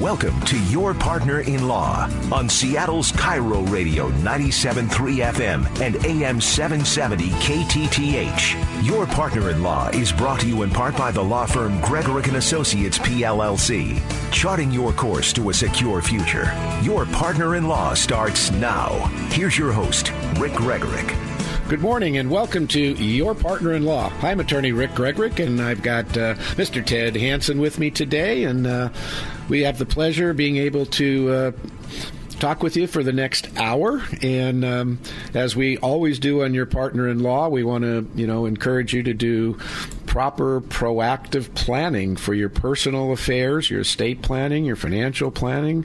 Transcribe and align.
Welcome 0.00 0.40
to 0.46 0.58
Your 0.64 0.92
Partner 0.92 1.42
in 1.42 1.68
Law 1.68 2.10
on 2.32 2.48
Seattle's 2.48 3.12
KIRO 3.12 3.70
Radio 3.70 4.10
97.3 4.10 4.88
FM 5.32 5.80
and 5.80 6.04
AM 6.04 6.40
770 6.40 7.28
KTTH. 7.28 8.84
Your 8.84 9.06
Partner 9.06 9.50
in 9.50 9.62
Law 9.62 9.90
is 9.90 10.10
brought 10.10 10.40
to 10.40 10.48
you 10.48 10.64
in 10.64 10.70
part 10.70 10.96
by 10.96 11.12
the 11.12 11.22
law 11.22 11.46
firm 11.46 11.78
Gregorek 11.78 12.34
Associates 12.34 12.98
PLLC, 12.98 14.02
charting 14.32 14.72
your 14.72 14.92
course 14.92 15.32
to 15.34 15.50
a 15.50 15.54
secure 15.54 16.02
future. 16.02 16.52
Your 16.82 17.06
Partner 17.06 17.54
in 17.54 17.68
Law 17.68 17.94
starts 17.94 18.50
now. 18.50 18.88
Here's 19.30 19.56
your 19.56 19.70
host, 19.70 20.10
Rick 20.40 20.54
Gregorek. 20.54 21.16
Good 21.68 21.80
morning 21.80 22.18
and 22.18 22.30
welcome 22.30 22.66
to 22.68 22.80
Your 22.80 23.34
Partner 23.34 23.72
in 23.72 23.84
Law. 23.84 24.12
I'm 24.20 24.38
attorney 24.38 24.72
Rick 24.72 24.90
Gregorek 24.90 25.42
and 25.42 25.62
I've 25.62 25.82
got 25.82 26.04
uh, 26.16 26.34
Mr. 26.56 26.84
Ted 26.84 27.16
Hanson 27.16 27.58
with 27.58 27.78
me 27.78 27.90
today, 27.90 28.44
and 28.44 28.66
uh, 28.66 28.90
we 29.48 29.62
have 29.62 29.78
the 29.78 29.86
pleasure 29.86 30.30
of 30.30 30.36
being 30.36 30.56
able 30.56 30.86
to. 30.86 31.30
Uh, 31.30 31.52
talk 32.44 32.62
with 32.62 32.76
you 32.76 32.86
for 32.86 33.02
the 33.02 33.12
next 33.12 33.48
hour. 33.56 34.02
And 34.20 34.64
um, 34.64 34.98
as 35.32 35.56
we 35.56 35.78
always 35.78 36.18
do 36.18 36.42
on 36.42 36.52
your 36.52 36.66
partner 36.66 37.08
in 37.08 37.20
law, 37.20 37.48
we 37.48 37.64
want 37.64 37.84
to, 37.84 38.06
you 38.14 38.26
know, 38.26 38.44
encourage 38.44 38.92
you 38.92 39.02
to 39.04 39.14
do 39.14 39.54
proper 40.06 40.60
proactive 40.60 41.52
planning 41.54 42.16
for 42.16 42.34
your 42.34 42.48
personal 42.48 43.12
affairs, 43.12 43.70
your 43.70 43.80
estate 43.80 44.22
planning, 44.22 44.64
your 44.64 44.76
financial 44.76 45.30
planning, 45.30 45.84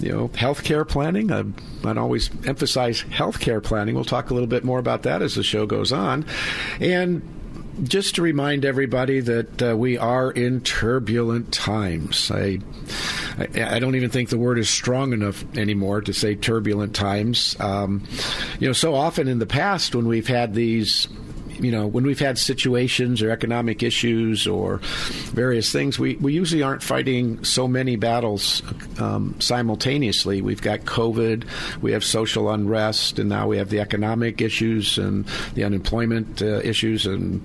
you 0.00 0.10
know, 0.12 0.28
healthcare 0.28 0.86
planning. 0.86 1.30
I, 1.30 1.44
I'd 1.84 1.98
always 1.98 2.30
emphasize 2.46 3.02
healthcare 3.02 3.62
planning. 3.62 3.94
We'll 3.94 4.04
talk 4.04 4.30
a 4.30 4.34
little 4.34 4.46
bit 4.46 4.64
more 4.64 4.78
about 4.78 5.02
that 5.02 5.22
as 5.22 5.34
the 5.34 5.42
show 5.42 5.66
goes 5.66 5.92
on. 5.92 6.24
And 6.80 7.35
just 7.82 8.14
to 8.14 8.22
remind 8.22 8.64
everybody 8.64 9.20
that 9.20 9.62
uh, 9.62 9.76
we 9.76 9.98
are 9.98 10.30
in 10.30 10.60
turbulent 10.60 11.52
times. 11.52 12.30
I, 12.30 12.58
I, 13.38 13.76
I, 13.76 13.78
don't 13.78 13.96
even 13.96 14.10
think 14.10 14.30
the 14.30 14.38
word 14.38 14.58
is 14.58 14.68
strong 14.68 15.12
enough 15.12 15.44
anymore 15.56 16.00
to 16.02 16.12
say 16.12 16.34
turbulent 16.34 16.94
times. 16.94 17.56
Um, 17.60 18.04
you 18.58 18.66
know, 18.66 18.72
so 18.72 18.94
often 18.94 19.28
in 19.28 19.38
the 19.38 19.46
past 19.46 19.94
when 19.94 20.06
we've 20.06 20.26
had 20.26 20.54
these 20.54 21.08
you 21.60 21.70
know, 21.70 21.86
when 21.86 22.04
we've 22.04 22.18
had 22.18 22.38
situations 22.38 23.22
or 23.22 23.30
economic 23.30 23.82
issues 23.82 24.46
or 24.46 24.78
various 25.32 25.72
things, 25.72 25.98
we, 25.98 26.16
we 26.16 26.32
usually 26.32 26.62
aren't 26.62 26.82
fighting 26.82 27.42
so 27.44 27.66
many 27.68 27.96
battles 27.96 28.62
um, 28.98 29.34
simultaneously. 29.40 30.42
We've 30.42 30.62
got 30.62 30.80
COVID, 30.80 31.44
we 31.82 31.92
have 31.92 32.04
social 32.04 32.50
unrest, 32.50 33.18
and 33.18 33.28
now 33.28 33.46
we 33.46 33.58
have 33.58 33.70
the 33.70 33.80
economic 33.80 34.40
issues 34.40 34.98
and 34.98 35.26
the 35.54 35.64
unemployment 35.64 36.42
uh, 36.42 36.60
issues 36.60 37.06
and 37.06 37.40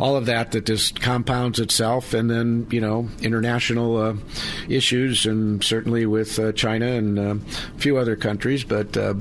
all 0.00 0.16
of 0.16 0.26
that 0.26 0.52
that 0.52 0.66
just 0.66 1.00
compounds 1.00 1.60
itself. 1.60 2.14
And 2.14 2.30
then, 2.30 2.66
you 2.70 2.80
know, 2.80 3.08
international 3.22 3.96
uh, 3.96 4.14
issues, 4.68 5.26
and 5.26 5.62
certainly 5.62 6.06
with 6.06 6.38
uh, 6.38 6.52
China 6.52 6.86
and 6.86 7.18
uh, 7.18 7.34
a 7.76 7.78
few 7.78 7.96
other 7.96 8.16
countries. 8.16 8.64
But 8.64 8.96
uh, 8.96 9.14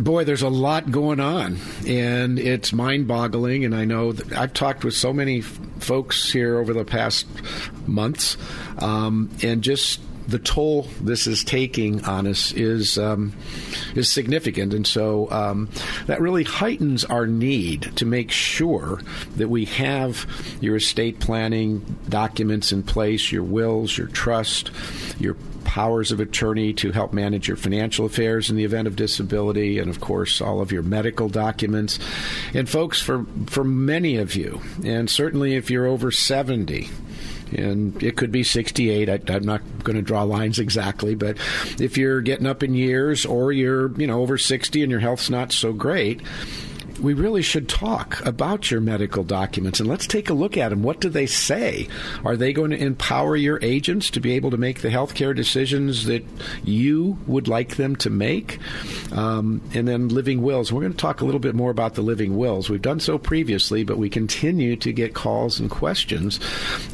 boy, 0.00 0.24
there's 0.24 0.42
a 0.42 0.48
lot 0.48 0.90
going 0.90 1.20
on, 1.20 1.58
and 1.86 2.38
it's 2.38 2.72
mind-boggling. 2.72 3.64
And 3.64 3.74
I 3.74 3.84
know 3.84 4.14
I've 4.36 4.52
talked 4.52 4.84
with 4.84 4.94
so 4.94 5.12
many 5.12 5.40
f- 5.40 5.58
folks 5.78 6.32
here 6.32 6.58
over 6.58 6.72
the 6.72 6.84
past 6.84 7.26
months, 7.86 8.36
um, 8.78 9.30
and 9.42 9.62
just 9.62 10.00
the 10.28 10.38
toll 10.38 10.88
this 11.00 11.26
is 11.26 11.44
taking 11.44 12.04
on 12.04 12.26
us 12.26 12.52
is 12.52 12.98
um, 12.98 13.32
is 13.94 14.10
significant, 14.10 14.74
and 14.74 14.86
so 14.86 15.30
um, 15.30 15.68
that 16.06 16.20
really 16.20 16.44
heightens 16.44 17.04
our 17.04 17.26
need 17.26 17.92
to 17.96 18.06
make 18.06 18.30
sure 18.30 19.00
that 19.36 19.48
we 19.48 19.64
have 19.66 20.26
your 20.60 20.76
estate 20.76 21.20
planning 21.20 21.80
documents 22.08 22.72
in 22.72 22.82
place, 22.82 23.32
your 23.32 23.42
wills, 23.42 23.96
your 23.96 24.08
trust, 24.08 24.70
your 25.18 25.36
powers 25.64 26.12
of 26.12 26.20
attorney 26.20 26.72
to 26.74 26.92
help 26.92 27.12
manage 27.12 27.48
your 27.48 27.56
financial 27.56 28.04
affairs 28.04 28.50
in 28.50 28.56
the 28.56 28.64
event 28.64 28.86
of 28.86 28.94
disability, 28.94 29.78
and 29.78 29.88
of 29.88 30.00
course, 30.00 30.40
all 30.40 30.60
of 30.60 30.70
your 30.70 30.82
medical 30.82 31.30
documents. 31.30 31.98
And, 32.52 32.68
folks, 32.68 33.00
for, 33.00 33.24
for 33.46 33.64
many 33.64 34.16
of 34.16 34.34
you, 34.34 34.60
and 34.84 35.08
certainly 35.08 35.56
if 35.56 35.70
you're 35.70 35.86
over 35.86 36.10
70, 36.10 36.90
and 37.52 38.02
it 38.02 38.16
could 38.16 38.32
be 38.32 38.42
68. 38.42 39.08
I, 39.08 39.34
am 39.34 39.44
not 39.44 39.62
going 39.82 39.96
to 39.96 40.02
draw 40.02 40.22
lines 40.22 40.58
exactly, 40.58 41.14
but 41.14 41.36
if 41.80 41.96
you're 41.96 42.20
getting 42.20 42.46
up 42.46 42.62
in 42.62 42.74
years 42.74 43.24
or 43.26 43.52
you're, 43.52 43.92
you 43.98 44.06
know, 44.06 44.20
over 44.20 44.38
60 44.38 44.82
and 44.82 44.90
your 44.90 45.00
health's 45.00 45.30
not 45.30 45.52
so 45.52 45.72
great, 45.72 46.20
we 47.00 47.14
really 47.14 47.42
should 47.42 47.68
talk 47.68 48.24
about 48.24 48.70
your 48.70 48.80
medical 48.80 49.24
documents 49.24 49.80
and 49.80 49.88
let's 49.88 50.06
take 50.06 50.30
a 50.30 50.34
look 50.34 50.56
at 50.56 50.70
them. 50.70 50.82
What 50.82 51.00
do 51.00 51.08
they 51.08 51.26
say? 51.26 51.88
Are 52.24 52.36
they 52.36 52.52
going 52.52 52.70
to 52.70 52.76
empower 52.76 53.36
your 53.36 53.58
agents 53.62 54.10
to 54.10 54.20
be 54.20 54.32
able 54.32 54.50
to 54.50 54.56
make 54.56 54.80
the 54.80 54.88
healthcare 54.88 55.34
decisions 55.34 56.06
that 56.06 56.24
you 56.64 57.18
would 57.26 57.48
like 57.48 57.76
them 57.76 57.96
to 57.96 58.10
make? 58.10 58.58
Um, 59.12 59.60
and 59.74 59.86
then 59.86 60.08
living 60.08 60.42
wills. 60.42 60.72
We're 60.72 60.82
going 60.82 60.92
to 60.92 60.98
talk 60.98 61.20
a 61.20 61.24
little 61.24 61.40
bit 61.40 61.54
more 61.54 61.70
about 61.70 61.94
the 61.94 62.02
living 62.02 62.36
wills. 62.36 62.68
We've 62.68 62.82
done 62.82 63.00
so 63.00 63.18
previously, 63.18 63.84
but 63.84 63.98
we 63.98 64.08
continue 64.08 64.76
to 64.76 64.92
get 64.92 65.14
calls 65.14 65.60
and 65.60 65.70
questions 65.70 66.40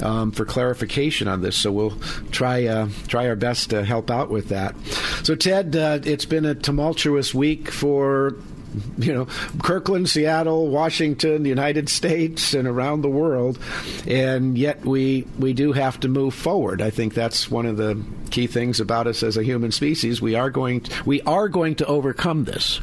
um, 0.03 0.33
for 0.33 0.45
clarification 0.45 1.29
on 1.29 1.43
this. 1.43 1.57
So 1.57 1.73
we'll 1.73 1.99
try 2.31 2.67
uh, 2.67 2.89
try 3.09 3.29
our 3.29 3.37
best 3.37 3.71
to 3.71 3.85
help 3.85 4.11
out 4.11 4.31
with 4.31 4.49
that. 4.49 4.75
So 5.23 5.35
Ted, 5.35 5.77
uh, 5.77 6.01
it's 6.05 6.25
been 6.25 6.45
a 6.45 6.55
tumultuous 6.55 7.35
week 7.35 7.71
for 7.71 8.37
you 8.99 9.13
know, 9.13 9.27
Kirkland, 9.63 10.09
Seattle, 10.09 10.69
Washington, 10.69 11.43
the 11.43 11.49
United 11.49 11.89
States, 11.89 12.55
and 12.55 12.69
around 12.69 13.03
the 13.03 13.09
world, 13.09 13.59
and 14.07 14.57
yet 14.57 14.85
we 14.85 15.27
we 15.39 15.53
do 15.53 15.73
have 15.73 16.01
to 16.01 16.09
move 16.09 16.35
forward. 16.35 16.83
I 16.83 16.91
think 16.91 17.15
that's 17.15 17.51
one 17.51 17.67
of 17.67 17.77
the 17.77 18.03
key 18.31 18.47
things 18.47 18.81
about 18.81 19.07
us 19.07 19.23
as 19.23 19.37
a 19.37 19.43
human 19.43 19.73
species. 19.73 20.21
We 20.21 20.35
are 20.35 20.51
going 20.51 20.83
to, 20.83 21.05
we 21.05 21.23
are 21.23 21.49
going 21.49 21.77
to 21.77 21.87
overcome 21.87 22.45
this. 22.45 22.81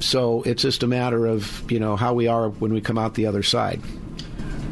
So 0.00 0.42
it's 0.42 0.62
just 0.62 0.82
a 0.82 0.86
matter 0.86 1.26
of 1.26 1.70
you 1.70 1.80
know 1.80 1.96
how 1.96 2.14
we 2.14 2.26
are 2.26 2.48
when 2.48 2.72
we 2.72 2.80
come 2.80 2.98
out 2.98 3.14
the 3.14 3.26
other 3.26 3.42
side. 3.42 3.80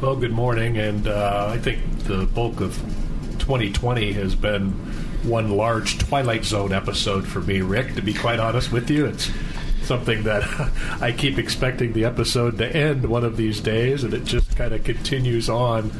Well, 0.00 0.16
good 0.16 0.32
morning, 0.32 0.78
and 0.78 1.06
uh, 1.06 1.48
I 1.52 1.58
think 1.58 1.80
the 2.04 2.26
bulk 2.26 2.60
of 2.60 2.74
2020 3.38 4.12
has 4.14 4.34
been 4.34 4.72
one 5.22 5.50
large 5.56 5.98
Twilight 5.98 6.44
Zone 6.44 6.72
episode 6.72 7.26
for 7.26 7.40
me, 7.40 7.60
Rick. 7.60 7.94
To 7.94 8.02
be 8.02 8.12
quite 8.12 8.40
honest 8.40 8.72
with 8.72 8.90
you, 8.90 9.06
it's 9.06 9.30
something 9.92 10.22
that 10.22 10.42
I 11.02 11.12
keep 11.12 11.36
expecting 11.36 11.92
the 11.92 12.06
episode 12.06 12.56
to 12.58 12.76
end 12.76 13.04
one 13.04 13.24
of 13.24 13.36
these 13.36 13.60
days, 13.60 14.04
and 14.04 14.14
it 14.14 14.24
just 14.24 14.56
kind 14.56 14.72
of 14.72 14.84
continues 14.84 15.50
on 15.50 15.90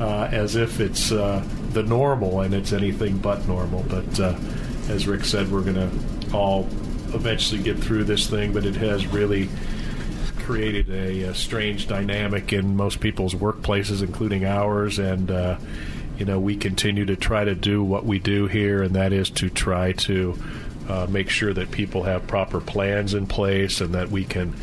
uh, 0.00 0.30
as 0.32 0.56
if 0.56 0.80
it's 0.80 1.12
uh, 1.12 1.44
the 1.72 1.82
normal, 1.82 2.40
and 2.40 2.54
it's 2.54 2.72
anything 2.72 3.18
but 3.18 3.46
normal. 3.46 3.84
But 3.86 4.18
uh, 4.18 4.34
as 4.88 5.06
Rick 5.06 5.26
said, 5.26 5.52
we're 5.52 5.60
going 5.60 5.74
to 5.74 6.34
all 6.34 6.62
eventually 7.12 7.62
get 7.62 7.78
through 7.78 8.04
this 8.04 8.28
thing, 8.30 8.54
but 8.54 8.64
it 8.64 8.76
has 8.76 9.06
really 9.08 9.50
created 10.38 10.88
a, 10.88 11.28
a 11.28 11.34
strange 11.34 11.86
dynamic 11.86 12.50
in 12.50 12.74
most 12.76 12.98
people's 13.00 13.34
workplaces, 13.34 14.02
including 14.02 14.46
ours, 14.46 14.98
and 14.98 15.30
uh, 15.30 15.58
you 16.16 16.24
know 16.24 16.40
we 16.40 16.56
continue 16.56 17.04
to 17.04 17.16
try 17.16 17.44
to 17.44 17.54
do 17.54 17.84
what 17.84 18.06
we 18.06 18.18
do 18.18 18.46
here, 18.46 18.82
and 18.82 18.94
that 18.96 19.12
is 19.12 19.28
to 19.28 19.50
try 19.50 19.92
to 19.92 20.34
uh, 20.88 21.06
make 21.08 21.30
sure 21.30 21.52
that 21.52 21.70
people 21.70 22.02
have 22.02 22.26
proper 22.26 22.60
plans 22.60 23.14
in 23.14 23.26
place 23.26 23.80
and 23.80 23.94
that 23.94 24.10
we 24.10 24.24
can 24.24 24.54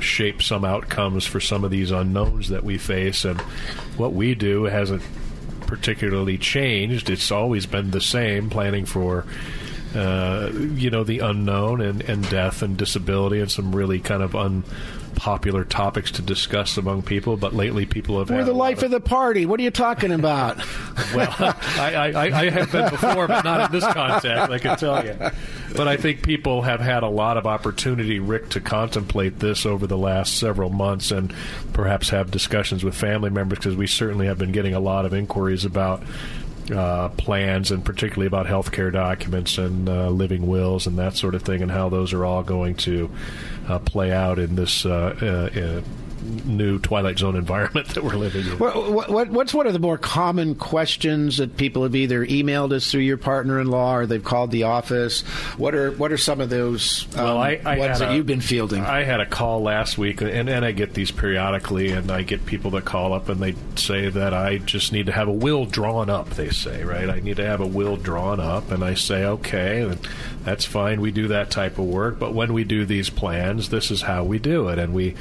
shape 0.00 0.42
some 0.42 0.64
outcomes 0.64 1.26
for 1.26 1.40
some 1.40 1.64
of 1.64 1.70
these 1.70 1.90
unknowns 1.90 2.48
that 2.48 2.64
we 2.64 2.78
face. 2.78 3.24
And 3.24 3.40
what 3.96 4.12
we 4.12 4.34
do 4.34 4.64
hasn't 4.64 5.02
particularly 5.66 6.38
changed. 6.38 7.08
It's 7.10 7.30
always 7.30 7.66
been 7.66 7.90
the 7.90 8.00
same, 8.00 8.50
planning 8.50 8.84
for. 8.84 9.24
Uh, 9.94 10.50
you 10.52 10.90
know 10.90 11.04
the 11.04 11.20
unknown 11.20 11.80
and, 11.80 12.02
and 12.02 12.28
death 12.28 12.62
and 12.62 12.76
disability 12.76 13.38
and 13.38 13.48
some 13.48 13.72
really 13.72 14.00
kind 14.00 14.24
of 14.24 14.34
un, 14.34 14.64
popular 15.14 15.64
topics 15.64 16.10
to 16.12 16.22
discuss 16.22 16.76
among 16.76 17.02
people, 17.02 17.36
but 17.36 17.54
lately 17.54 17.86
people 17.86 18.18
have. 18.18 18.30
We're 18.30 18.44
the 18.44 18.52
life 18.52 18.78
of, 18.78 18.84
of, 18.84 18.90
the 18.90 19.00
party. 19.00 19.46
What 19.46 19.60
are 19.60 19.62
you 19.62 19.70
talking 19.70 20.12
about? 20.12 20.58
well, 21.14 21.34
I, 21.38 22.12
I, 22.14 22.40
I, 22.40 22.50
have 22.50 22.70
been 22.72 22.90
before, 22.90 23.26
but 23.28 23.44
not 23.44 23.66
in 23.66 23.72
this 23.72 23.92
context. 23.92 24.50
I 24.50 24.58
can 24.58 24.76
tell 24.76 25.04
you. 25.04 25.16
But 25.74 25.88
I 25.88 25.96
think 25.96 26.22
people 26.22 26.62
have 26.62 26.80
had 26.80 27.02
a 27.02 27.08
lot 27.08 27.36
of 27.36 27.46
opportunity, 27.46 28.18
Rick, 28.18 28.50
to 28.50 28.60
contemplate 28.60 29.40
this 29.40 29.66
over 29.66 29.86
the 29.86 29.98
last 29.98 30.38
several 30.38 30.70
months, 30.70 31.10
and 31.10 31.32
perhaps 31.72 32.10
have 32.10 32.30
discussions 32.30 32.84
with 32.84 32.94
family 32.94 33.30
members 33.30 33.58
because 33.58 33.76
we 33.76 33.86
certainly 33.86 34.26
have 34.26 34.38
been 34.38 34.52
getting 34.52 34.74
a 34.74 34.80
lot 34.80 35.04
of 35.04 35.14
inquiries 35.14 35.64
about 35.64 36.02
uh, 36.72 37.08
plans 37.10 37.70
and 37.70 37.84
particularly 37.84 38.26
about 38.26 38.46
healthcare 38.46 38.92
documents 38.92 39.58
and 39.58 39.88
uh, 39.88 40.08
living 40.08 40.46
wills 40.46 40.86
and 40.86 40.98
that 40.98 41.16
sort 41.16 41.34
of 41.34 41.42
thing, 41.42 41.62
and 41.62 41.70
how 41.70 41.88
those 41.88 42.12
are 42.12 42.24
all 42.24 42.42
going 42.42 42.74
to 42.74 43.10
uh, 43.68 43.78
play 43.78 44.12
out 44.12 44.38
in 44.38 44.54
this 44.56 44.86
uh, 44.86 45.14
uh, 45.20 45.82
new 46.24 46.78
Twilight 46.78 47.18
Zone 47.18 47.36
environment 47.36 47.88
that 47.94 48.02
we're 48.02 48.16
living 48.16 48.46
in. 48.46 48.58
What, 48.58 49.10
what, 49.10 49.30
what's 49.30 49.54
one 49.54 49.66
of 49.66 49.72
the 49.72 49.78
more 49.78 49.98
common 49.98 50.54
questions 50.54 51.36
that 51.36 51.56
people 51.56 51.82
have 51.82 51.94
either 51.94 52.24
emailed 52.24 52.72
us 52.72 52.90
through 52.90 53.02
your 53.02 53.16
partner-in-law 53.16 53.96
or 53.96 54.06
they've 54.06 54.24
called 54.24 54.50
the 54.50 54.64
office? 54.64 55.22
What 55.56 55.74
are 55.74 55.92
what 55.92 56.12
are 56.12 56.18
some 56.18 56.40
of 56.40 56.50
those 56.50 57.06
um, 57.16 57.24
well, 57.24 57.38
I, 57.38 57.60
I 57.64 57.78
ones 57.78 57.98
that 57.98 58.12
a, 58.12 58.16
you've 58.16 58.26
been 58.26 58.40
fielding? 58.40 58.82
I 58.82 59.04
had 59.04 59.20
a 59.20 59.26
call 59.26 59.62
last 59.62 59.98
week, 59.98 60.20
and, 60.20 60.48
and 60.48 60.64
I 60.64 60.72
get 60.72 60.94
these 60.94 61.10
periodically, 61.10 61.90
and 61.90 62.10
I 62.10 62.22
get 62.22 62.46
people 62.46 62.70
that 62.72 62.84
call 62.84 63.12
up 63.12 63.28
and 63.28 63.40
they 63.40 63.54
say 63.76 64.08
that 64.08 64.32
I 64.32 64.58
just 64.58 64.92
need 64.92 65.06
to 65.06 65.12
have 65.12 65.28
a 65.28 65.32
will 65.32 65.66
drawn 65.66 66.10
up. 66.10 66.30
They 66.30 66.50
say, 66.50 66.84
right? 66.84 67.08
I 67.08 67.20
need 67.20 67.36
to 67.36 67.44
have 67.44 67.60
a 67.60 67.66
will 67.66 67.96
drawn 67.96 68.40
up, 68.40 68.70
and 68.70 68.84
I 68.84 68.94
say, 68.94 69.24
okay, 69.24 69.96
that's 70.42 70.64
fine. 70.64 71.00
We 71.00 71.10
do 71.10 71.28
that 71.28 71.50
type 71.50 71.78
of 71.78 71.86
work, 71.86 72.18
but 72.18 72.34
when 72.34 72.52
we 72.52 72.64
do 72.64 72.84
these 72.84 73.10
plans, 73.10 73.68
this 73.68 73.90
is 73.90 74.02
how 74.02 74.24
we 74.24 74.38
do 74.38 74.68
it, 74.68 74.78
and 74.78 74.94
we 74.94 75.14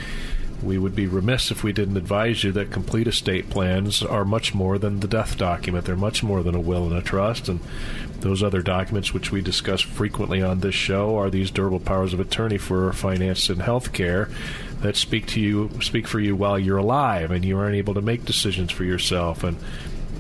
we 0.63 0.77
would 0.77 0.95
be 0.95 1.07
remiss 1.07 1.51
if 1.51 1.63
we 1.63 1.73
didn't 1.73 1.97
advise 1.97 2.43
you 2.43 2.51
that 2.53 2.71
complete 2.71 3.07
estate 3.07 3.49
plans 3.49 4.01
are 4.01 4.25
much 4.25 4.53
more 4.53 4.77
than 4.77 4.99
the 4.99 5.07
death 5.07 5.37
document. 5.37 5.85
They're 5.85 5.95
much 5.95 6.23
more 6.23 6.43
than 6.43 6.55
a 6.55 6.59
will 6.59 6.85
and 6.85 6.95
a 6.95 7.01
trust. 7.01 7.49
And 7.49 7.59
those 8.19 8.41
other 8.41 8.61
documents, 8.61 9.13
which 9.13 9.31
we 9.31 9.41
discuss 9.41 9.81
frequently 9.81 10.41
on 10.41 10.61
this 10.61 10.75
show, 10.75 11.17
are 11.17 11.29
these 11.29 11.51
durable 11.51 11.79
powers 11.79 12.13
of 12.13 12.19
attorney 12.19 12.57
for 12.57 12.91
finance 12.93 13.49
and 13.49 13.61
health 13.61 13.93
care 13.93 14.29
that 14.81 14.95
speak 14.95 15.27
to 15.27 15.39
you, 15.39 15.69
speak 15.81 16.07
for 16.07 16.19
you 16.19 16.35
while 16.35 16.57
you're 16.57 16.77
alive 16.77 17.31
and 17.31 17.43
you 17.43 17.57
aren't 17.57 17.75
able 17.75 17.93
to 17.93 18.01
make 18.01 18.25
decisions 18.25 18.71
for 18.71 18.83
yourself. 18.83 19.43
And 19.43 19.57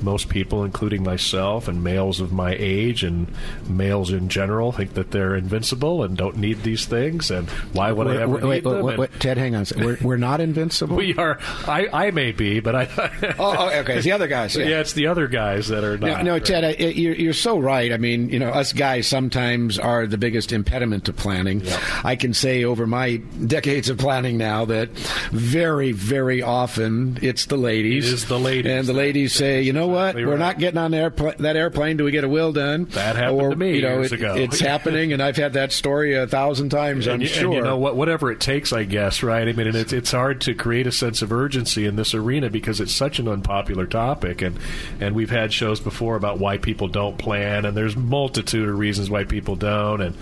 most 0.03 0.29
people, 0.29 0.63
including 0.63 1.03
myself 1.03 1.67
and 1.67 1.83
males 1.83 2.19
of 2.19 2.31
my 2.31 2.55
age 2.57 3.03
and 3.03 3.27
males 3.67 4.11
in 4.11 4.29
general, 4.29 4.71
think 4.71 4.93
that 4.93 5.11
they're 5.11 5.35
invincible 5.35 6.03
and 6.03 6.17
don't 6.17 6.37
need 6.37 6.63
these 6.63 6.85
things. 6.85 7.31
And 7.31 7.49
why 7.73 7.91
would 7.91 8.07
wait, 8.07 8.17
I 8.17 8.21
ever 8.21 8.33
wait, 8.33 8.43
need 8.43 8.49
wait, 8.49 8.63
them? 8.63 8.83
wait, 8.83 8.97
wait, 8.99 9.19
Ted, 9.19 9.37
hang 9.37 9.55
on. 9.55 9.65
We're, 9.77 9.97
we're 10.01 10.17
not 10.17 10.41
invincible. 10.41 10.95
we 10.95 11.15
are. 11.15 11.39
I, 11.67 11.87
I 11.91 12.11
may 12.11 12.31
be, 12.31 12.59
but 12.59 12.75
I. 12.75 12.89
oh, 13.39 13.55
oh, 13.57 13.79
okay. 13.79 13.95
It's 13.95 14.05
the 14.05 14.11
other 14.11 14.27
guys. 14.27 14.55
Yeah. 14.55 14.65
yeah. 14.65 14.79
it's 14.79 14.93
the 14.93 15.07
other 15.07 15.27
guys 15.27 15.67
that 15.69 15.83
are 15.83 15.97
not. 15.97 16.23
No, 16.23 16.33
no 16.33 16.39
Ted, 16.39 16.63
I, 16.63 16.71
you're, 16.83 17.15
you're 17.15 17.33
so 17.33 17.57
right. 17.57 17.91
I 17.91 17.97
mean, 17.97 18.29
you 18.29 18.39
know, 18.39 18.49
us 18.49 18.73
guys 18.73 19.07
sometimes 19.07 19.79
are 19.79 20.07
the 20.07 20.17
biggest 20.17 20.51
impediment 20.51 21.05
to 21.05 21.13
planning. 21.13 21.61
Yep. 21.61 21.79
I 22.03 22.15
can 22.15 22.33
say 22.33 22.63
over 22.63 22.85
my 22.85 23.17
decades 23.17 23.89
of 23.89 23.97
planning 23.97 24.37
now 24.37 24.65
that 24.65 24.89
very, 25.31 25.91
very 25.91 26.41
often 26.41 27.17
it's 27.21 27.45
the 27.45 27.57
ladies. 27.57 28.09
It 28.09 28.13
is 28.13 28.25
the 28.25 28.39
ladies. 28.39 28.71
And 28.71 28.87
the 28.87 28.93
ladies 28.93 29.33
say, 29.33 29.61
you 29.61 29.73
know 29.73 29.87
what? 29.93 30.15
We're 30.15 30.27
right. 30.31 30.39
not 30.39 30.59
getting 30.59 30.77
on 30.77 30.91
that 30.91 31.55
airplane 31.55 31.97
till 31.97 32.05
we 32.05 32.11
get 32.11 32.23
a 32.23 32.29
will 32.29 32.51
done. 32.51 32.85
That 32.85 33.15
happened 33.15 33.41
or, 33.41 33.49
to 33.51 33.55
me 33.55 33.75
you 33.77 33.81
know, 33.81 33.99
years 33.99 34.11
it- 34.11 34.19
ago. 34.19 34.35
It's 34.35 34.59
happening, 34.73 35.13
and 35.13 35.21
I've 35.21 35.37
had 35.37 35.53
that 35.53 35.71
story 35.71 36.15
a 36.15 36.27
thousand 36.27 36.69
times, 36.69 37.07
I'm 37.07 37.21
you, 37.21 37.27
sure. 37.27 37.45
and 37.45 37.53
you 37.53 37.61
know 37.61 37.77
what? 37.77 37.95
Whatever 37.95 38.31
it 38.31 38.39
takes, 38.39 38.73
I 38.73 38.83
guess. 38.83 39.23
Right? 39.23 39.47
I 39.47 39.53
mean, 39.53 39.67
and 39.67 39.75
it's 39.75 39.93
it's 39.93 40.11
hard 40.11 40.41
to 40.41 40.53
create 40.53 40.87
a 40.87 40.91
sense 40.91 41.21
of 41.21 41.31
urgency 41.31 41.85
in 41.85 41.95
this 41.95 42.13
arena 42.13 42.49
because 42.49 42.79
it's 42.81 42.93
such 42.93 43.19
an 43.19 43.27
unpopular 43.27 43.85
topic, 43.85 44.41
and 44.41 44.59
and 44.99 45.15
we've 45.15 45.29
had 45.29 45.53
shows 45.53 45.79
before 45.79 46.15
about 46.15 46.39
why 46.39 46.57
people 46.57 46.87
don't 46.87 47.17
plan, 47.17 47.65
and 47.65 47.77
there's 47.77 47.95
multitude 47.95 48.67
of 48.67 48.77
reasons 48.77 49.09
why 49.09 49.23
people 49.23 49.55
don't, 49.55 50.01
and 50.01 50.15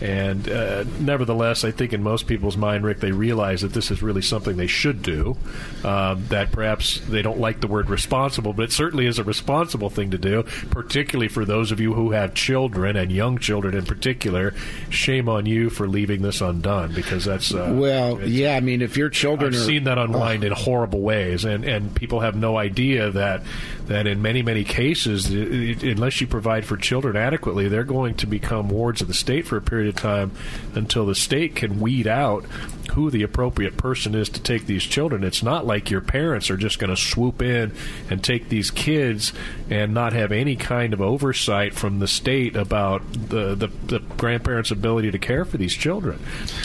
and 0.00 0.48
uh, 0.48 0.84
nevertheless, 1.00 1.64
I 1.64 1.70
think 1.70 1.92
in 1.92 2.02
most 2.02 2.26
people's 2.26 2.56
mind, 2.56 2.84
Rick, 2.84 3.00
they 3.00 3.12
realize 3.12 3.62
that 3.62 3.72
this 3.72 3.90
is 3.90 4.02
really 4.02 4.22
something 4.22 4.56
they 4.56 4.66
should 4.66 5.02
do. 5.02 5.36
Um, 5.82 6.26
that 6.28 6.52
perhaps 6.52 7.00
they 7.08 7.22
don't 7.22 7.38
like 7.38 7.60
the 7.60 7.68
word 7.68 7.88
responsible, 7.88 8.52
but 8.52 8.64
it 8.64 8.72
certainly 8.72 9.03
is 9.04 9.18
a 9.18 9.24
responsible 9.24 9.90
thing 9.90 10.10
to 10.10 10.18
do, 10.18 10.44
particularly 10.70 11.28
for 11.28 11.44
those 11.44 11.72
of 11.72 11.80
you 11.80 11.94
who 11.94 12.12
have 12.12 12.34
children 12.34 12.96
and 12.96 13.10
young 13.10 13.38
children 13.38 13.74
in 13.74 13.84
particular. 13.84 14.54
Shame 14.90 15.28
on 15.28 15.46
you 15.46 15.70
for 15.70 15.88
leaving 15.88 16.22
this 16.22 16.40
undone 16.40 16.92
because 16.92 17.24
that's 17.24 17.52
uh, 17.52 17.72
well, 17.74 18.26
yeah, 18.26 18.56
I 18.56 18.60
mean, 18.60 18.82
if 18.82 18.96
your 18.96 19.10
children 19.10 19.54
I've 19.54 19.60
are. 19.60 19.64
seen 19.64 19.84
that 19.84 19.98
unwind 19.98 20.44
in 20.44 20.52
horrible 20.52 21.00
ways, 21.00 21.44
and, 21.44 21.64
and 21.64 21.94
people 21.94 22.20
have 22.20 22.36
no 22.36 22.56
idea 22.56 23.10
that 23.10 23.42
that 23.86 24.06
in 24.06 24.22
many 24.22 24.42
many 24.42 24.64
cases, 24.64 25.30
i 25.30 25.34
i 25.34 25.90
unless 25.90 26.20
you 26.20 26.26
provide 26.26 26.64
for 26.64 26.76
children 26.76 27.16
adequately, 27.16 27.68
they're 27.68 27.84
going 27.84 28.14
to 28.16 28.26
become 28.26 28.68
wards 28.68 29.00
of 29.02 29.08
the 29.08 29.14
state 29.14 29.46
for 29.46 29.56
a 29.56 29.62
period 29.62 29.88
of 29.88 29.96
time 30.00 30.32
until 30.74 31.06
the 31.06 31.14
state 31.14 31.54
can 31.54 31.80
weed 31.80 32.06
out 32.06 32.44
who 32.92 33.10
the 33.10 33.22
appropriate 33.22 33.76
person 33.76 34.14
is 34.14 34.28
to 34.28 34.40
take 34.40 34.66
these 34.66 34.84
children. 34.84 35.24
It's 35.24 35.42
not 35.42 35.66
like 35.66 35.90
your 35.90 36.00
parents 36.00 36.50
are 36.50 36.56
just 36.56 36.78
going 36.78 36.90
to 36.90 36.96
swoop 36.96 37.42
in 37.42 37.74
and 38.08 38.22
take 38.22 38.48
these 38.48 38.70
kids 38.70 38.93
and 38.98 39.92
not 39.94 40.12
have 40.12 40.32
any 40.32 40.56
kind 40.56 40.92
of 40.92 41.00
oversight 41.00 41.74
from 41.74 41.98
the 41.98 42.06
state 42.08 42.56
about 42.56 43.02
the 43.12 43.54
the, 43.54 43.68
the 43.86 43.98
grandparents' 44.16 44.70
ability 44.70 45.10
to 45.10 45.18
care 45.18 45.44
for 45.44 45.56
these 45.56 45.74
children. 45.74 46.18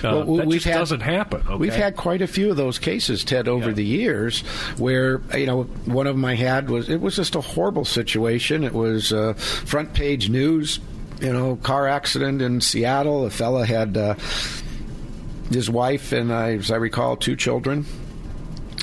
Uh, 0.03 0.23
Well, 0.25 0.35
that 0.37 0.47
we've 0.47 0.57
just 0.61 0.65
had- 0.65 0.77
doesn't 0.79 1.01
happen. 1.01 1.59
We've 1.59 1.73
had 1.75 1.95
quite 1.95 2.21
a 2.21 2.27
few 2.27 2.49
of 2.51 2.57
those 2.57 2.79
cases, 2.79 3.23
Ted, 3.23 3.47
over 3.47 3.69
Yeah. 3.69 3.75
the 3.75 3.85
years, 3.85 4.39
where 4.77 5.21
you 5.35 5.45
know 5.45 5.63
one 5.85 6.07
of 6.07 6.15
them 6.15 6.25
I 6.25 6.35
had 6.35 6.69
was 6.69 6.89
it 6.89 7.01
was 7.01 7.15
just 7.15 7.35
a 7.35 7.41
horrible 7.41 7.85
situation. 7.85 8.63
It 8.63 8.73
was 8.73 9.11
uh, 9.13 9.33
front 9.33 9.93
page 9.93 10.29
news, 10.29 10.79
you 11.21 11.33
know, 11.33 11.55
car 11.57 11.87
accident 11.87 12.41
in 12.41 12.61
Seattle. 12.61 13.25
A 13.25 13.29
fella 13.29 13.65
had 13.65 13.97
uh, 13.97 14.15
his 15.51 15.69
wife 15.69 16.11
and 16.11 16.31
I, 16.31 16.51
as 16.53 16.71
I 16.71 16.75
recall, 16.75 17.15
two 17.17 17.35
children, 17.35 17.85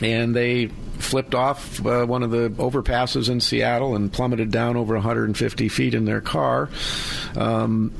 and 0.03 0.35
they 0.35 0.71
flipped 0.99 1.35
off 1.35 1.85
uh, 1.85 2.05
one 2.05 2.23
of 2.23 2.31
the 2.31 2.51
overpasses 2.51 3.29
in 3.29 3.41
Seattle 3.41 3.95
and 3.95 4.13
plummeted 4.13 4.51
down 4.51 4.77
over 4.77 4.95
150 4.95 5.69
feet 5.69 5.95
in 5.95 6.05
their 6.05 6.21
car. 6.21 6.69
Um, 7.37 7.93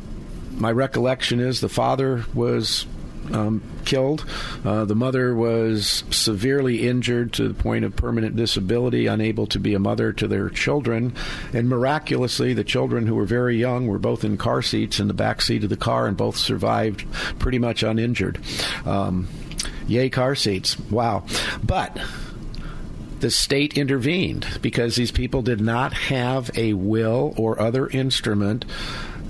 my 0.53 0.73
recollection 0.73 1.41
is 1.41 1.61
the 1.61 1.69
father 1.69 2.25
was 2.35 2.87
um, 3.33 3.63
killed. 3.85 4.25
Uh, 4.65 4.85
the 4.85 4.95
mother 4.95 5.35
was 5.35 6.05
severely 6.11 6.87
injured 6.89 7.33
to 7.35 7.49
the 7.49 7.55
point 7.55 7.85
of 7.85 7.97
permanent 7.97 8.37
disability, 8.37 9.07
unable 9.07 9.47
to 9.49 9.59
be 9.59 9.75
a 9.75 9.79
mother 9.79 10.13
to 10.13 10.29
their 10.29 10.49
children. 10.49 11.15
And 11.53 11.69
miraculously, 11.69 12.55
the 12.55 12.65
children, 12.65 13.07
who 13.07 13.15
were 13.15 13.27
very 13.27 13.57
young, 13.57 13.87
were 13.87 13.99
both 13.99 14.25
in 14.25 14.37
car 14.37 14.63
seats 14.63 15.01
in 15.01 15.09
the 15.09 15.15
back 15.15 15.43
seat 15.43 15.65
of 15.65 15.71
the 15.71 15.77
car 15.77 16.07
and 16.07 16.17
both 16.17 16.37
survived 16.37 17.05
pretty 17.39 17.59
much 17.59 17.83
uninjured. 17.83 18.39
Um, 18.85 19.29
yay, 19.87 20.09
car 20.09 20.35
seats. 20.35 20.79
Wow. 20.79 21.25
But 21.63 21.99
the 23.27 23.31
state 23.33 23.77
intervened 23.77 24.47
because 24.63 24.95
these 24.95 25.11
people 25.11 25.43
did 25.43 25.61
not 25.61 25.93
have 25.93 26.49
a 26.57 26.75
will 26.75 27.35
or 27.37 27.61
other 27.61 27.89
instrument 27.89 28.65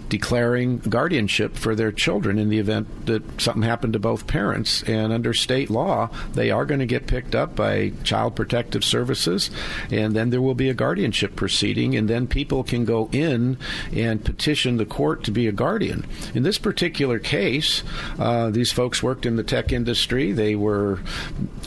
declaring 0.08 0.78
guardianship 0.78 1.56
for 1.56 1.74
their 1.74 1.92
children 1.92 2.38
in 2.38 2.48
the 2.48 2.58
event 2.58 3.06
that 3.06 3.40
something 3.40 3.62
happened 3.62 3.92
to 3.92 3.98
both 3.98 4.26
parents. 4.26 4.82
And 4.84 5.12
under 5.12 5.34
state 5.34 5.70
law, 5.70 6.10
they 6.32 6.50
are 6.50 6.64
going 6.64 6.80
to 6.80 6.86
get 6.86 7.06
picked 7.06 7.34
up 7.34 7.56
by 7.56 7.92
Child 8.04 8.36
Protective 8.36 8.84
Services, 8.84 9.50
and 9.90 10.14
then 10.14 10.30
there 10.30 10.40
will 10.40 10.54
be 10.54 10.68
a 10.68 10.74
guardianship 10.74 11.36
proceeding, 11.36 11.96
and 11.96 12.08
then 12.08 12.26
people 12.26 12.62
can 12.62 12.84
go 12.84 13.08
in 13.12 13.58
and 13.92 14.24
petition 14.24 14.76
the 14.76 14.86
court 14.86 15.24
to 15.24 15.30
be 15.30 15.46
a 15.46 15.52
guardian. 15.52 16.06
In 16.34 16.42
this 16.42 16.58
particular 16.58 17.18
case, 17.18 17.82
uh, 18.18 18.50
these 18.50 18.72
folks 18.72 19.02
worked 19.02 19.26
in 19.26 19.36
the 19.36 19.42
tech 19.42 19.72
industry. 19.72 20.32
They 20.32 20.54
were, 20.54 21.00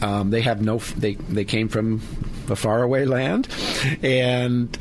um, 0.01 0.29
they 0.29 0.41
have 0.41 0.61
no, 0.61 0.77
they 0.77 1.15
they 1.15 1.45
came 1.45 1.67
from 1.69 2.01
a 2.49 2.55
faraway 2.55 3.05
land, 3.05 3.47
and 4.01 4.77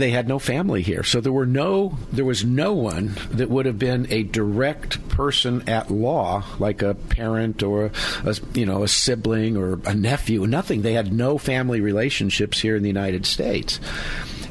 they 0.00 0.10
had 0.10 0.28
no 0.28 0.38
family 0.38 0.82
here. 0.82 1.02
So 1.02 1.20
there 1.20 1.32
were 1.32 1.46
no 1.46 1.98
there 2.12 2.24
was 2.24 2.44
no 2.44 2.72
one 2.72 3.16
that 3.30 3.50
would 3.50 3.66
have 3.66 3.78
been 3.78 4.06
a 4.10 4.22
direct 4.22 5.08
person 5.08 5.68
at 5.68 5.90
law 5.90 6.44
like 6.58 6.82
a 6.82 6.94
parent 6.94 7.62
or 7.62 7.90
a, 8.24 8.36
you 8.54 8.66
know 8.66 8.82
a 8.82 8.88
sibling 8.88 9.56
or 9.56 9.80
a 9.84 9.94
nephew 9.94 10.42
nothing. 10.46 10.82
They 10.82 10.94
had 10.94 11.12
no 11.12 11.38
family 11.38 11.80
relationships 11.80 12.60
here 12.60 12.76
in 12.76 12.82
the 12.82 12.88
United 12.88 13.24
States. 13.26 13.80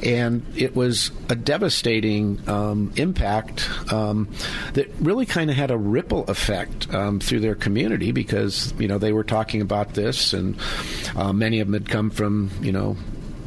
And 0.02 0.46
it 0.56 0.78
was 0.78 1.12
a 1.28 1.36
devastating 1.36 2.40
um, 2.48 2.94
impact 2.96 3.70
um, 3.92 4.30
that 4.74 4.88
really 5.02 5.26
kind 5.26 5.50
of 5.50 5.58
had 5.58 5.72
a 5.72 5.78
ripple 5.78 6.24
effect 6.30 6.94
um, 6.94 7.20
through 7.20 7.42
their 7.42 7.56
community 7.56 8.14
because 8.14 8.74
you 8.80 8.88
know 8.88 8.98
they 8.98 9.12
were 9.12 9.26
talking 9.26 9.62
about 9.62 9.94
this 9.94 10.34
and 10.34 10.58
uh, 11.18 11.34
many 11.34 11.60
of 11.60 11.68
them 11.68 11.74
had 11.74 11.90
come 11.90 12.10
from 12.10 12.50
you 12.62 12.72
know 12.72 12.96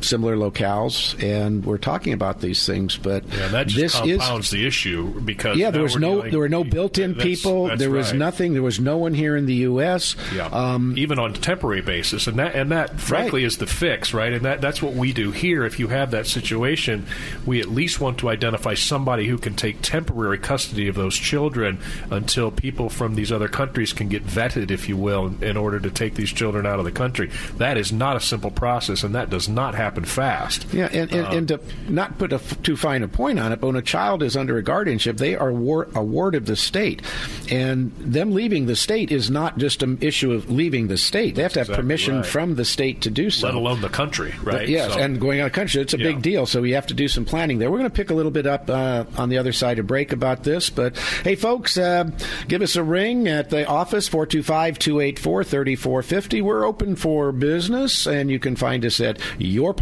similar 0.03 0.37
locales, 0.37 1.21
and 1.23 1.65
we're 1.65 1.79
talking 1.79 2.13
about 2.13 2.41
these 2.41 2.67
things. 2.67 2.97
But 2.97 3.25
Yeah, 3.33 3.49
that 3.49 3.69
this 3.69 3.95
is 4.05 4.19
compounds 4.19 4.51
the 4.51 4.67
issue 4.67 5.21
because 5.21 5.57
yeah, 5.57 5.71
there 5.71 5.83
was 5.83 5.97
no 5.97 6.17
dealing- 6.17 6.31
there 6.31 6.41
were 6.41 6.49
no 6.49 6.65
built-in 6.65 7.13
That's- 7.15 7.27
people. 7.27 7.67
that's 7.69 7.79
there 7.79 7.91
was 7.91 8.11
right. 8.11 8.19
nothing. 8.19 8.53
There 8.53 8.63
was 8.63 8.81
no 8.81 8.97
one 8.97 9.15
here 9.15 9.37
in 9.37 9.47
the 9.47 9.55
U.S. 9.71 10.17
Yeah. 10.35 10.47
Um, 10.47 10.95
even 10.97 11.19
on 11.19 11.31
a 11.33 11.35
temporary 11.35 11.83
basis, 11.83 12.27
and 12.27 12.39
that 12.39 12.55
and 12.55 12.71
that 12.73 13.01
frankly 13.01 13.43
Right. 13.43 13.47
is 13.47 13.57
the 13.59 13.67
fix, 13.67 14.13
right? 14.15 14.33
And 14.33 14.45
that 14.45 14.61
that's 14.61 14.83
what 14.83 14.95
we 14.95 15.13
do 15.13 15.31
here. 15.31 15.65
If 15.65 15.79
you 15.79 15.89
have 15.89 16.11
that 16.13 16.27
situation, 16.27 17.07
we 17.47 17.61
at 17.61 17.69
least 17.69 18.01
want 18.01 18.19
to 18.19 18.29
identify 18.29 18.75
somebody 18.75 19.27
who 19.29 19.39
can 19.39 19.55
take 19.55 19.83
temporary 19.83 20.39
custody 20.39 20.89
of 20.89 20.95
those 20.95 21.17
children 21.17 21.79
until 22.11 22.51
people 22.51 22.89
from 22.89 23.15
these 23.15 23.31
other 23.33 23.49
countries 23.49 23.93
can 23.93 24.09
get 24.09 24.27
vetted, 24.27 24.71
if 24.71 24.89
you 24.89 24.97
will, 24.97 25.27
in, 25.27 25.43
in 25.43 25.57
order 25.57 25.79
to 25.81 25.91
take 25.91 26.15
these 26.15 26.33
children 26.33 26.67
out 26.67 26.79
of 26.79 26.85
the 26.85 26.91
country. 26.93 27.31
That 27.59 27.77
is 27.77 27.93
not 27.93 28.17
a 28.17 28.21
simple 28.21 28.51
process, 28.51 29.03
and 29.05 29.15
that 29.15 29.29
does 29.31 29.49
not 29.49 29.75
happen 29.75 29.92
happen 29.93 30.05
fast. 30.05 30.67
Yeah, 30.73 30.89
and, 30.93 31.13
and, 31.13 31.27
and 31.35 31.49
to 31.49 31.61
not 31.89 32.19
put 32.19 32.33
a 32.33 32.37
f- 32.37 32.63
too 32.63 32.77
fine 32.77 33.03
a 33.03 33.09
point 33.09 33.39
on 33.39 33.53
it, 33.53 33.61
but 33.61 33.67
when 33.67 33.77
a 33.77 33.83
child 33.83 34.23
is 34.23 34.37
under 34.37 34.57
a 34.57 34.63
guardianship, 34.63 35.19
they 35.19 35.37
are 35.37 35.53
war- 35.53 35.89
a 35.95 36.03
ward 36.03 36.35
of 36.35 36.47
the 36.47 36.57
state. 36.57 37.03
And 37.51 37.93
them 37.99 38.33
leaving 38.33 38.67
the 38.67 38.77
state 38.77 39.13
is 39.13 39.31
not 39.31 39.59
just 39.59 39.83
an 39.83 39.99
issue 40.01 40.33
of 40.33 40.51
leaving 40.51 40.89
the 40.89 40.97
state. 40.97 41.35
They 41.35 41.43
have 41.43 41.53
to 41.55 41.61
have 41.61 41.67
Exactly 41.69 41.83
permission 41.83 42.17
right. 42.17 42.27
from 42.27 42.55
the 42.55 42.65
state 42.65 43.03
to 43.03 43.11
do 43.11 43.29
so. 43.31 43.47
Let 43.49 43.55
alone 43.55 43.81
the 43.83 43.89
country, 43.91 44.35
right? 44.43 44.69
Yes, 44.69 44.95
So- 44.95 45.01
and 45.01 45.21
going 45.21 45.41
out 45.41 45.47
of 45.47 45.53
country, 45.53 45.83
it's 45.83 45.93
a 45.95 45.99
Yeah. 45.99 46.07
big 46.09 46.23
deal. 46.23 46.47
So 46.47 46.63
we 46.63 46.71
have 46.73 46.87
to 46.87 46.95
do 46.95 47.07
some 47.09 47.25
planning 47.27 47.59
there. 47.59 47.71
We're 47.71 47.79
going 47.79 47.91
to 47.91 47.95
pick 47.95 48.11
a 48.11 48.15
little 48.15 48.31
bit 48.33 48.47
up 48.47 48.71
uh, 48.71 49.05
on 49.19 49.29
the 49.29 49.37
other 49.39 49.53
side 49.53 49.79
of 49.79 49.87
break 49.87 50.13
about 50.13 50.45
this. 50.45 50.71
But 50.71 50.97
hey, 51.25 51.35
folks, 51.35 51.77
uh, 51.77 52.11
give 52.49 52.63
us 52.63 52.77
a 52.77 52.83
ring 52.83 53.29
at 53.29 53.51
the 53.51 53.67
office 53.67 54.09
425 54.09 54.79
284 54.79 55.45
3450. 55.45 56.41
We're 56.43 56.65
open 56.65 56.97
for 56.97 57.33
business, 57.33 58.07
and 58.07 58.31
you 58.31 58.39
can 58.39 58.57
find 58.57 58.85
us 58.85 59.01
at 59.01 59.19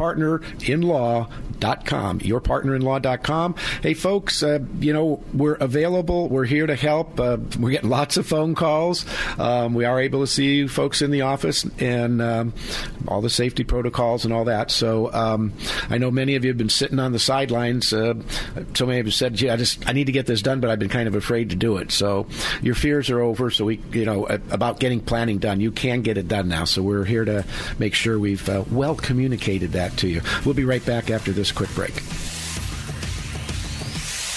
yourpartnerinlaw.com. 0.01 2.21
Yourpartnerinlaw.com. 2.21 3.55
Hey, 3.83 3.95
folks, 3.95 4.43
uh, 4.43 4.61
you 4.79 4.93
know, 4.93 5.23
we're 5.35 5.55
available. 5.55 6.29
We're 6.29 6.45
here 6.45 6.67
to 6.67 6.75
help. 6.75 7.21
Uh, 7.21 7.39
we're 7.59 7.71
getting 7.71 7.91
lots 7.91 8.17
of 8.17 8.27
phone 8.27 8.55
calls. 8.55 9.05
Um, 9.39 9.75
we 9.75 9.85
are 9.85 10.01
able 10.01 10.21
to 10.21 10.27
see 10.27 10.67
folks 10.67 11.03
in 11.03 11.11
the 11.11 11.23
office 11.23 11.65
and 11.79 12.23
um, 12.23 12.53
all 13.07 13.21
the 13.21 13.31
safety 13.31 13.65
protocols 13.65 14.25
and 14.25 14.33
all 14.33 14.45
that. 14.45 14.71
So 14.71 15.13
um, 15.13 15.53
I 15.89 15.99
know 15.99 16.11
many 16.11 16.37
of 16.37 16.45
you 16.45 16.51
have 16.51 16.59
been 16.59 16.69
sitting 16.69 16.99
on 16.99 17.13
the 17.13 17.19
sidelines. 17.19 17.93
Uh, 17.93 18.15
so 18.75 18.87
many 18.87 19.01
of 19.01 19.07
you 19.07 19.13
said, 19.13 19.35
"Gee, 19.35 19.51
I 19.51 19.57
just 19.57 19.87
I 19.89 19.93
need 19.93 20.07
to 20.07 20.13
get 20.13 20.27
this 20.27 20.43
done, 20.43 20.61
but 20.61 20.71
I've 20.71 20.79
been 20.79 20.89
kind 20.89 21.09
of 21.09 21.15
afraid 21.15 21.51
to 21.51 21.57
do 21.57 21.77
it." 21.77 21.93
So 21.93 22.27
your 22.63 22.75
fears 22.75 23.11
are 23.11 23.21
over. 23.21 23.51
So 23.51 23.67
we, 23.67 23.81
you 23.93 24.05
know, 24.05 24.27
about 24.27 24.81
getting 24.81 25.01
planning 25.01 25.39
done, 25.39 25.61
you 25.61 25.73
can 25.73 26.03
get 26.03 26.17
it 26.17 26.29
done 26.29 26.49
now. 26.49 26.65
So 26.65 26.83
we're 26.83 27.05
here 27.05 27.25
to 27.25 27.45
make 27.79 27.95
sure 27.95 28.19
we've 28.19 28.49
uh, 28.49 28.65
well 28.71 28.95
communicated 28.95 29.73
that 29.73 29.90
to 29.99 30.09
you. 30.09 30.23
We'll 30.45 30.55
be 30.55 30.65
right 30.65 30.85
back 30.85 31.11
after 31.11 31.33
this 31.33 31.53
quick 31.53 31.75
break. 31.75 32.03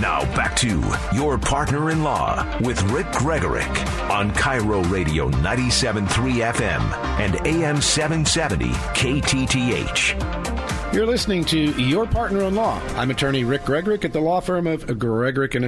Now 0.04 0.26
back 0.36 0.56
to 0.58 0.84
Your 1.14 1.38
Partner 1.38 1.90
in 1.90 2.04
Law 2.04 2.46
with 2.60 2.84
Rick 2.92 3.06
Gregorek 3.08 4.10
on 4.10 4.32
KIRO 4.32 4.84
Radio 4.92 5.30
97.3 5.30 6.52
FM 6.52 6.82
and 7.22 7.36
AM 7.48 7.82
770 7.82 8.66
KTTH. 8.66 10.94
You're 10.94 11.06
listening 11.06 11.46
to 11.46 11.58
Your 11.82 12.06
Partner 12.06 12.44
in 12.44 12.54
Law. 12.54 12.82
I'm 12.98 13.12
attorney 13.12 13.46
Rick 13.46 13.62
Gregorek 13.62 14.04
at 14.04 14.12
the 14.12 14.20
law 14.20 14.42
firm 14.42 14.68
of 14.68 14.86
Gregorek 14.88 15.56
and, 15.56 15.64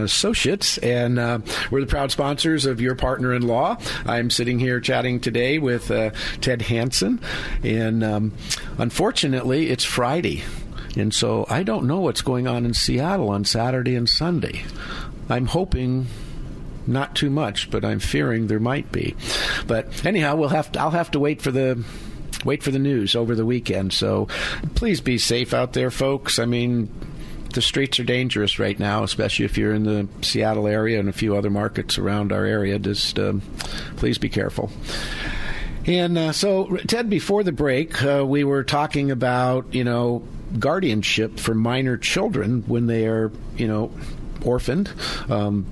Associates, 0.00 0.78
and 0.78 1.18
uh, 1.18 1.40
we're 1.72 1.80
the 1.80 1.88
proud 1.88 2.12
sponsors 2.12 2.66
of 2.66 2.80
Your 2.80 2.94
Partner 2.94 3.34
in 3.34 3.44
Law. 3.44 3.76
I'm 4.06 4.30
sitting 4.30 4.60
here 4.60 4.78
chatting 4.78 5.18
today 5.18 5.58
with 5.58 5.90
uh, 5.90 6.10
Ted 6.40 6.62
Hanson, 6.62 7.20
and 7.64 8.04
um, 8.04 8.34
unfortunately, 8.78 9.70
it's 9.70 9.82
Friday. 9.82 10.44
And 10.96 11.12
so 11.12 11.46
I 11.48 11.62
don't 11.62 11.86
know 11.86 12.00
what's 12.00 12.22
going 12.22 12.46
on 12.46 12.64
in 12.64 12.74
Seattle 12.74 13.30
on 13.30 13.44
Saturday 13.44 13.96
and 13.96 14.08
Sunday. 14.08 14.64
I'm 15.28 15.46
hoping 15.46 16.06
not 16.86 17.14
too 17.14 17.30
much, 17.30 17.70
but 17.70 17.84
I'm 17.84 17.98
fearing 17.98 18.46
there 18.46 18.60
might 18.60 18.92
be. 18.92 19.16
But 19.66 20.04
anyhow, 20.04 20.36
we'll 20.36 20.50
have 20.50 20.72
to, 20.72 20.80
I'll 20.80 20.90
have 20.90 21.10
to 21.12 21.20
wait 21.20 21.42
for 21.42 21.50
the 21.50 21.82
wait 22.44 22.62
for 22.62 22.70
the 22.70 22.78
news 22.78 23.16
over 23.16 23.34
the 23.34 23.46
weekend. 23.46 23.92
So 23.92 24.28
please 24.74 25.00
be 25.00 25.16
safe 25.18 25.54
out 25.54 25.72
there, 25.72 25.90
folks. 25.90 26.38
I 26.38 26.44
mean, 26.44 26.90
the 27.54 27.62
streets 27.62 27.98
are 28.00 28.04
dangerous 28.04 28.58
right 28.58 28.78
now, 28.78 29.02
especially 29.02 29.46
if 29.46 29.56
you're 29.56 29.72
in 29.72 29.84
the 29.84 30.08
Seattle 30.22 30.66
area 30.66 31.00
and 31.00 31.08
a 31.08 31.12
few 31.12 31.36
other 31.36 31.50
markets 31.50 31.96
around 31.98 32.32
our 32.32 32.44
area. 32.44 32.78
Just 32.78 33.18
um, 33.18 33.40
please 33.96 34.18
be 34.18 34.28
careful. 34.28 34.70
And 35.86 36.16
uh, 36.16 36.32
so, 36.32 36.76
Ted, 36.88 37.08
before 37.10 37.42
the 37.44 37.52
break, 37.52 38.02
uh, 38.02 38.24
we 38.26 38.42
were 38.42 38.64
talking 38.64 39.10
about, 39.10 39.74
you 39.74 39.84
know, 39.84 40.22
guardianship 40.58 41.38
for 41.38 41.54
minor 41.54 41.96
children 41.96 42.62
when 42.66 42.86
they 42.86 43.06
are, 43.06 43.30
you 43.56 43.66
know, 43.68 43.92
orphaned. 44.44 44.90
Um, 45.28 45.66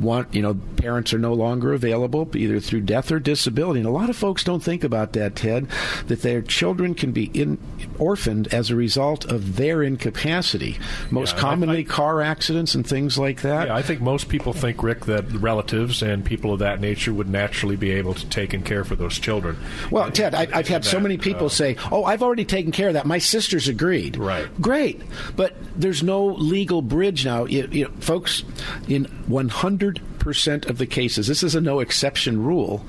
want 0.00 0.34
you 0.34 0.42
know 0.42 0.54
parents 0.76 1.12
are 1.12 1.18
no 1.18 1.32
longer 1.34 1.72
available 1.72 2.28
either 2.36 2.60
through 2.60 2.80
death 2.80 3.10
or 3.10 3.18
disability 3.18 3.80
and 3.80 3.88
a 3.88 3.92
lot 3.92 4.08
of 4.10 4.16
folks 4.16 4.44
don't 4.44 4.62
think 4.62 4.84
about 4.84 5.12
that 5.12 5.34
ted 5.36 5.66
that 6.06 6.22
their 6.22 6.40
children 6.42 6.94
can 6.94 7.12
be 7.12 7.24
in, 7.34 7.58
orphaned 7.98 8.52
as 8.54 8.70
a 8.70 8.76
result 8.76 9.24
of 9.26 9.56
their 9.56 9.82
incapacity 9.82 10.78
most 11.10 11.34
Yeah, 11.34 11.40
commonly 11.40 11.80
I- 11.80 11.82
car 11.84 12.20
accidents 12.22 12.74
and 12.74 12.86
things 12.86 13.18
like 13.18 13.42
that 13.42 13.68
Yeah, 13.68 13.74
I 13.74 13.82
think 13.82 14.00
most 14.00 14.28
people 14.28 14.52
think, 14.52 14.82
Rick, 14.82 15.06
that 15.06 15.30
relatives 15.32 16.02
and 16.02 16.24
people 16.24 16.52
of 16.52 16.58
that 16.60 16.80
nature 16.80 17.12
would 17.12 17.28
naturally 17.28 17.76
be 17.76 17.90
able 17.90 18.14
to 18.14 18.26
take 18.28 18.52
and 18.54 18.64
care 18.64 18.84
for 18.84 18.94
those 18.96 19.18
children. 19.18 19.56
Well, 19.90 20.04
And- 20.04 20.14
Ted, 20.14 20.34
I, 20.34 20.46
i've 20.52 20.68
had 20.68 20.84
so 20.84 21.00
many 21.00 21.16
people 21.18 21.46
uh, 21.46 21.50
say, 21.50 21.76
"Oh, 21.90 22.04
I've 22.04 22.22
already 22.22 22.44
taken 22.44 22.72
care 22.72 22.88
of 22.88 22.94
that. 22.94 23.06
My 23.06 23.18
sisters 23.18 23.68
agreed." 23.68 24.16
Right. 24.16 24.46
Great, 24.60 25.02
but 25.36 25.54
there's 25.76 26.02
no 26.02 26.26
legal 26.26 26.82
bridge 26.82 27.24
now. 27.24 27.44
You, 27.44 27.68
you 27.70 27.84
know, 27.84 27.90
folks, 28.00 28.42
in 28.88 29.04
100 29.26 29.67
percent 30.18 30.66
of 30.66 30.78
the 30.78 30.86
cases, 30.86 31.26
this 31.26 31.42
is 31.42 31.54
a 31.54 31.60
no 31.60 31.80
exception 31.80 32.42
rule. 32.42 32.84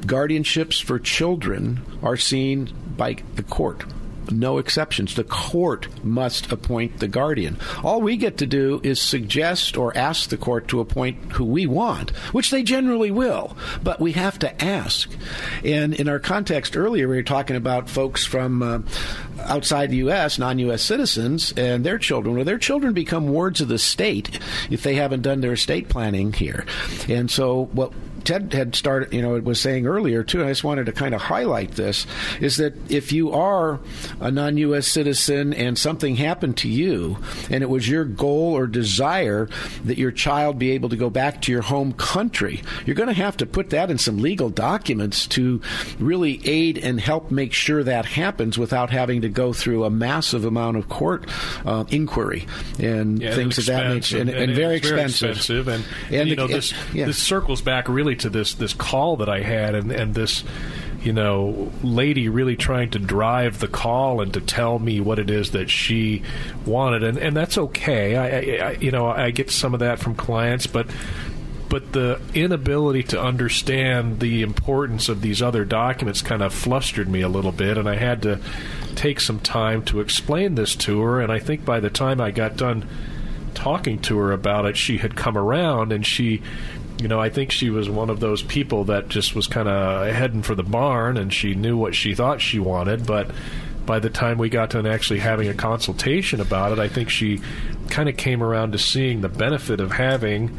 Guardianships 0.00 0.82
for 0.82 0.98
children 0.98 1.80
are 2.02 2.16
seen 2.16 2.70
by 2.96 3.18
the 3.36 3.44
court. 3.44 3.84
No 4.30 4.58
exceptions. 4.58 5.14
The 5.14 5.24
court 5.24 5.88
must 6.04 6.52
appoint 6.52 7.00
the 7.00 7.08
guardian. 7.08 7.58
All 7.82 8.00
we 8.00 8.16
get 8.16 8.38
to 8.38 8.46
do 8.46 8.80
is 8.82 9.00
suggest 9.00 9.76
or 9.76 9.96
ask 9.96 10.28
the 10.28 10.36
court 10.36 10.68
to 10.68 10.80
appoint 10.80 11.32
who 11.32 11.44
we 11.44 11.66
want, 11.66 12.10
which 12.32 12.50
they 12.50 12.62
generally 12.62 13.10
will, 13.10 13.56
but 13.82 14.00
we 14.00 14.12
have 14.12 14.38
to 14.40 14.64
ask. 14.64 15.10
And 15.64 15.94
in 15.94 16.08
our 16.08 16.18
context 16.18 16.76
earlier, 16.76 17.08
we 17.08 17.16
were 17.16 17.22
talking 17.22 17.56
about 17.56 17.90
folks 17.90 18.24
from 18.24 18.62
uh, 18.62 18.80
outside 19.40 19.90
the 19.90 19.96
U.S., 19.96 20.38
non 20.38 20.58
U.S. 20.60 20.82
citizens, 20.82 21.52
and 21.56 21.84
their 21.84 21.98
children. 21.98 22.36
Well, 22.36 22.44
their 22.44 22.58
children 22.58 22.92
become 22.92 23.28
wards 23.28 23.60
of 23.60 23.68
the 23.68 23.78
state 23.78 24.38
if 24.70 24.82
they 24.82 24.94
haven't 24.94 25.22
done 25.22 25.40
their 25.40 25.54
estate 25.54 25.88
planning 25.88 26.32
here. 26.32 26.64
And 27.08 27.30
so, 27.30 27.64
what 27.72 27.92
Ted 28.24 28.52
had 28.52 28.74
started, 28.74 29.12
you 29.12 29.22
know, 29.22 29.32
was 29.40 29.60
saying 29.60 29.86
earlier 29.86 30.22
too. 30.22 30.40
And 30.40 30.48
I 30.48 30.50
just 30.50 30.64
wanted 30.64 30.86
to 30.86 30.92
kind 30.92 31.14
of 31.14 31.20
highlight 31.22 31.72
this: 31.72 32.06
is 32.40 32.56
that 32.58 32.74
if 32.90 33.12
you 33.12 33.32
are 33.32 33.80
a 34.20 34.30
non-U.S. 34.30 34.86
citizen 34.86 35.52
and 35.52 35.78
something 35.78 36.16
happened 36.16 36.56
to 36.58 36.68
you, 36.68 37.18
and 37.50 37.62
it 37.62 37.68
was 37.70 37.88
your 37.88 38.04
goal 38.04 38.56
or 38.56 38.66
desire 38.66 39.48
that 39.84 39.98
your 39.98 40.10
child 40.10 40.58
be 40.58 40.72
able 40.72 40.88
to 40.88 40.96
go 40.96 41.10
back 41.10 41.42
to 41.42 41.52
your 41.52 41.62
home 41.62 41.92
country, 41.92 42.62
you're 42.86 42.96
going 42.96 43.08
to 43.08 43.12
have 43.14 43.36
to 43.38 43.46
put 43.46 43.70
that 43.70 43.90
in 43.90 43.98
some 43.98 44.18
legal 44.18 44.50
documents 44.50 45.26
to 45.28 45.60
really 45.98 46.40
aid 46.46 46.78
and 46.78 47.00
help 47.00 47.30
make 47.30 47.52
sure 47.52 47.82
that 47.82 48.04
happens 48.04 48.58
without 48.58 48.90
having 48.90 49.22
to 49.22 49.28
go 49.28 49.52
through 49.52 49.84
a 49.84 49.90
massive 49.90 50.44
amount 50.44 50.76
of 50.76 50.88
court 50.88 51.26
uh, 51.64 51.84
inquiry 51.88 52.46
and 52.78 53.20
Yeah, 53.20 53.34
things 53.34 53.58
of 53.58 53.66
that 53.66 53.88
nature, 53.88 54.18
and, 54.18 54.28
expensive, 54.28 54.48
and 54.48 54.56
very 54.56 54.76
it's 54.76 54.86
expensive. 54.86 55.30
expensive. 55.36 55.68
And, 55.68 55.84
And 56.10 56.28
you 56.28 56.36
know, 56.36 56.46
this 56.46 56.72
yeah. 56.92 57.06
this 57.06 57.18
circles 57.18 57.62
back 57.62 57.88
really 57.88 58.11
to 58.16 58.30
this 58.30 58.54
this 58.54 58.74
call 58.74 59.16
that 59.16 59.28
I 59.28 59.40
had, 59.40 59.74
and 59.74 59.90
and 59.90 60.14
this 60.14 60.44
you 61.00 61.12
know 61.12 61.70
lady 61.82 62.28
really 62.28 62.56
trying 62.56 62.90
to 62.90 62.98
drive 62.98 63.58
the 63.60 63.68
call 63.68 64.20
and 64.20 64.32
to 64.34 64.40
tell 64.40 64.78
me 64.78 65.00
what 65.00 65.18
it 65.18 65.30
is 65.30 65.50
that 65.52 65.70
she 65.70 66.22
wanted, 66.66 67.02
and 67.02 67.18
and 67.18 67.36
that's 67.36 67.58
okay. 67.58 68.16
I, 68.16 68.26
I, 68.26 68.68
I 68.68 68.72
you 68.80 68.90
know 68.90 69.06
I 69.06 69.30
get 69.30 69.50
some 69.50 69.74
of 69.74 69.80
that 69.80 69.98
from 69.98 70.14
clients, 70.14 70.66
but. 70.66 70.86
But 71.68 71.94
the 71.94 72.20
inability 72.34 73.02
to 73.04 73.18
understand 73.22 74.20
the 74.20 74.42
importance 74.42 75.08
of 75.08 75.22
these 75.22 75.40
other 75.40 75.64
documents 75.64 76.20
kind 76.20 76.42
of 76.42 76.52
flustered 76.52 77.08
me 77.08 77.22
a 77.22 77.30
little 77.30 77.50
bit, 77.50 77.78
and 77.78 77.88
I 77.88 77.96
had 77.96 78.20
to 78.24 78.40
take 78.94 79.20
some 79.20 79.40
time 79.40 79.82
to 79.84 80.00
explain 80.00 80.54
this 80.54 80.76
to 80.76 81.00
her. 81.00 81.22
And 81.22 81.32
I 81.32 81.38
think 81.38 81.64
by 81.64 81.80
the 81.80 81.88
time 81.88 82.20
I 82.20 82.30
got 82.30 82.58
done 82.58 82.86
talking 83.54 83.98
to 84.00 84.18
her 84.18 84.32
about 84.32 84.66
it, 84.66 84.76
she 84.76 84.98
had 84.98 85.16
come 85.16 85.36
around 85.36 85.92
and 85.92 86.04
she, 86.04 86.42
you 86.98 87.08
know, 87.08 87.20
I 87.20 87.30
think 87.30 87.50
she 87.50 87.70
was 87.70 87.88
one 87.88 88.10
of 88.10 88.20
those 88.20 88.42
people 88.42 88.84
that 88.84 89.08
just 89.08 89.34
was 89.34 89.46
kind 89.46 89.68
of 89.68 90.12
heading 90.12 90.42
for 90.42 90.54
the 90.54 90.62
barn 90.62 91.16
and 91.16 91.32
she 91.32 91.54
knew 91.54 91.76
what 91.76 91.94
she 91.94 92.14
thought 92.14 92.40
she 92.40 92.58
wanted, 92.58 93.06
but 93.06 93.30
by 93.84 93.98
the 93.98 94.10
time 94.10 94.38
we 94.38 94.48
got 94.48 94.70
to 94.70 94.88
actually 94.88 95.18
having 95.18 95.48
a 95.48 95.54
consultation 95.54 96.40
about 96.40 96.72
it, 96.72 96.78
I 96.78 96.88
think 96.88 97.10
she 97.10 97.40
kind 97.90 98.08
of 98.08 98.16
came 98.16 98.42
around 98.42 98.72
to 98.72 98.78
seeing 98.78 99.20
the 99.20 99.28
benefit 99.28 99.80
of 99.80 99.92
having 99.92 100.56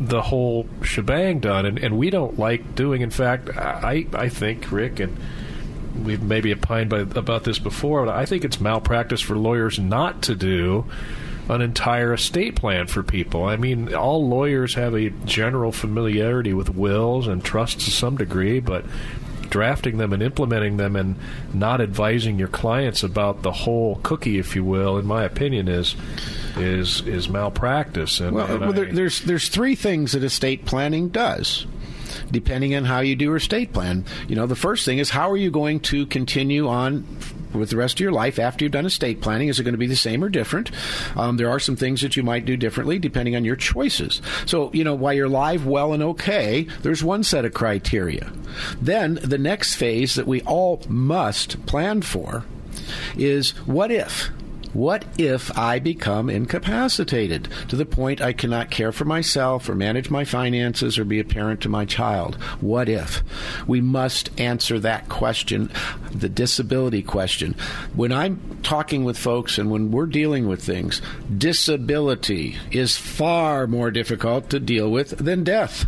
the 0.00 0.22
whole 0.22 0.66
shebang 0.82 1.40
done, 1.40 1.66
and, 1.66 1.78
and 1.78 1.98
we 1.98 2.10
don't 2.10 2.38
like 2.38 2.74
doing. 2.74 3.02
In 3.02 3.10
fact, 3.10 3.50
I 3.50 4.06
I 4.14 4.30
think 4.30 4.72
Rick 4.72 4.98
and 4.98 5.16
we've 6.02 6.22
maybe 6.22 6.52
opined 6.52 6.88
by, 6.88 7.00
about 7.00 7.44
this 7.44 7.58
before. 7.58 8.06
But 8.06 8.14
I 8.14 8.24
think 8.24 8.44
it's 8.44 8.60
malpractice 8.60 9.20
for 9.20 9.36
lawyers 9.36 9.78
not 9.78 10.22
to 10.22 10.34
do 10.34 10.86
an 11.50 11.60
entire 11.62 12.12
estate 12.14 12.56
plan 12.56 12.86
for 12.86 13.02
people. 13.02 13.44
I 13.44 13.56
mean, 13.56 13.94
all 13.94 14.26
lawyers 14.28 14.74
have 14.74 14.94
a 14.94 15.10
general 15.10 15.72
familiarity 15.72 16.52
with 16.52 16.70
wills 16.74 17.26
and 17.26 17.44
trusts 17.44 17.84
to 17.86 17.90
some 17.90 18.16
degree, 18.16 18.60
but 18.60 18.84
drafting 19.48 19.98
them 19.98 20.12
and 20.12 20.22
implementing 20.22 20.76
them 20.76 20.94
and 20.94 21.16
not 21.52 21.80
advising 21.80 22.38
your 22.38 22.46
clients 22.48 23.02
about 23.02 23.42
the 23.42 23.50
whole 23.50 23.96
cookie, 24.04 24.38
if 24.38 24.54
you 24.54 24.62
will, 24.62 24.96
in 24.96 25.04
my 25.06 25.24
opinion, 25.24 25.66
is 25.68 25.96
is 26.56 27.00
is 27.06 27.28
malpractice. 27.28 28.20
And, 28.20 28.36
Well, 28.36 28.46
and 28.46 28.60
well 28.60 28.70
I- 28.70 28.72
there, 28.74 28.92
there's 28.92 29.20
there's 29.20 29.48
three 29.48 29.74
things 29.74 30.12
that 30.12 30.22
estate 30.22 30.64
planning 30.66 31.08
does. 31.08 31.66
Depending 32.30 32.74
on 32.76 32.84
how 32.84 33.00
you 33.00 33.16
do 33.16 33.24
your 33.26 33.36
estate 33.36 33.72
plan, 33.72 34.04
you 34.28 34.36
know, 34.36 34.46
the 34.46 34.54
first 34.56 34.84
thing 34.84 34.98
is 34.98 35.10
how 35.10 35.30
are 35.32 35.36
you 35.36 35.50
going 35.50 35.80
to 35.80 36.06
continue 36.06 36.68
on 36.68 37.04
with 37.52 37.70
the 37.70 37.76
rest 37.76 37.96
of 37.96 38.00
your 38.00 38.12
life 38.12 38.38
after 38.38 38.64
you've 38.64 38.72
done 38.72 38.86
estate 38.86 39.20
planning? 39.20 39.48
Is 39.48 39.58
it 39.58 39.64
going 39.64 39.74
to 39.74 39.78
be 39.78 39.86
the 39.86 39.96
same 39.96 40.22
or 40.22 40.28
different? 40.28 40.70
Um, 41.16 41.36
there 41.36 41.50
are 41.50 41.60
some 41.60 41.76
things 41.76 42.00
that 42.02 42.16
you 42.16 42.22
might 42.22 42.44
do 42.44 42.56
differently 42.56 42.98
depending 42.98 43.36
on 43.36 43.44
your 43.44 43.56
choices. 43.56 44.20
So, 44.46 44.70
you 44.72 44.84
know, 44.84 44.94
while 44.94 45.12
you're 45.12 45.28
live, 45.28 45.66
well, 45.66 45.92
and 45.92 46.02
okay, 46.02 46.62
there's 46.82 47.04
one 47.04 47.22
set 47.22 47.44
of 47.44 47.54
criteria. 47.54 48.32
Then 48.80 49.14
the 49.22 49.38
next 49.38 49.74
phase 49.74 50.14
that 50.14 50.26
we 50.26 50.42
all 50.42 50.82
must 50.88 51.64
plan 51.66 52.02
for 52.02 52.44
is 53.16 53.50
what 53.66 53.90
if? 53.90 54.30
What 54.72 55.04
if 55.18 55.56
I 55.58 55.78
become 55.78 56.30
incapacitated 56.30 57.48
to 57.68 57.76
the 57.76 57.84
point 57.84 58.20
I 58.20 58.32
cannot 58.32 58.70
care 58.70 58.92
for 58.92 59.04
myself 59.04 59.68
or 59.68 59.74
manage 59.74 60.10
my 60.10 60.24
finances 60.24 60.98
or 60.98 61.04
be 61.04 61.18
a 61.18 61.24
parent 61.24 61.60
to 61.62 61.68
my 61.68 61.84
child? 61.84 62.36
What 62.60 62.88
if? 62.88 63.22
We 63.66 63.80
must 63.80 64.30
answer 64.38 64.78
that 64.78 65.08
question, 65.08 65.72
the 66.12 66.28
disability 66.28 67.02
question. 67.02 67.56
When 67.94 68.12
I'm 68.12 68.60
talking 68.62 69.04
with 69.04 69.18
folks 69.18 69.58
and 69.58 69.70
when 69.70 69.90
we're 69.90 70.06
dealing 70.06 70.46
with 70.46 70.62
things, 70.62 71.02
disability 71.36 72.56
is 72.70 72.96
far 72.96 73.66
more 73.66 73.90
difficult 73.90 74.50
to 74.50 74.60
deal 74.60 74.90
with 74.90 75.10
than 75.18 75.44
death. 75.44 75.86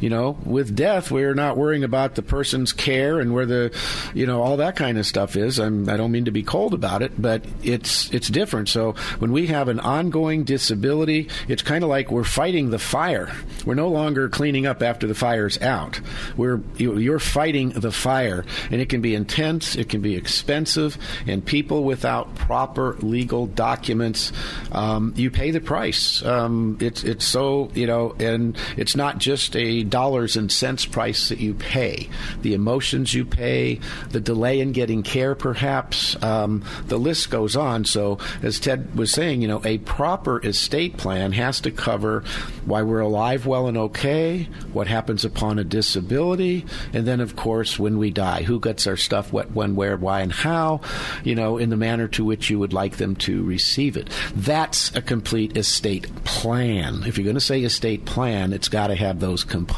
You 0.00 0.10
know, 0.10 0.38
with 0.44 0.76
death, 0.76 1.10
we're 1.10 1.34
not 1.34 1.56
worrying 1.56 1.84
about 1.84 2.14
the 2.14 2.22
person's 2.22 2.72
care 2.72 3.18
and 3.18 3.34
where 3.34 3.46
the, 3.46 3.76
you 4.14 4.26
know, 4.26 4.42
all 4.42 4.58
that 4.58 4.76
kind 4.76 4.96
of 4.98 5.06
stuff 5.06 5.36
is. 5.36 5.58
I'm, 5.58 5.88
I 5.88 5.96
don't 5.96 6.12
mean 6.12 6.26
to 6.26 6.30
be 6.30 6.42
cold 6.42 6.74
about 6.74 7.02
it, 7.02 7.20
but 7.20 7.44
it's 7.62 8.12
it's 8.12 8.28
different. 8.28 8.68
So 8.68 8.92
when 9.18 9.32
we 9.32 9.46
have 9.48 9.68
an 9.68 9.80
ongoing 9.80 10.44
disability, 10.44 11.28
it's 11.48 11.62
kind 11.62 11.82
of 11.82 11.90
like 11.90 12.10
we're 12.10 12.24
fighting 12.24 12.70
the 12.70 12.78
fire. 12.78 13.32
We're 13.66 13.74
no 13.74 13.88
longer 13.88 14.28
cleaning 14.28 14.66
up 14.66 14.82
after 14.82 15.06
the 15.06 15.14
fire's 15.14 15.60
out. 15.60 16.00
We're 16.36 16.60
you, 16.76 16.96
you're 16.98 17.18
fighting 17.18 17.70
the 17.70 17.92
fire, 17.92 18.44
and 18.70 18.80
it 18.80 18.88
can 18.88 19.00
be 19.00 19.14
intense. 19.14 19.74
It 19.74 19.88
can 19.88 20.00
be 20.00 20.14
expensive, 20.14 20.96
and 21.26 21.44
people 21.44 21.84
without 21.84 22.34
proper 22.36 22.96
legal 23.00 23.46
documents, 23.46 24.32
um, 24.72 25.12
you 25.16 25.30
pay 25.30 25.50
the 25.50 25.60
price. 25.60 26.24
Um, 26.24 26.78
it's 26.80 27.02
it's 27.04 27.24
so 27.24 27.70
you 27.74 27.86
know, 27.86 28.14
and 28.18 28.56
it's 28.76 28.94
not 28.94 29.18
just 29.18 29.56
a 29.56 29.82
dollars 29.88 30.36
and 30.36 30.50
cents 30.50 30.86
price 30.86 31.28
that 31.28 31.38
you 31.38 31.54
pay. 31.54 32.08
The 32.42 32.54
emotions 32.54 33.14
you 33.14 33.24
pay, 33.24 33.80
the 34.10 34.20
delay 34.20 34.60
in 34.60 34.72
getting 34.72 35.02
care, 35.02 35.34
perhaps. 35.34 36.20
Um, 36.22 36.64
the 36.86 36.98
list 36.98 37.30
goes 37.30 37.56
on. 37.56 37.84
So, 37.84 38.18
as 38.42 38.60
Ted 38.60 38.96
was 38.96 39.10
saying, 39.10 39.42
you 39.42 39.48
know, 39.48 39.62
a 39.64 39.78
proper 39.78 40.44
estate 40.44 40.96
plan 40.96 41.32
has 41.32 41.60
to 41.62 41.70
cover 41.70 42.24
why 42.64 42.82
we're 42.82 43.00
alive, 43.00 43.46
well, 43.46 43.66
and 43.66 43.78
okay, 43.78 44.48
what 44.72 44.86
happens 44.86 45.24
upon 45.24 45.58
a 45.58 45.64
disability, 45.64 46.66
and 46.92 47.06
then, 47.06 47.20
of 47.20 47.36
course, 47.36 47.78
when 47.78 47.98
we 47.98 48.10
die, 48.10 48.42
who 48.42 48.60
gets 48.60 48.86
our 48.86 48.96
stuff, 48.96 49.32
what, 49.32 49.50
when, 49.52 49.74
where, 49.74 49.96
why, 49.96 50.20
and 50.20 50.32
how, 50.32 50.80
you 51.24 51.34
know, 51.34 51.56
in 51.56 51.70
the 51.70 51.76
manner 51.76 52.08
to 52.08 52.24
which 52.24 52.50
you 52.50 52.58
would 52.58 52.72
like 52.72 52.96
them 52.96 53.16
to 53.16 53.42
receive 53.44 53.96
it. 53.96 54.10
That's 54.34 54.94
a 54.94 55.02
complete 55.02 55.56
estate 55.56 56.12
plan. 56.24 57.02
If 57.06 57.16
you're 57.16 57.24
going 57.24 57.34
to 57.34 57.40
say 57.40 57.62
estate 57.62 58.04
plan, 58.04 58.52
it's 58.52 58.68
got 58.68 58.88
to 58.88 58.94
have 58.94 59.20
those 59.20 59.44
components. 59.44 59.77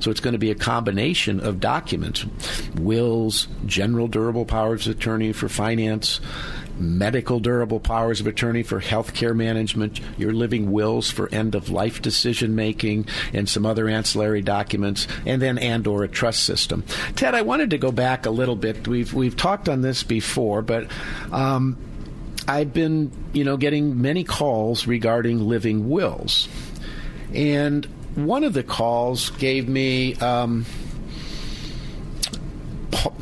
So 0.00 0.10
it's 0.10 0.20
going 0.20 0.32
to 0.32 0.38
be 0.38 0.50
a 0.50 0.56
combination 0.56 1.40
of 1.40 1.60
documents 1.60 2.24
wills, 2.74 3.46
general 3.66 4.08
durable 4.08 4.44
powers 4.44 4.86
of 4.86 4.96
attorney 4.96 5.32
for 5.32 5.48
finance, 5.48 6.20
medical 6.80 7.38
durable 7.38 7.78
powers 7.78 8.20
of 8.20 8.26
attorney 8.26 8.62
for 8.62 8.80
healthcare 8.80 9.36
management, 9.36 10.00
your 10.18 10.32
living 10.32 10.72
wills 10.72 11.10
for 11.10 11.32
end 11.32 11.54
of 11.54 11.70
life 11.70 12.02
decision 12.02 12.54
making, 12.54 13.06
and 13.32 13.48
some 13.48 13.66
other 13.66 13.88
ancillary 13.88 14.42
documents, 14.42 15.06
and 15.26 15.40
then 15.40 15.58
and 15.58 15.86
or 15.86 16.02
a 16.02 16.08
trust 16.08 16.44
system. 16.44 16.82
Ted, 17.14 17.34
I 17.34 17.42
wanted 17.42 17.70
to 17.70 17.78
go 17.78 17.92
back 17.92 18.26
a 18.26 18.30
little 18.30 18.56
bit. 18.56 18.88
We've 18.88 19.12
we've 19.12 19.36
talked 19.36 19.68
on 19.68 19.82
this 19.82 20.02
before, 20.02 20.62
but 20.62 20.90
um, 21.30 21.76
I've 22.48 22.72
been 22.72 23.12
you 23.32 23.44
know 23.44 23.56
getting 23.56 24.00
many 24.00 24.24
calls 24.24 24.86
regarding 24.86 25.40
living 25.40 25.88
wills, 25.88 26.48
and 27.34 27.86
one 28.14 28.44
of 28.44 28.52
the 28.52 28.62
calls 28.62 29.30
gave 29.30 29.68
me. 29.68 30.14
Um, 30.16 30.66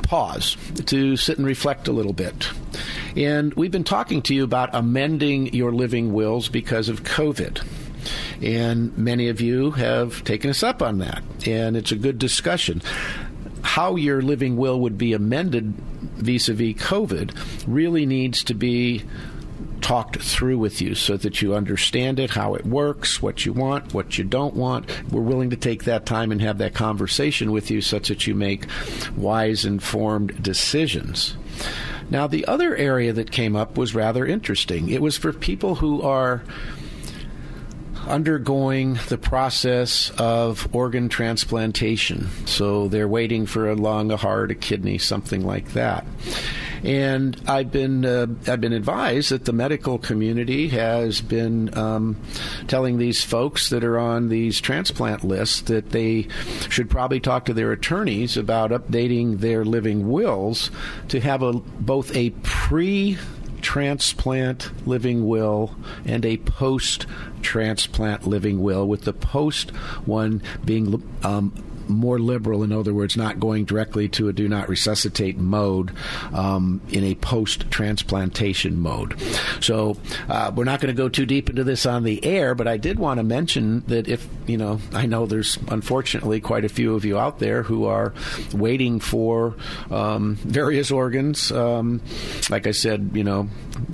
pause 0.09 0.57
to 0.87 1.17
sit 1.19 1.37
and 1.37 1.47
reflect 1.47 1.87
a 1.87 1.93
little 1.93 2.15
bit. 2.15 2.49
And 3.15 3.53
we've 3.55 3.71
been 3.71 3.85
talking 3.85 4.23
to 4.23 4.35
you 4.35 4.43
about 4.43 4.71
amending 4.73 5.53
your 5.53 5.71
living 5.71 6.15
wills 6.15 6.49
because 6.49 6.89
of 6.89 7.03
COVID. 7.03 7.63
And 8.43 8.97
many 8.97 9.29
of 9.29 9.43
you 9.43 9.73
have 9.73 10.25
taken 10.25 10.49
us 10.49 10.63
up 10.63 10.81
on 10.81 10.99
that. 10.99 11.23
And 11.47 11.77
it's 11.77 11.93
a 11.93 11.97
good 11.97 12.19
discussion. 12.19 12.81
How 13.61 13.97
your 13.97 14.23
living 14.23 14.57
will 14.57 14.81
would 14.81 14.97
be 14.97 15.13
amended 15.13 15.75
vis 16.17 16.49
a 16.49 16.55
vis 16.55 16.75
COVID 16.75 17.33
really 17.67 18.07
needs 18.07 18.43
to 18.45 18.55
be 18.55 19.05
talked 19.89 20.21
through 20.21 20.59
with 20.59 20.83
you 20.83 20.95
so 20.95 21.17
that 21.17 21.41
you 21.41 21.55
understand 21.55 22.21
it, 22.21 22.29
how 22.29 22.53
it 22.53 22.67
works, 22.67 23.23
what 23.23 23.47
you 23.47 23.55
want, 23.55 23.95
what 23.95 24.19
you 24.19 24.23
don't 24.23 24.53
want. 24.53 24.85
We're 25.11 25.23
willing 25.23 25.49
to 25.49 25.57
take 25.57 25.85
that 25.85 26.05
time 26.05 26.31
and 26.31 26.43
have 26.43 26.59
that 26.59 26.75
conversation 26.75 27.53
with 27.53 27.71
you 27.71 27.81
such 27.81 28.09
that 28.09 28.27
you 28.27 28.35
make 28.35 28.67
wise, 29.17 29.65
informed 29.65 30.43
decisions. 30.43 31.39
Now, 32.11 32.27
the 32.27 32.45
other 32.45 32.77
area 32.77 33.15
that 33.15 33.31
came 33.31 33.57
up 33.57 33.79
was 33.79 33.95
rather 33.95 34.27
interesting. 34.27 34.91
It 34.91 35.01
was 35.01 35.17
for 35.17 35.33
people 35.33 35.77
who 35.77 36.03
are 36.03 36.43
undergoing 38.07 38.99
the 39.09 39.17
process 39.17 40.11
of 40.19 40.69
organ 40.75 41.09
transplantation. 41.09 42.29
So 42.45 42.89
they're 42.89 43.09
waiting 43.09 43.47
for 43.47 43.71
a 43.71 43.75
lung, 43.75 44.11
a 44.11 44.19
heart, 44.19 44.51
a 44.51 44.55
kidney, 44.55 44.99
something 44.99 45.47
like 45.47 45.73
that. 45.73 46.05
And 46.85 47.41
I've 47.47 47.71
been 47.71 48.05
uh, 48.05 48.27
I've 48.47 48.61
been 48.61 48.73
advised 48.73 49.31
that 49.31 49.45
the 49.45 49.53
medical 49.53 49.99
community 49.99 50.69
has 50.69 51.21
been 51.21 51.77
um, 51.77 52.17
telling 52.67 52.99
these 52.99 53.25
folks 53.25 53.71
that 53.71 53.85
are 53.85 53.99
on 53.99 54.29
these 54.29 54.61
transplant 54.61 55.25
lists 55.25 55.63
that 55.63 55.91
they 55.91 56.29
should 56.69 56.91
probably 56.91 57.21
talk 57.21 57.47
to 57.47 57.55
their 57.55 57.73
attorneys 57.73 58.37
about 58.37 58.71
updating 58.71 59.41
their 59.41 59.65
living 59.65 60.11
wills 60.11 60.71
to 61.09 61.21
have 61.21 61.43
a 61.43 61.53
both 61.53 62.15
a 62.15 62.31
pre 62.43 63.19
transplant 63.61 64.71
living 64.87 65.27
will 65.27 65.75
and 66.05 66.25
a 66.25 66.37
post 66.39 67.07
transplant 67.43 68.27
living 68.27 68.63
will, 68.63 68.87
with 68.87 69.03
the 69.03 69.13
post 69.13 69.71
one 70.07 70.43
being 70.65 71.03
um, 71.25 71.53
more 71.89 72.19
liberal, 72.19 72.63
in 72.63 72.73
other 72.73 72.95
words, 72.95 73.17
not 73.17 73.41
going 73.41 73.65
directly 73.65 74.09
to 74.11 74.29
a 74.29 74.33
do 74.33 74.49
not 74.49 74.69
resuscitate 74.69 75.39
mode 75.39 75.93
um, 76.33 76.81
in 76.91 77.05
a 77.05 77.15
post 77.15 77.71
transplantation 77.71 78.79
mode. 78.79 79.21
So 79.61 79.97
uh, 80.29 80.53
we're 80.55 80.65
not 80.65 80.81
going 80.81 80.95
to 80.95 81.03
go 81.03 81.09
too 81.09 81.27
deep 81.27 81.51
into 81.51 81.65
this 81.65 81.87
on 81.87 82.05
the 82.05 82.25
air, 82.25 82.55
but 82.55 82.69
I 82.69 82.77
did 82.77 82.99
want 82.99 83.19
to 83.19 83.25
mention 83.25 83.83
that 83.87 84.09
if, 84.09 84.27
you 84.47 84.57
know, 84.57 84.81
I 84.93 85.07
know 85.07 85.27
there's 85.27 85.59
unfortunately 85.69 86.41
quite 86.41 86.65
a 86.65 86.69
few 86.69 86.95
of 86.95 87.05
you 87.05 87.19
out 87.19 87.39
there 87.39 87.63
who 87.63 87.87
are 87.87 88.13
waiting 88.53 89.01
for 89.01 89.55
um, 89.91 90.37
various 90.37 90.91
organs. 90.91 91.51
Um, 91.53 92.01
like 92.51 92.67
I 92.67 92.73
said, 92.73 93.11
you 93.15 93.25
know, 93.25 93.49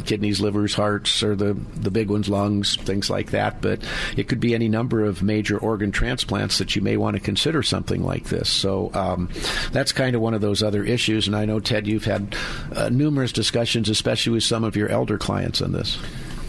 kidneys, 0.04 0.40
livers, 0.40 0.74
hearts, 0.74 1.22
or 1.22 1.36
the, 1.36 1.54
the 1.76 1.90
big 1.90 2.10
ones, 2.10 2.28
lungs, 2.28 2.76
things 2.76 3.10
like 3.10 3.30
that. 3.30 3.60
But 3.60 3.80
it 4.16 4.28
could 4.28 4.40
be 4.40 4.54
any 4.54 4.68
number 4.68 5.04
of 5.04 5.22
major 5.22 5.58
organ 5.58 5.92
transplants 5.92 6.58
that 6.58 6.74
you 6.74 6.82
may 6.82 6.96
want 6.96 7.16
to 7.16 7.20
consider 7.20 7.62
something 7.62 7.83
like 8.02 8.24
this. 8.24 8.48
So 8.48 8.90
um, 8.94 9.28
that's 9.72 9.92
kind 9.92 10.14
of 10.14 10.22
one 10.22 10.34
of 10.34 10.40
those 10.40 10.62
other 10.62 10.84
issues. 10.84 11.26
And 11.26 11.36
I 11.36 11.44
know, 11.44 11.60
Ted, 11.60 11.86
you've 11.86 12.04
had 12.04 12.36
uh, 12.74 12.88
numerous 12.88 13.32
discussions, 13.32 13.88
especially 13.88 14.32
with 14.32 14.44
some 14.44 14.64
of 14.64 14.76
your 14.76 14.88
elder 14.88 15.18
clients 15.18 15.60
on 15.60 15.72
this. 15.72 15.98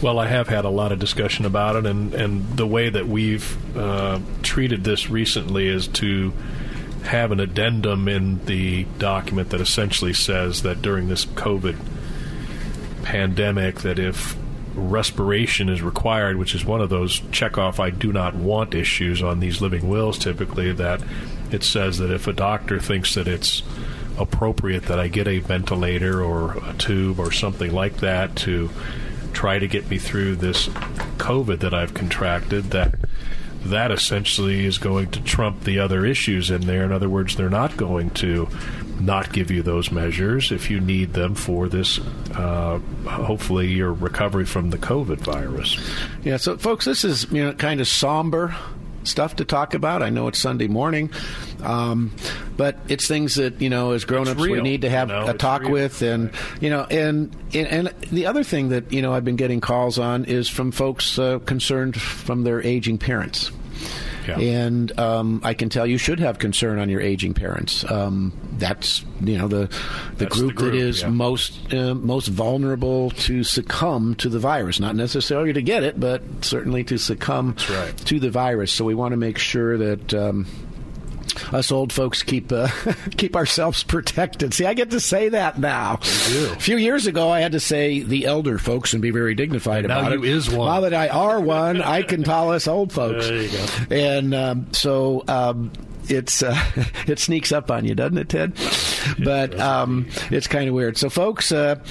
Well, 0.02 0.18
I 0.18 0.26
have 0.26 0.48
had 0.48 0.64
a 0.66 0.70
lot 0.70 0.92
of 0.92 0.98
discussion 0.98 1.46
about 1.46 1.76
it, 1.76 1.86
and, 1.86 2.12
and 2.12 2.56
the 2.56 2.66
way 2.66 2.90
that 2.90 3.08
we've 3.08 3.76
uh, 3.76 4.20
treated 4.42 4.84
this 4.84 5.08
recently 5.08 5.68
is 5.68 5.88
to 5.88 6.34
have 7.04 7.32
an 7.32 7.40
addendum 7.40 8.08
in 8.08 8.44
the 8.44 8.84
document 8.98 9.50
that 9.50 9.60
essentially 9.60 10.12
says 10.12 10.62
that 10.62 10.82
during 10.82 11.08
this 11.08 11.24
COVID 11.24 11.76
pandemic 13.04 13.80
that 13.82 13.98
if 13.98 14.36
respiration 14.76 15.68
is 15.68 15.82
required, 15.82 16.36
which 16.36 16.54
is 16.54 16.64
one 16.64 16.80
of 16.80 16.90
those 16.90 17.20
check 17.32 17.58
off 17.58 17.80
I 17.80 17.90
do 17.90 18.12
not 18.12 18.34
want 18.34 18.74
issues 18.74 19.22
on 19.22 19.40
these 19.40 19.60
living 19.60 19.88
wills 19.88 20.18
typically, 20.18 20.72
that 20.72 21.02
it 21.50 21.62
says 21.64 21.98
that 21.98 22.10
if 22.10 22.26
a 22.26 22.32
doctor 22.32 22.78
thinks 22.78 23.14
that 23.14 23.26
it's 23.26 23.62
appropriate 24.18 24.84
that 24.84 24.98
I 24.98 25.08
get 25.08 25.28
a 25.28 25.38
ventilator 25.38 26.22
or 26.22 26.56
a 26.68 26.74
tube 26.74 27.18
or 27.18 27.32
something 27.32 27.72
like 27.72 27.98
that 27.98 28.36
to 28.36 28.70
try 29.32 29.58
to 29.58 29.66
get 29.66 29.88
me 29.90 29.98
through 29.98 30.36
this 30.36 30.68
COVID 31.18 31.60
that 31.60 31.74
I've 31.74 31.94
contracted, 31.94 32.70
that 32.70 32.94
that 33.64 33.90
essentially 33.90 34.64
is 34.64 34.78
going 34.78 35.10
to 35.10 35.20
trump 35.22 35.64
the 35.64 35.78
other 35.78 36.06
issues 36.06 36.50
in 36.50 36.62
there. 36.62 36.84
In 36.84 36.92
other 36.92 37.08
words, 37.08 37.36
they're 37.36 37.50
not 37.50 37.76
going 37.76 38.10
to 38.10 38.48
not 39.00 39.32
give 39.32 39.50
you 39.50 39.62
those 39.62 39.90
measures 39.90 40.52
if 40.52 40.70
you 40.70 40.80
need 40.80 41.12
them 41.12 41.34
for 41.34 41.68
this, 41.68 41.98
uh, 42.34 42.78
hopefully, 43.06 43.68
your 43.68 43.92
recovery 43.92 44.46
from 44.46 44.70
the 44.70 44.78
COVID 44.78 45.18
virus. 45.18 45.78
Yeah, 46.24 46.36
so 46.36 46.56
folks, 46.56 46.84
this 46.84 47.04
is 47.04 47.30
you 47.30 47.44
know 47.44 47.52
kind 47.52 47.80
of 47.80 47.88
somber 47.88 48.54
stuff 49.04 49.36
to 49.36 49.44
talk 49.44 49.74
about. 49.74 50.02
I 50.02 50.10
know 50.10 50.28
it's 50.28 50.38
Sunday 50.38 50.66
morning, 50.66 51.10
um, 51.62 52.14
but 52.56 52.78
it's 52.88 53.06
things 53.06 53.36
that 53.36 53.60
you 53.60 53.70
know 53.70 53.92
as 53.92 54.04
grown-ups 54.04 54.40
we 54.40 54.60
need 54.60 54.82
to 54.82 54.90
have 54.90 55.08
you 55.08 55.14
know, 55.14 55.28
a 55.28 55.34
talk 55.34 55.62
real. 55.62 55.72
with, 55.72 56.02
and 56.02 56.30
you 56.60 56.70
know, 56.70 56.84
and, 56.84 57.34
and 57.54 57.88
and 57.88 57.94
the 58.10 58.26
other 58.26 58.44
thing 58.44 58.70
that 58.70 58.92
you 58.92 59.02
know 59.02 59.12
I've 59.12 59.24
been 59.24 59.36
getting 59.36 59.60
calls 59.60 59.98
on 59.98 60.24
is 60.24 60.48
from 60.48 60.72
folks 60.72 61.18
uh, 61.18 61.38
concerned 61.40 62.00
from 62.00 62.44
their 62.44 62.62
aging 62.62 62.98
parents. 62.98 63.50
Yeah. 64.26 64.38
And 64.38 64.98
um, 64.98 65.40
I 65.44 65.54
can 65.54 65.68
tell 65.68 65.86
you 65.86 65.98
should 65.98 66.20
have 66.20 66.38
concern 66.38 66.78
on 66.78 66.88
your 66.88 67.00
aging 67.00 67.34
parents. 67.34 67.88
Um, 67.90 68.32
that's 68.58 69.04
you 69.20 69.38
know 69.38 69.48
the 69.48 69.70
the 70.16 70.26
group, 70.26 70.48
the 70.48 70.54
group, 70.54 70.72
that 70.72 70.74
is 70.74 71.02
yeah. 71.02 71.08
most 71.08 71.74
uh, 71.74 71.94
most 71.94 72.28
vulnerable 72.28 73.10
to 73.10 73.44
succumb 73.44 74.14
to 74.16 74.28
the 74.28 74.38
virus. 74.38 74.80
Not 74.80 74.96
necessarily 74.96 75.52
to 75.52 75.62
get 75.62 75.82
it, 75.82 75.98
but 76.00 76.22
certainly 76.42 76.84
to 76.84 76.98
succumb 76.98 77.56
right. 77.70 77.96
to 77.96 78.20
the 78.20 78.30
virus. 78.30 78.72
So 78.72 78.84
we 78.84 78.94
want 78.94 79.12
to 79.12 79.16
make 79.16 79.38
sure 79.38 79.78
that. 79.78 80.14
Um, 80.14 80.46
us 81.52 81.70
old 81.72 81.92
folks 81.92 82.22
keep 82.22 82.52
uh, 82.52 82.68
keep 83.16 83.36
ourselves 83.36 83.82
protected. 83.82 84.54
See, 84.54 84.66
I 84.66 84.74
get 84.74 84.90
to 84.90 85.00
say 85.00 85.28
that 85.30 85.58
now. 85.58 85.94
A 86.02 86.60
few 86.60 86.76
years 86.76 87.06
ago, 87.06 87.30
I 87.30 87.40
had 87.40 87.52
to 87.52 87.60
say 87.60 88.00
the 88.00 88.26
elder 88.26 88.58
folks 88.58 88.92
and 88.92 89.02
be 89.02 89.10
very 89.10 89.34
dignified 89.34 89.84
And 89.84 89.88
now 89.88 90.00
about 90.00 90.12
you 90.12 90.24
it. 90.24 90.30
is 90.30 90.50
one. 90.50 90.68
Now 90.68 90.80
that 90.80 90.94
I 90.94 91.08
are 91.08 91.40
one, 91.40 91.80
I 91.82 92.02
can 92.02 92.22
call 92.24 92.52
us 92.52 92.66
old 92.68 92.92
folks. 92.92 93.26
There 93.26 93.42
you 93.42 93.50
go. 93.50 93.66
And 93.94 94.34
um, 94.34 94.72
so 94.72 95.24
um, 95.28 95.72
it's 96.08 96.42
uh, 96.42 96.56
it 97.06 97.18
sneaks 97.18 97.52
up 97.52 97.70
on 97.70 97.84
you, 97.84 97.94
doesn't 97.94 98.18
it, 98.18 98.28
Ted? 98.28 98.54
But 99.26 99.58
um, 99.58 100.08
it's 100.30 100.46
kind 100.46 100.68
of 100.68 100.74
weird. 100.74 100.98
So, 100.98 101.10
folks, 101.10 101.50
uh, 101.50 101.82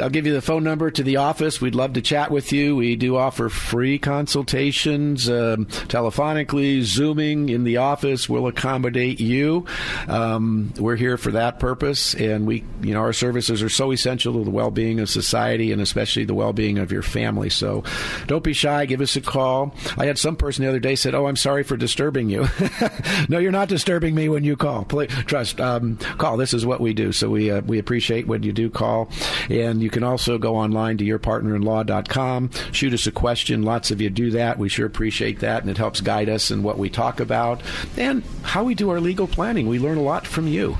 I'll 0.00 0.10
give 0.10 0.26
you 0.26 0.32
the 0.32 0.42
phone 0.42 0.64
number 0.64 0.90
to 0.90 1.02
the 1.02 1.16
office. 1.16 1.60
We'd 1.60 1.74
love 1.74 1.94
to 1.94 2.02
chat 2.02 2.30
with 2.30 2.52
you. 2.52 2.76
We 2.76 2.96
do 2.96 3.16
offer 3.16 3.48
free 3.48 3.98
consultations 3.98 5.30
um, 5.30 5.66
telephonically, 5.66 6.82
zooming 6.82 7.48
in 7.48 7.64
the 7.64 7.78
office. 7.78 8.28
We'll 8.28 8.46
accommodate 8.46 9.20
you. 9.20 9.66
Um, 10.08 10.74
we're 10.78 10.96
here 10.96 11.16
for 11.16 11.30
that 11.32 11.60
purpose, 11.60 12.14
and 12.14 12.46
we, 12.46 12.64
you 12.82 12.92
know, 12.94 13.00
our 13.00 13.12
services 13.12 13.62
are 13.62 13.68
so 13.68 13.92
essential 13.92 14.34
to 14.34 14.44
the 14.44 14.50
well-being 14.50 15.00
of 15.00 15.08
society 15.08 15.72
and 15.72 15.80
especially 15.80 16.24
the 16.24 16.34
well-being 16.34 16.78
of 16.78 16.92
your 16.92 17.02
family. 17.02 17.48
So, 17.48 17.84
don't 18.26 18.44
be 18.44 18.52
shy. 18.52 18.86
Give 18.86 19.00
us 19.00 19.16
a 19.16 19.20
call. 19.20 19.74
I 19.96 20.06
had 20.06 20.18
some 20.18 20.36
person 20.36 20.64
the 20.64 20.68
other 20.68 20.80
day 20.80 20.94
said, 20.94 21.14
"Oh, 21.14 21.26
I'm 21.26 21.36
sorry 21.36 21.62
for 21.62 21.76
disturbing 21.76 22.28
you." 22.28 22.48
no, 23.28 23.38
you're 23.38 23.52
not 23.52 23.68
disturbing 23.68 24.14
me 24.14 24.28
when 24.28 24.44
you 24.44 24.56
call. 24.56 24.84
Please, 24.84 25.10
trust. 25.26 25.60
Um, 25.60 25.96
call. 26.18 26.36
This 26.36 26.54
is 26.54 26.61
what 26.64 26.80
we 26.80 26.92
do. 26.92 27.12
So 27.12 27.30
we 27.30 27.50
uh, 27.50 27.60
we 27.62 27.78
appreciate 27.78 28.26
when 28.26 28.42
you 28.42 28.52
do 28.52 28.70
call, 28.70 29.10
and 29.50 29.82
you 29.82 29.90
can 29.90 30.02
also 30.02 30.38
go 30.38 30.56
online 30.56 30.98
to 30.98 31.04
yourpartnerinlaw.com. 31.04 32.50
Shoot 32.72 32.94
us 32.94 33.06
a 33.06 33.12
question. 33.12 33.62
Lots 33.62 33.90
of 33.90 34.00
you 34.00 34.10
do 34.10 34.30
that. 34.32 34.58
We 34.58 34.68
sure 34.68 34.86
appreciate 34.86 35.40
that, 35.40 35.62
and 35.62 35.70
it 35.70 35.78
helps 35.78 36.00
guide 36.00 36.28
us 36.28 36.50
in 36.50 36.62
what 36.62 36.78
we 36.78 36.90
talk 36.90 37.20
about 37.20 37.60
and 37.96 38.22
how 38.42 38.64
we 38.64 38.74
do 38.74 38.90
our 38.90 39.00
legal 39.00 39.26
planning. 39.26 39.68
We 39.68 39.78
learn 39.78 39.98
a 39.98 40.02
lot 40.02 40.26
from 40.26 40.46
you 40.46 40.76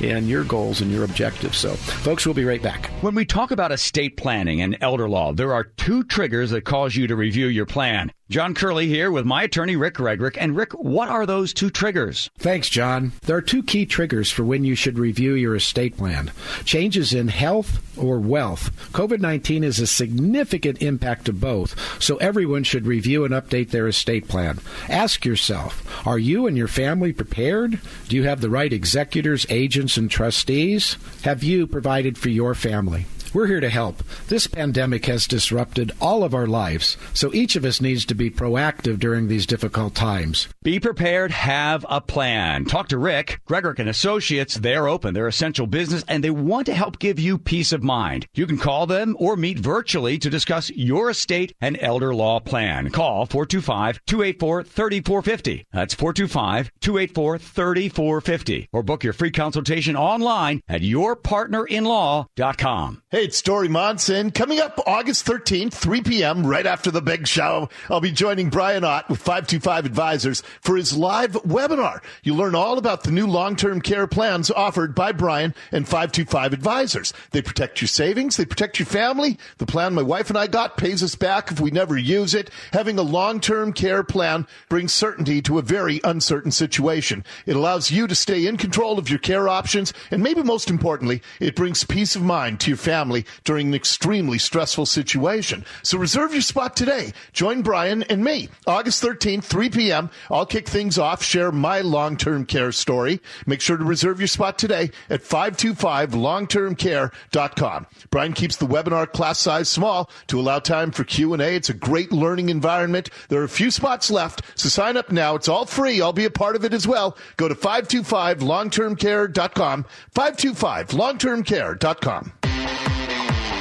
and 0.00 0.28
your 0.28 0.44
goals 0.44 0.80
and 0.80 0.90
your 0.90 1.04
objectives. 1.04 1.58
So, 1.58 1.74
folks, 1.74 2.26
we'll 2.26 2.34
be 2.34 2.44
right 2.44 2.62
back. 2.62 2.86
When 3.00 3.14
we 3.14 3.24
talk 3.24 3.50
about 3.50 3.72
estate 3.72 4.16
planning 4.16 4.60
and 4.60 4.76
elder 4.80 5.08
law, 5.08 5.32
there 5.32 5.52
are 5.52 5.64
two 5.64 6.04
triggers 6.04 6.50
that 6.50 6.64
cause 6.64 6.96
you 6.96 7.06
to 7.06 7.16
review 7.16 7.46
your 7.46 7.66
plan. 7.66 8.12
John 8.34 8.52
Curley 8.52 8.88
here 8.88 9.12
with 9.12 9.24
my 9.24 9.44
attorney, 9.44 9.76
Rick 9.76 9.94
Gregorek. 9.94 10.36
And 10.40 10.56
Rick, 10.56 10.72
what 10.72 11.08
are 11.08 11.24
those 11.24 11.54
two 11.54 11.70
triggers? 11.70 12.30
Thanks, 12.36 12.68
John. 12.68 13.12
There 13.22 13.36
are 13.36 13.40
two 13.40 13.62
key 13.62 13.86
triggers 13.86 14.28
for 14.28 14.42
when 14.42 14.64
you 14.64 14.74
should 14.74 14.98
review 14.98 15.34
your 15.34 15.54
estate 15.54 15.96
plan 15.96 16.32
changes 16.64 17.14
in 17.14 17.28
health 17.28 17.78
or 17.96 18.18
wealth. 18.18 18.72
COVID 18.90 19.20
19 19.20 19.62
is 19.62 19.78
a 19.78 19.86
significant 19.86 20.82
impact 20.82 21.26
to 21.26 21.32
both, 21.32 21.76
so 22.02 22.16
everyone 22.16 22.64
should 22.64 22.88
review 22.88 23.24
and 23.24 23.32
update 23.32 23.70
their 23.70 23.86
estate 23.86 24.26
plan. 24.26 24.58
Ask 24.88 25.24
yourself 25.24 26.04
Are 26.04 26.18
you 26.18 26.48
and 26.48 26.56
your 26.56 26.66
family 26.66 27.12
prepared? 27.12 27.78
Do 28.08 28.16
you 28.16 28.24
have 28.24 28.40
the 28.40 28.50
right 28.50 28.72
executors, 28.72 29.46
agents, 29.48 29.96
and 29.96 30.10
trustees? 30.10 30.96
Have 31.22 31.44
you 31.44 31.68
provided 31.68 32.18
for 32.18 32.30
your 32.30 32.56
family? 32.56 33.06
We're 33.34 33.48
here 33.48 33.58
to 33.58 33.68
help. 33.68 34.04
This 34.28 34.46
pandemic 34.46 35.06
has 35.06 35.26
disrupted 35.26 35.90
all 36.00 36.22
of 36.22 36.34
our 36.34 36.46
lives, 36.46 36.96
so 37.14 37.34
each 37.34 37.56
of 37.56 37.64
us 37.64 37.80
needs 37.80 38.04
to 38.04 38.14
be 38.14 38.30
proactive 38.30 39.00
during 39.00 39.26
these 39.26 39.44
difficult 39.44 39.96
times. 39.96 40.46
Be 40.64 40.80
prepared, 40.80 41.30
have 41.30 41.86
a 41.90 42.00
plan. 42.00 42.64
Talk 42.64 42.88
to 42.88 42.96
Rick, 42.96 43.42
Gregorek 43.46 43.80
and 43.80 43.88
Associates. 43.90 44.54
They're 44.54 44.88
open, 44.88 45.12
they're 45.12 45.28
essential 45.28 45.66
business, 45.66 46.02
and 46.08 46.24
they 46.24 46.30
want 46.30 46.64
to 46.66 46.74
help 46.74 46.98
give 46.98 47.18
you 47.18 47.36
peace 47.36 47.70
of 47.70 47.82
mind. 47.82 48.26
You 48.32 48.46
can 48.46 48.56
call 48.56 48.86
them 48.86 49.14
or 49.20 49.36
meet 49.36 49.58
virtually 49.58 50.16
to 50.16 50.30
discuss 50.30 50.70
your 50.70 51.10
estate 51.10 51.54
and 51.60 51.76
elder 51.82 52.14
law 52.14 52.40
plan. 52.40 52.88
Call 52.88 53.26
425-284-3450. 53.26 55.66
That's 55.70 55.94
425-284-3450. 55.94 58.68
Or 58.72 58.82
book 58.82 59.04
your 59.04 59.12
free 59.12 59.32
consultation 59.32 59.96
online 59.96 60.62
at 60.66 60.80
yourpartnerinlaw.com. 60.80 63.02
Hey, 63.10 63.24
it's 63.24 63.42
Dori 63.42 63.68
Monson. 63.68 64.30
Coming 64.30 64.60
up 64.60 64.80
August 64.86 65.26
13th, 65.26 65.74
3 65.74 66.00
p.m., 66.00 66.46
right 66.46 66.64
after 66.64 66.90
the 66.90 67.02
big 67.02 67.26
show, 67.26 67.68
I'll 67.90 68.00
be 68.00 68.12
joining 68.12 68.48
Brian 68.48 68.82
Ott 68.82 69.10
with 69.10 69.20
525 69.20 69.84
Advisors 69.84 70.42
for 70.60 70.76
his 70.76 70.96
live 70.96 71.32
webinar. 71.32 72.02
You'll 72.22 72.36
learn 72.36 72.54
all 72.54 72.78
about 72.78 73.04
the 73.04 73.10
new 73.10 73.26
long-term 73.26 73.80
care 73.80 74.06
plans 74.06 74.50
offered 74.50 74.94
by 74.94 75.12
Brian 75.12 75.54
and 75.72 75.86
525 75.86 76.52
Advisors. 76.52 77.12
They 77.30 77.42
protect 77.42 77.80
your 77.80 77.88
savings. 77.88 78.36
They 78.36 78.44
protect 78.44 78.78
your 78.78 78.86
family. 78.86 79.38
The 79.58 79.66
plan 79.66 79.94
my 79.94 80.02
wife 80.02 80.28
and 80.28 80.38
I 80.38 80.46
got 80.46 80.76
pays 80.76 81.02
us 81.02 81.14
back 81.14 81.50
if 81.50 81.60
we 81.60 81.70
never 81.70 81.96
use 81.96 82.34
it. 82.34 82.50
Having 82.72 82.98
a 82.98 83.02
long-term 83.02 83.72
care 83.72 84.02
plan 84.02 84.46
brings 84.68 84.92
certainty 84.92 85.42
to 85.42 85.58
a 85.58 85.62
very 85.62 86.00
uncertain 86.04 86.50
situation. 86.50 87.24
It 87.46 87.56
allows 87.56 87.90
you 87.90 88.06
to 88.06 88.14
stay 88.14 88.46
in 88.46 88.56
control 88.56 88.98
of 88.98 89.10
your 89.10 89.18
care 89.18 89.48
options. 89.48 89.92
And 90.10 90.22
maybe 90.22 90.42
most 90.42 90.70
importantly, 90.70 91.22
it 91.40 91.56
brings 91.56 91.84
peace 91.84 92.16
of 92.16 92.22
mind 92.22 92.60
to 92.60 92.70
your 92.70 92.76
family 92.76 93.24
during 93.44 93.68
an 93.68 93.74
extremely 93.74 94.38
stressful 94.38 94.86
situation. 94.86 95.64
So 95.82 95.98
reserve 95.98 96.32
your 96.32 96.42
spot 96.42 96.76
today. 96.76 97.12
Join 97.32 97.62
Brian 97.62 98.02
and 98.04 98.24
me. 98.24 98.48
August 98.66 99.02
13th, 99.02 99.44
3 99.44 99.70
p.m. 99.70 100.10
kick 100.44 100.68
things 100.68 100.98
off, 100.98 101.22
share 101.22 101.52
my 101.52 101.80
long-term 101.80 102.44
care 102.46 102.72
story. 102.72 103.20
Make 103.46 103.60
sure 103.60 103.76
to 103.76 103.84
reserve 103.84 104.18
your 104.20 104.26
spot 104.28 104.58
today 104.58 104.90
at 105.08 105.22
525longtermcare.com. 105.22 107.86
Brian 108.10 108.32
keeps 108.32 108.56
the 108.56 108.66
webinar 108.66 109.12
class 109.12 109.38
size 109.38 109.68
small 109.68 110.10
to 110.28 110.40
allow 110.40 110.58
time 110.58 110.90
for 110.90 111.04
Q&A. 111.04 111.54
It's 111.56 111.70
a 111.70 111.74
great 111.74 112.12
learning 112.12 112.48
environment. 112.48 113.10
There 113.28 113.40
are 113.40 113.44
a 113.44 113.48
few 113.48 113.70
spots 113.70 114.10
left, 114.10 114.42
so 114.54 114.68
sign 114.68 114.96
up 114.96 115.12
now. 115.12 115.34
It's 115.34 115.48
all 115.48 115.66
free. 115.66 116.00
I'll 116.00 116.12
be 116.12 116.24
a 116.24 116.30
part 116.30 116.56
of 116.56 116.64
it 116.64 116.72
as 116.72 116.86
well. 116.86 117.16
Go 117.36 117.48
to 117.48 117.54
525longtermcare.com, 117.54 119.86
525longtermcare.com. 120.14 122.32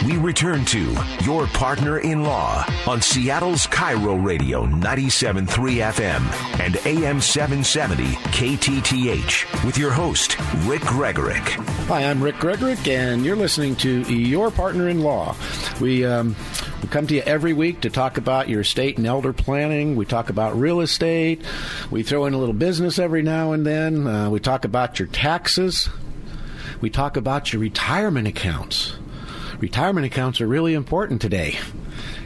We 0.06 0.18
return 0.18 0.66
to 0.66 0.98
Your 1.24 1.48
Partner 1.48 2.00
in 2.00 2.24
Law 2.24 2.66
on 2.86 3.02
Seattle's 3.02 3.66
KIRO 3.68 4.22
Radio 4.22 4.66
97.3 4.66 5.48
FM 5.48 6.60
and 6.60 6.76
AM 6.86 7.22
770 7.22 8.04
KTTH 8.04 9.66
with 9.66 9.78
your 9.78 9.92
host, 9.92 10.38
Rick 10.66 10.82
Gregorek. 10.82 11.48
Hi, 11.88 12.04
I'm 12.04 12.22
Rick 12.22 12.36
Gregorek, 12.36 12.86
and 12.90 13.24
you're 13.24 13.38
listening 13.38 13.78
to 13.78 14.02
Your 14.14 14.52
Partner 14.52 14.90
in 14.90 15.04
Law. 15.04 15.38
We, 15.80 16.04
um, 16.04 16.36
we 16.82 16.90
come 16.90 17.08
to 17.08 17.16
you 17.16 17.22
every 17.22 17.54
week 17.54 17.80
to 17.82 17.90
talk 17.90 18.18
about 18.18 18.50
your 18.50 18.62
estate 18.62 18.98
and 18.98 19.08
elder 19.08 19.32
planning. 19.32 19.96
We 19.96 20.04
talk 20.04 20.30
about 20.30 20.60
real 20.60 20.82
estate. 20.82 21.42
We 21.92 22.04
throw 22.04 22.26
in 22.26 22.34
a 22.34 22.38
little 22.38 22.54
business 22.54 23.00
every 23.00 23.22
now 23.22 23.54
and 23.54 23.66
then. 23.66 24.06
Uh, 24.06 24.30
we 24.30 24.42
talk 24.42 24.66
about 24.66 25.00
your 25.00 25.08
taxes. 25.08 25.88
We 26.82 26.90
talk 26.90 27.16
about 27.16 27.54
your 27.54 27.62
retirement 27.62 28.28
accounts 28.28 28.98
retirement 29.60 30.06
accounts 30.06 30.42
are 30.42 30.48
really 30.48 30.74
important 30.74 31.22
today. 31.22 31.58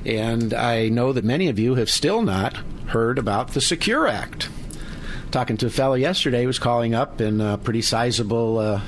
And 0.05 0.53
I 0.53 0.89
know 0.89 1.13
that 1.13 1.23
many 1.23 1.49
of 1.49 1.59
you 1.59 1.75
have 1.75 1.89
still 1.89 2.21
not 2.21 2.57
heard 2.87 3.17
about 3.17 3.49
the 3.49 3.61
Secure 3.61 4.07
Act. 4.07 4.49
Talking 5.31 5.57
to 5.57 5.67
a 5.67 5.69
fellow 5.69 5.95
yesterday 5.95 6.41
who 6.41 6.47
was 6.47 6.59
calling 6.59 6.95
up 6.95 7.19
in 7.19 7.41
uh, 7.41 7.57
pretty 7.57 7.81
sizable 7.81 8.59
uh, 8.59 8.81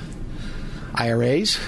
IRAs 0.96 1.60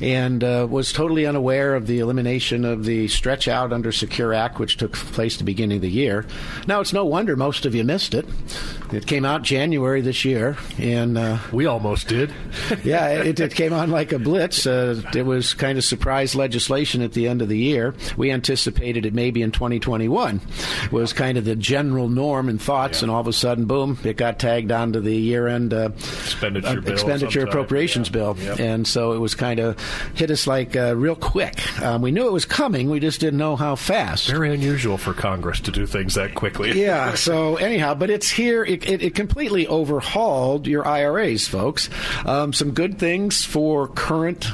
and 0.00 0.42
uh, 0.42 0.66
was 0.68 0.92
totally 0.92 1.26
unaware 1.26 1.74
of 1.74 1.86
the 1.86 1.98
elimination 1.98 2.64
of 2.64 2.84
the 2.84 3.08
stretch 3.08 3.48
out 3.48 3.72
under 3.72 3.92
Secure 3.92 4.32
Act, 4.32 4.58
which 4.58 4.76
took 4.76 4.92
place 4.92 5.34
at 5.34 5.38
the 5.38 5.44
beginning 5.44 5.76
of 5.76 5.82
the 5.82 5.90
year. 5.90 6.26
Now, 6.66 6.80
it's 6.80 6.92
no 6.92 7.04
wonder 7.04 7.36
most 7.36 7.66
of 7.66 7.74
you 7.74 7.84
missed 7.84 8.14
it. 8.14 8.26
It 8.92 9.06
came 9.06 9.24
out 9.24 9.42
January 9.42 10.00
this 10.00 10.24
year, 10.24 10.56
and 10.78 11.18
uh, 11.18 11.38
we 11.52 11.66
almost 11.66 12.08
did. 12.08 12.32
yeah, 12.84 13.08
it, 13.08 13.40
it, 13.40 13.54
came 13.54 13.72
on 13.72 13.90
like 13.90 14.12
a 14.12 14.18
blitz. 14.18 14.66
Uh, 14.66 15.02
it 15.14 15.24
was 15.24 15.54
kind 15.54 15.76
of 15.78 15.84
surprise 15.84 16.34
legislation 16.36 17.02
at 17.02 17.12
the 17.12 17.26
end 17.26 17.42
of 17.42 17.48
the 17.48 17.58
year. 17.58 17.94
We 18.16 18.30
anticipated 18.30 19.04
it 19.06 19.14
maybe 19.14 19.42
in 19.42 19.50
2021 19.50 20.40
was 20.92 21.12
kind 21.12 21.36
of 21.38 21.44
the 21.44 21.56
general 21.56 22.08
norm 22.08 22.48
and 22.48 22.60
thoughts, 22.60 23.00
yeah. 23.00 23.04
and 23.04 23.10
all 23.10 23.20
of 23.20 23.26
a 23.26 23.32
sudden, 23.32 23.64
boom, 23.64 23.98
it 24.04 24.16
got 24.16 24.38
tagged 24.38 24.70
onto 24.70 25.00
the 25.00 25.14
year-end 25.14 25.74
uh, 25.74 25.90
expenditure, 25.94 26.80
bill 26.80 26.92
expenditure 26.92 27.44
appropriations 27.44 28.08
yeah. 28.08 28.12
bill, 28.12 28.36
yep. 28.38 28.60
and 28.60 28.86
so 28.86 29.12
it 29.12 29.18
was 29.18 29.34
kind 29.34 29.58
of 29.58 29.76
hit 30.14 30.30
us 30.30 30.46
like 30.46 30.76
uh, 30.76 30.94
real 30.96 31.16
quick. 31.16 31.80
Um, 31.82 32.02
we 32.02 32.10
knew 32.10 32.26
it 32.26 32.32
was 32.32 32.44
coming, 32.44 32.90
we 32.90 33.00
just 33.00 33.20
didn't 33.20 33.38
know 33.38 33.56
how 33.56 33.76
fast. 33.76 34.28
Very 34.28 34.52
unusual 34.52 34.98
for 34.98 35.12
Congress 35.14 35.60
to 35.60 35.70
do 35.70 35.86
things 35.86 36.14
that 36.14 36.34
quickly. 36.34 36.72
yeah. 36.80 37.14
So 37.14 37.56
anyhow, 37.56 37.94
but 37.94 38.10
it's 38.10 38.30
here. 38.30 38.64
It, 38.64 38.88
it, 38.88 39.02
it 39.02 39.14
completely 39.14 39.66
overhauled 39.66 40.66
your 40.66 40.86
IRAs, 40.86 41.48
folks. 41.48 41.88
Um, 42.24 42.52
some 42.52 42.72
good 42.72 42.98
things 42.98 43.44
for 43.44 43.88
current 43.88 44.46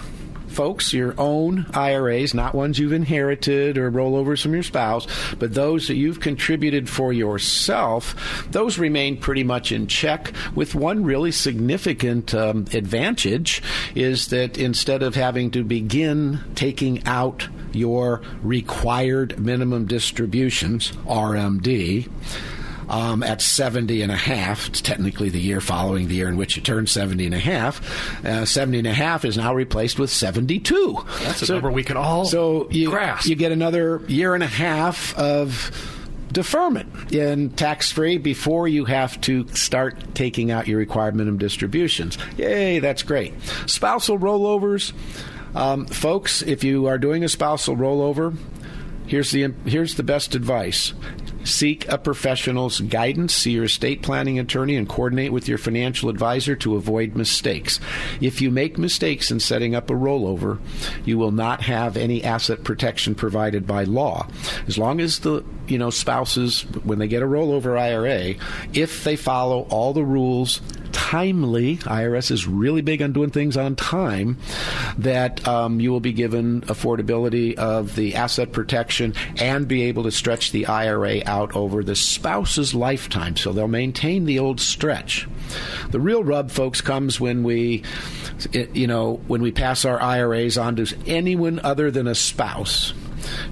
folks, 0.52 0.92
your 0.92 1.14
own 1.18 1.66
IRAs, 1.74 2.34
not 2.34 2.54
ones 2.54 2.78
you've 2.78 2.92
inherited 2.92 3.78
or 3.78 3.90
rollovers 3.90 4.42
from 4.42 4.54
your 4.54 4.62
spouse, 4.62 5.06
but 5.38 5.54
those 5.54 5.88
that 5.88 5.96
you've 5.96 6.20
contributed 6.20 6.88
for 6.88 7.12
yourself, 7.12 8.46
those 8.50 8.78
remain 8.78 9.16
pretty 9.16 9.44
much 9.44 9.72
in 9.72 9.86
check. 9.86 10.32
With 10.54 10.74
one 10.74 11.04
really 11.04 11.32
significant 11.32 12.34
um, 12.34 12.66
advantage 12.72 13.62
is 13.94 14.28
that 14.28 14.58
instead 14.58 15.02
of 15.02 15.14
having 15.14 15.50
to 15.52 15.64
begin 15.64 16.40
taking 16.54 17.06
out 17.06 17.48
your 17.72 18.22
required 18.42 19.38
minimum 19.38 19.86
distributions, 19.86 20.92
RMD, 21.06 22.08
um, 22.92 23.22
at 23.22 23.40
70 23.40 24.02
and 24.02 24.12
a 24.12 24.16
half. 24.16 24.68
It's 24.68 24.82
technically 24.82 25.30
the 25.30 25.40
year 25.40 25.60
following 25.60 26.08
the 26.08 26.14
year 26.14 26.28
in 26.28 26.36
which 26.36 26.56
you 26.56 26.62
turn 26.62 26.86
70 26.86 27.24
and 27.24 27.34
a 27.34 27.38
half. 27.38 28.24
Uh, 28.24 28.44
70 28.44 28.78
and 28.78 28.86
a 28.86 28.92
half 28.92 29.24
is 29.24 29.38
now 29.38 29.54
replaced 29.54 29.98
with 29.98 30.10
72. 30.10 30.98
That's 31.22 31.42
a 31.42 31.46
so, 31.46 31.54
number 31.54 31.70
we 31.70 31.82
can 31.82 31.96
all 31.96 32.26
so 32.26 32.68
you, 32.70 32.90
grasp. 32.90 33.26
You 33.26 33.34
get 33.34 33.50
another 33.50 34.02
year 34.08 34.34
and 34.34 34.44
a 34.44 34.48
half 34.48 35.16
of 35.18 35.70
deferment 36.32 37.12
in 37.12 37.50
tax 37.50 37.90
free 37.90 38.18
before 38.18 38.68
you 38.68 38.84
have 38.84 39.18
to 39.22 39.48
start 39.48 40.14
taking 40.14 40.50
out 40.50 40.68
your 40.68 40.78
required 40.78 41.14
minimum 41.14 41.38
distributions. 41.38 42.18
Yay, 42.36 42.78
that's 42.78 43.02
great. 43.02 43.32
Spousal 43.66 44.18
rollovers. 44.18 44.92
Um, 45.54 45.86
folks, 45.86 46.42
if 46.42 46.62
you 46.62 46.86
are 46.86 46.98
doing 46.98 47.24
a 47.24 47.28
spousal 47.28 47.76
rollover, 47.76 48.36
here's 49.06 49.30
the 49.30 49.52
here's 49.64 49.94
the 49.94 50.02
best 50.02 50.34
advice. 50.34 50.92
Seek 51.44 51.88
a 51.88 51.98
professional's 51.98 52.80
guidance. 52.80 53.34
See 53.34 53.52
your 53.52 53.64
estate 53.64 54.02
planning 54.02 54.38
attorney 54.38 54.76
and 54.76 54.88
coordinate 54.88 55.32
with 55.32 55.48
your 55.48 55.58
financial 55.58 56.08
advisor 56.08 56.56
to 56.56 56.76
avoid 56.76 57.16
mistakes. 57.16 57.80
If 58.20 58.40
you 58.40 58.50
make 58.50 58.78
mistakes 58.78 59.30
in 59.30 59.40
setting 59.40 59.74
up 59.74 59.90
a 59.90 59.94
rollover, 59.94 60.58
you 61.04 61.18
will 61.18 61.32
not 61.32 61.62
have 61.62 61.96
any 61.96 62.22
asset 62.22 62.64
protection 62.64 63.14
provided 63.14 63.66
by 63.66 63.84
law. 63.84 64.28
As 64.66 64.78
long 64.78 65.00
as 65.00 65.20
the 65.20 65.44
you 65.66 65.78
know 65.78 65.90
spouses, 65.90 66.62
when 66.84 66.98
they 66.98 67.08
get 67.08 67.22
a 67.22 67.26
rollover 67.26 67.78
IRA, 67.78 68.34
if 68.72 69.04
they 69.04 69.16
follow 69.16 69.66
all 69.70 69.92
the 69.92 70.04
rules 70.04 70.60
timely, 70.92 71.78
IRS 71.78 72.30
is 72.30 72.46
really 72.46 72.82
big 72.82 73.02
on 73.02 73.12
doing 73.12 73.30
things 73.30 73.56
on 73.56 73.76
time, 73.76 74.38
that 74.98 75.46
um, 75.46 75.80
you 75.80 75.90
will 75.90 76.00
be 76.00 76.12
given 76.12 76.62
affordability 76.62 77.54
of 77.54 77.96
the 77.96 78.14
asset 78.14 78.52
protection 78.52 79.14
and 79.36 79.66
be 79.66 79.82
able 79.82 80.04
to 80.04 80.10
stretch 80.10 80.52
the 80.52 80.66
IRA 80.66 81.22
out 81.26 81.54
over 81.56 81.82
the 81.82 81.96
spouse's 81.96 82.74
lifetime. 82.74 83.36
So 83.36 83.52
they'll 83.52 83.68
maintain 83.68 84.24
the 84.24 84.38
old 84.38 84.60
stretch. 84.60 85.26
The 85.90 86.00
real 86.00 86.24
rub, 86.24 86.50
folks, 86.50 86.80
comes 86.80 87.20
when 87.20 87.42
we, 87.42 87.82
you 88.52 88.86
know, 88.86 89.20
when 89.26 89.42
we 89.42 89.52
pass 89.52 89.84
our 89.84 90.00
IRAs 90.00 90.56
on 90.58 90.76
to 90.76 90.86
anyone 91.06 91.60
other 91.62 91.90
than 91.90 92.06
a 92.06 92.14
spouse 92.14 92.94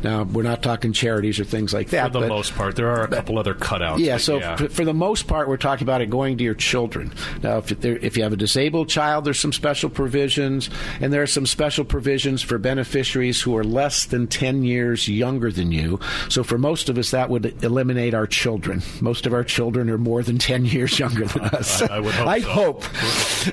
Now, 0.02 0.24
we're 0.24 0.42
not 0.42 0.62
talking 0.62 0.92
charities 0.92 1.40
or 1.40 1.44
things 1.44 1.72
like 1.72 1.90
that. 1.90 2.12
For 2.12 2.20
the 2.20 2.20
but, 2.20 2.28
most 2.28 2.54
part, 2.54 2.76
there 2.76 2.88
are 2.88 3.04
a 3.04 3.08
couple 3.08 3.38
other 3.38 3.54
cutouts. 3.54 3.98
Yeah, 3.98 4.16
so 4.16 4.38
yeah. 4.38 4.56
For, 4.56 4.68
for 4.68 4.84
the 4.84 4.94
most 4.94 5.26
part, 5.26 5.48
we're 5.48 5.56
talking 5.56 5.84
about 5.84 6.00
it 6.00 6.10
going 6.10 6.38
to 6.38 6.44
your 6.44 6.54
children. 6.54 7.12
Now, 7.42 7.58
if, 7.58 7.68
there, 7.68 7.96
if 7.98 8.16
you 8.16 8.22
have 8.22 8.32
a 8.32 8.36
disabled 8.36 8.88
child, 8.88 9.24
there's 9.24 9.40
some 9.40 9.52
special 9.52 9.90
provisions, 9.90 10.70
and 11.00 11.12
there 11.12 11.22
are 11.22 11.26
some 11.26 11.46
special 11.46 11.84
provisions 11.84 12.42
for 12.42 12.58
beneficiaries 12.58 13.40
who 13.40 13.56
are 13.56 13.64
less 13.64 14.04
than 14.04 14.26
10 14.26 14.64
years 14.64 15.08
younger 15.08 15.50
than 15.50 15.72
you. 15.72 16.00
So 16.28 16.42
for 16.42 16.58
most 16.58 16.88
of 16.88 16.98
us, 16.98 17.10
that 17.10 17.30
would 17.30 17.62
eliminate 17.62 18.14
our 18.14 18.26
children. 18.26 18.82
Most 19.00 19.26
of 19.26 19.32
our 19.32 19.44
children 19.44 19.90
are 19.90 19.98
more 19.98 20.22
than 20.22 20.38
10 20.38 20.66
years 20.66 20.98
younger 20.98 21.26
than 21.26 21.42
us. 21.52 21.82
I, 21.82 21.96
I 21.96 22.00
would 22.00 22.14
hope. 22.14 22.28
I 22.28 22.40
so. 22.40 22.48
hope. 22.48 22.84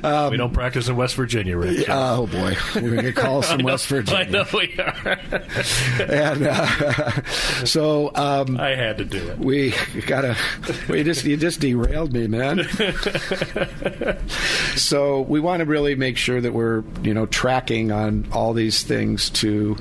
Um, 0.03 0.31
we 0.31 0.37
don't 0.37 0.53
practice 0.53 0.87
in 0.87 0.95
West 0.95 1.15
Virginia, 1.15 1.57
Rick. 1.57 1.85
Oh 1.89 2.27
boy, 2.27 2.55
we're 2.75 2.81
going 2.81 2.95
to 2.97 3.01
get 3.03 3.15
calls 3.15 3.49
from 3.49 3.57
know- 3.61 3.65
West 3.73 3.87
Virginia. 3.87 4.25
I 4.25 4.29
know 4.29 4.45
we 4.53 4.75
are. 4.79 5.19
And 6.07 6.47
uh, 6.47 7.21
so 7.65 8.11
um, 8.15 8.59
I 8.59 8.69
had 8.69 8.97
to 8.99 9.05
do 9.05 9.17
it. 9.29 9.39
we 9.39 9.73
gotta. 10.05 10.35
We 10.89 11.03
just 11.03 11.25
you 11.25 11.37
just 11.37 11.59
derailed 11.59 12.13
me, 12.13 12.27
man. 12.27 12.67
so 14.75 15.21
we 15.21 15.39
want 15.39 15.59
to 15.61 15.65
really 15.65 15.95
make 15.95 16.17
sure 16.17 16.39
that 16.41 16.53
we're 16.53 16.83
you 17.03 17.13
know 17.13 17.25
tracking 17.25 17.91
on 17.91 18.27
all 18.31 18.53
these 18.53 18.83
things 18.83 19.29
to. 19.31 19.77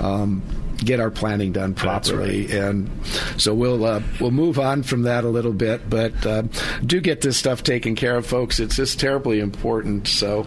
Um, 0.00 0.42
Get 0.84 0.98
our 0.98 1.10
planning 1.10 1.52
done 1.52 1.74
properly, 1.74 2.50
and 2.50 2.90
so 3.36 3.54
we'll 3.54 3.84
uh, 3.84 4.02
we'll 4.20 4.32
move 4.32 4.58
on 4.58 4.82
from 4.82 5.02
that 5.02 5.22
a 5.22 5.28
little 5.28 5.52
bit. 5.52 5.88
But 5.88 6.26
uh, 6.26 6.42
do 6.84 7.00
get 7.00 7.20
this 7.20 7.36
stuff 7.36 7.62
taken 7.62 7.94
care 7.94 8.16
of, 8.16 8.26
folks. 8.26 8.58
It's 8.58 8.76
just 8.76 8.98
terribly 8.98 9.38
important. 9.38 10.08
So, 10.08 10.46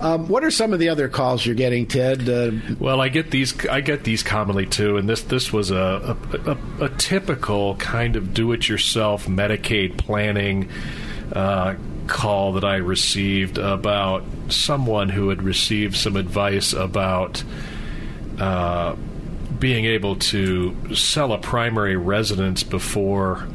um, 0.00 0.28
what 0.28 0.42
are 0.42 0.50
some 0.50 0.72
of 0.72 0.80
the 0.80 0.88
other 0.88 1.08
calls 1.08 1.46
you're 1.46 1.54
getting, 1.54 1.86
Ted? 1.86 2.28
Uh, 2.28 2.50
Well, 2.80 3.00
I 3.00 3.08
get 3.08 3.30
these. 3.30 3.66
I 3.68 3.80
get 3.80 4.02
these 4.02 4.22
commonly 4.24 4.66
too, 4.66 4.96
and 4.96 5.08
this 5.08 5.22
this 5.22 5.52
was 5.52 5.70
a 5.70 6.16
a, 6.32 6.50
a, 6.50 6.84
a 6.86 6.88
typical 6.98 7.76
kind 7.76 8.16
of 8.16 8.34
do-it-yourself 8.34 9.26
Medicaid 9.26 9.98
planning 9.98 10.68
uh, 11.32 11.74
call 12.08 12.54
that 12.54 12.64
I 12.64 12.76
received 12.76 13.56
about 13.58 14.24
someone 14.48 15.08
who 15.10 15.28
had 15.28 15.42
received 15.42 15.94
some 15.94 16.16
advice 16.16 16.72
about. 16.72 17.44
Uh, 18.38 18.96
being 19.58 19.84
able 19.84 20.16
to 20.16 20.94
sell 20.94 21.32
a 21.32 21.38
primary 21.38 21.96
residence 21.96 22.62
before 22.62 23.46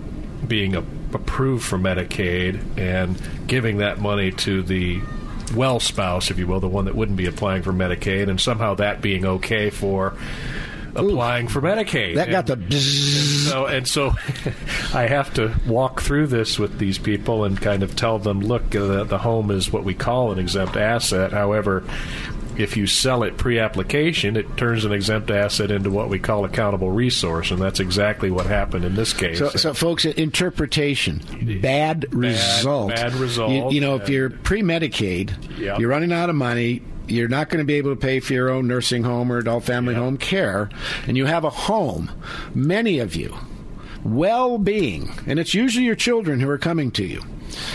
being 0.47 0.75
a, 0.75 0.79
approved 1.13 1.63
for 1.63 1.77
Medicaid 1.77 2.77
and 2.77 3.19
giving 3.47 3.77
that 3.77 3.99
money 3.99 4.31
to 4.31 4.63
the 4.63 5.01
well 5.55 5.79
spouse, 5.79 6.31
if 6.31 6.37
you 6.37 6.47
will, 6.47 6.59
the 6.59 6.67
one 6.67 6.85
that 6.85 6.95
wouldn't 6.95 7.17
be 7.17 7.25
applying 7.25 7.61
for 7.63 7.73
Medicaid, 7.73 8.29
and 8.29 8.39
somehow 8.39 8.75
that 8.75 9.01
being 9.01 9.25
okay 9.25 9.69
for 9.69 10.15
applying 10.95 11.47
for 11.47 11.61
Medicaid. 11.61 12.15
that 12.15 12.29
got 12.29 12.47
the. 12.47 12.53
And 12.53 12.73
so 12.73 13.65
and 13.65 13.87
so 13.87 14.11
I 14.93 15.07
have 15.07 15.33
to 15.35 15.53
walk 15.67 16.01
through 16.01 16.27
this 16.27 16.59
with 16.59 16.77
these 16.79 16.97
people 16.97 17.43
and 17.43 17.59
kind 17.59 17.83
of 17.83 17.95
tell 17.95 18.19
them, 18.19 18.41
look, 18.41 18.75
uh, 18.75 18.85
the, 18.85 19.03
the 19.05 19.17
home 19.17 19.51
is 19.51 19.71
what 19.71 19.83
we 19.83 19.93
call 19.93 20.31
an 20.31 20.39
exempt 20.39 20.77
asset. 20.77 21.31
However, 21.31 21.83
if 22.57 22.77
you 22.77 22.87
sell 22.87 23.23
it 23.23 23.37
pre-application, 23.37 24.35
it 24.35 24.57
turns 24.57 24.85
an 24.85 24.91
exempt 24.91 25.29
asset 25.31 25.71
into 25.71 25.89
what 25.89 26.09
we 26.09 26.19
call 26.19 26.45
accountable 26.45 26.91
resource, 26.91 27.51
and 27.51 27.61
that's 27.61 27.79
exactly 27.79 28.29
what 28.31 28.45
happened 28.45 28.85
in 28.85 28.95
this 28.95 29.13
case. 29.13 29.39
So, 29.39 29.49
so 29.49 29.73
folks, 29.73 30.05
interpretation, 30.05 31.21
bad 31.61 32.13
result. 32.13 32.89
bad 32.95 33.13
result, 33.13 33.51
You, 33.51 33.71
you 33.71 33.81
know, 33.81 33.95
if 33.95 34.09
you're 34.09 34.29
pre-Medicaid, 34.29 35.59
Yep. 35.59 35.79
you're 35.79 35.89
running 35.89 36.11
out 36.11 36.29
of 36.29 36.35
money. 36.35 36.81
You're 37.07 37.27
not 37.27 37.49
going 37.49 37.59
to 37.59 37.65
be 37.65 37.73
able 37.73 37.89
to 37.91 37.99
pay 37.99 38.19
for 38.21 38.31
your 38.33 38.49
own 38.49 38.67
nursing 38.67 39.03
home 39.03 39.31
or 39.31 39.37
adult 39.37 39.65
family 39.65 39.93
home 39.95 40.17
care, 40.17 40.69
and 41.07 41.17
you 41.17 41.25
have 41.25 41.43
a 41.43 41.49
home. 41.49 42.09
Many 42.55 42.99
of 42.99 43.15
you, 43.15 43.35
well-being, 44.05 45.11
and 45.27 45.39
it's 45.39 45.53
usually 45.53 45.85
your 45.85 45.95
children 45.95 46.39
who 46.39 46.49
are 46.49 46.57
coming 46.57 46.91
to 46.91 47.05
you. 47.05 47.21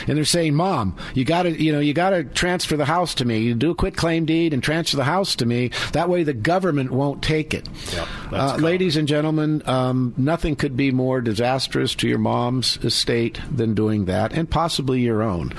And 0.06 0.16
they're 0.16 0.24
saying, 0.24 0.54
"Mom, 0.54 0.96
you 1.14 1.24
got 1.24 1.44
to, 1.44 1.62
you 1.62 1.72
know, 1.72 1.80
you 1.80 1.94
got 1.94 2.10
to 2.10 2.24
transfer 2.24 2.76
the 2.76 2.84
house 2.84 3.14
to 3.16 3.24
me. 3.24 3.38
You 3.38 3.54
do 3.54 3.70
a 3.70 3.74
quitclaim 3.74 4.24
deed 4.24 4.52
and 4.52 4.62
transfer 4.62 4.96
the 4.96 5.04
house 5.04 5.36
to 5.36 5.46
me. 5.46 5.70
That 5.92 6.08
way, 6.08 6.22
the 6.22 6.34
government 6.34 6.90
won't 6.90 7.22
take 7.22 7.54
it." 7.54 7.68
Yep, 7.92 8.08
uh, 8.32 8.56
ladies 8.56 8.96
and 8.96 9.08
gentlemen, 9.08 9.62
um, 9.66 10.14
nothing 10.16 10.56
could 10.56 10.76
be 10.76 10.90
more 10.90 11.20
disastrous 11.20 11.94
to 11.96 12.08
your 12.08 12.18
mom's 12.18 12.78
estate 12.78 13.40
than 13.50 13.74
doing 13.74 14.06
that, 14.06 14.32
and 14.32 14.48
possibly 14.48 15.00
your 15.00 15.22
own. 15.22 15.52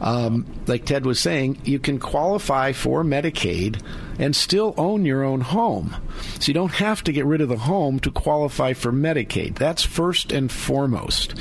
Um, 0.00 0.46
like 0.66 0.84
Ted 0.84 1.06
was 1.06 1.20
saying, 1.20 1.58
you 1.64 1.78
can 1.78 1.98
qualify 1.98 2.72
for 2.72 3.02
Medicaid 3.02 3.80
and 4.18 4.34
still 4.34 4.74
own 4.76 5.04
your 5.04 5.22
own 5.24 5.40
home. 5.42 5.96
So 6.38 6.48
you 6.48 6.54
don't 6.54 6.72
have 6.74 7.04
to 7.04 7.12
get 7.12 7.24
rid 7.26 7.40
of 7.40 7.48
the 7.48 7.56
home 7.58 7.98
to 8.00 8.10
qualify 8.10 8.72
for 8.72 8.92
Medicaid. 8.92 9.56
That's 9.56 9.82
first 9.84 10.32
and 10.32 10.50
foremost. 10.50 11.34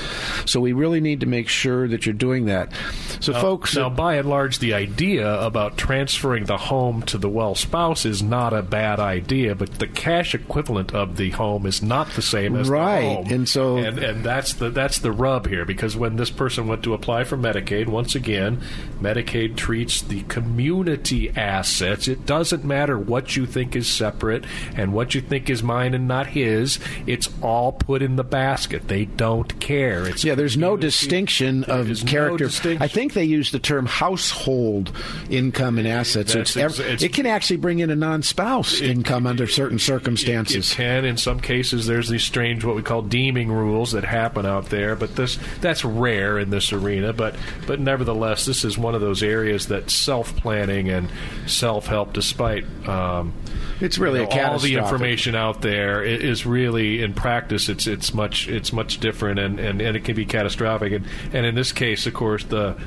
So 0.45 0.59
we 0.59 0.73
really 0.73 0.99
need 0.99 1.19
to 1.21 1.25
make 1.25 1.47
sure 1.47 1.87
that 1.87 2.05
you're 2.05 2.13
doing 2.13 2.45
that. 2.45 2.71
So, 3.19 3.33
folks, 3.33 3.75
Now, 3.75 3.89
by 3.89 4.15
and 4.15 4.27
large, 4.29 4.59
the 4.59 4.73
idea 4.73 5.39
about 5.41 5.77
transferring 5.77 6.45
the 6.45 6.57
home 6.57 7.01
to 7.03 7.17
the 7.17 7.29
well 7.29 7.55
spouse 7.55 8.05
is 8.05 8.21
not 8.21 8.53
a 8.53 8.61
bad 8.61 8.99
idea, 8.99 9.55
but 9.55 9.79
the 9.79 9.87
cash 9.87 10.35
equivalent 10.35 10.93
of 10.93 11.17
the 11.17 11.29
home 11.31 11.65
is 11.65 11.81
not 11.81 12.09
the 12.11 12.21
same 12.21 12.55
as 12.55 12.69
Right, 12.69 13.01
the 13.01 13.07
home. 13.15 13.27
and 13.31 13.49
so- 13.49 13.77
and, 13.77 13.99
and 13.99 14.23
that's 14.23 14.53
the 14.53 14.69
that's 14.69 14.99
the 14.99 15.11
rub 15.11 15.47
here 15.47 15.65
because 15.65 15.95
when 15.95 16.15
this 16.17 16.29
person 16.29 16.67
went 16.67 16.83
to 16.83 16.93
apply 16.93 17.23
for 17.23 17.37
Medicaid, 17.37 17.87
once 17.87 18.15
again, 18.15 18.61
Medicaid 19.01 19.55
treats 19.55 20.01
the 20.01 20.21
community 20.23 21.29
assets. 21.35 22.07
It 22.07 22.25
doesn't 22.25 22.64
matter 22.65 22.97
what 22.97 23.35
you 23.35 23.45
think 23.45 23.75
is 23.75 23.87
separate 23.87 24.45
and 24.75 24.93
what 24.93 25.15
you 25.15 25.21
think 25.21 25.49
is 25.49 25.63
mine 25.63 25.93
and 25.93 26.07
not 26.07 26.27
his. 26.27 26.79
It's 27.07 27.29
all 27.41 27.71
put 27.71 28.01
in 28.01 28.15
the 28.15 28.23
basket. 28.23 28.87
They 28.87 29.05
don't 29.05 29.59
care. 29.59 30.07
It's 30.07 30.23
Yeah, 30.23 30.35
there's 30.35 30.57
no 30.57 30.75
distinction 30.77 31.61
There 31.61 31.77
of 31.77 31.89
is 31.91 32.03
no 32.03 32.11
character. 32.11 32.45
distinction. 32.45 32.81
I 32.81 32.87
think 32.87 33.13
they 33.13 33.23
use 33.25 33.51
the 33.51 33.59
term 33.59 33.85
household 33.85 34.91
income 35.29 35.77
and 35.77 35.87
assets. 35.87 36.33
So 36.33 36.39
it's 36.41 36.55
ex- 36.57 36.79
it's- 36.79 37.03
it 37.03 37.13
can 37.13 37.25
actually 37.25 37.57
bring 37.57 37.79
in 37.79 37.89
a 37.89 37.95
non-spouse 37.95 38.81
income 38.81 39.27
under 39.27 39.47
certain 39.47 39.77
It 39.77 39.81
circumstances. 39.81 40.73
can. 40.73 41.05
In 41.05 41.17
some 41.17 41.39
cases, 41.39 41.85
there's 41.87 42.09
these 42.09 42.23
strange, 42.23 42.63
what 42.63 42.75
we 42.75 42.81
call 42.81 43.01
deeming 43.01 43.51
rules 43.51 43.91
that 43.91 44.03
happen 44.03 44.45
out 44.45 44.69
there, 44.69 44.95
but 44.95 45.15
this 45.15 45.37
that's 45.61 45.83
rare 45.85 46.39
in 46.39 46.49
this 46.49 46.71
arena. 46.73 47.13
But 47.13 47.35
but 47.67 47.79
nevertheless, 47.79 48.45
this 48.45 48.63
is 48.63 48.77
one 48.77 48.95
of 48.95 49.01
those 49.01 49.21
areas 49.21 49.67
that 49.67 49.89
self 49.89 50.35
planning 50.37 50.89
and 50.89 51.09
self 51.45 51.87
help, 51.87 52.13
despite 52.13 52.54
um, 52.87 53.33
It's 53.81 53.97
really 53.97 54.21
you 54.21 54.27
know, 54.27 54.51
all 54.51 54.59
the 54.59 54.75
information 54.75 55.35
out 55.35 55.61
there 55.61 56.03
is 56.03 56.45
really 56.45 57.01
in 57.01 57.13
practice 57.13 57.69
it's 57.69 57.87
it's 57.87 58.13
much 58.13 58.47
it's 58.47 58.71
much 58.71 58.99
different 58.99 59.39
and, 59.39 59.59
and, 59.59 59.81
and 59.81 59.97
it 59.97 60.03
can 60.03 60.15
be 60.15 60.25
catastrophic. 60.25 60.93
And 60.93 61.05
and 61.33 61.45
in 61.45 61.55
this 61.55 61.71
case 61.71 62.05
of 62.05 62.13
course 62.13 62.43
the 62.43 62.77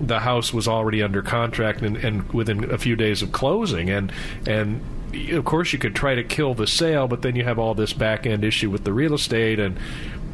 the 0.00 0.20
house 0.20 0.52
was 0.52 0.66
already 0.66 1.02
under 1.02 1.22
contract 1.22 1.82
and, 1.82 1.96
and 1.96 2.32
within 2.32 2.70
a 2.70 2.78
few 2.78 2.96
days 2.96 3.22
of 3.22 3.32
closing. 3.32 3.90
And 3.90 4.12
and 4.46 4.80
of 5.32 5.44
course 5.44 5.72
you 5.72 5.78
could 5.78 5.94
try 5.94 6.14
to 6.14 6.24
kill 6.24 6.54
the 6.54 6.66
sale 6.66 7.06
but 7.06 7.22
then 7.22 7.36
you 7.36 7.44
have 7.44 7.58
all 7.58 7.74
this 7.74 7.92
back 7.92 8.26
end 8.26 8.44
issue 8.44 8.70
with 8.70 8.84
the 8.84 8.92
real 8.92 9.14
estate 9.14 9.60
and 9.60 9.78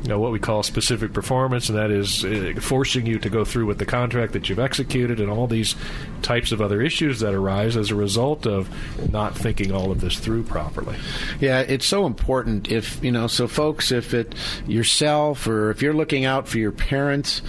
you 0.03 0.09
know, 0.09 0.19
what 0.19 0.33
we 0.33 0.39
call 0.39 0.63
specific 0.63 1.13
performance, 1.13 1.69
and 1.69 1.79
that 1.79 1.91
is 1.91 2.25
uh, 2.25 2.55
forcing 2.61 3.07
you 3.07 3.19
to 3.19 3.29
go 3.29 3.45
through 3.45 3.67
with 3.67 3.79
the 3.79 3.87
contract 3.87 4.33
that 4.33 4.49
you've 4.49 4.59
executed, 4.59 5.21
and 5.21 5.31
all 5.31 5.47
these 5.47 5.75
types 6.23 6.53
of 6.53 6.61
other 6.61 6.81
issues 6.81 7.21
that 7.21 7.35
arise 7.35 7.77
as 7.77 7.91
a 7.91 7.95
result 7.95 8.47
of 8.47 8.69
not 9.13 9.37
thinking 9.37 9.73
all 9.73 9.91
of 9.91 10.01
this 10.01 10.19
through 10.19 10.43
properly. 10.45 10.97
Yeah, 11.41 11.61
it's 11.61 11.87
so 11.87 12.07
important. 12.07 12.71
If 12.71 13.03
you 13.03 13.13
know, 13.13 13.27
so 13.27 13.49
folks, 13.49 13.91
if 13.93 14.15
it 14.15 14.35
yourself 14.67 15.47
or 15.47 15.71
if 15.71 15.83
you're 15.83 15.95
looking 15.95 16.25
out 16.25 16.49
for 16.49 16.59
your 16.59 16.73
parents, 16.73 17.43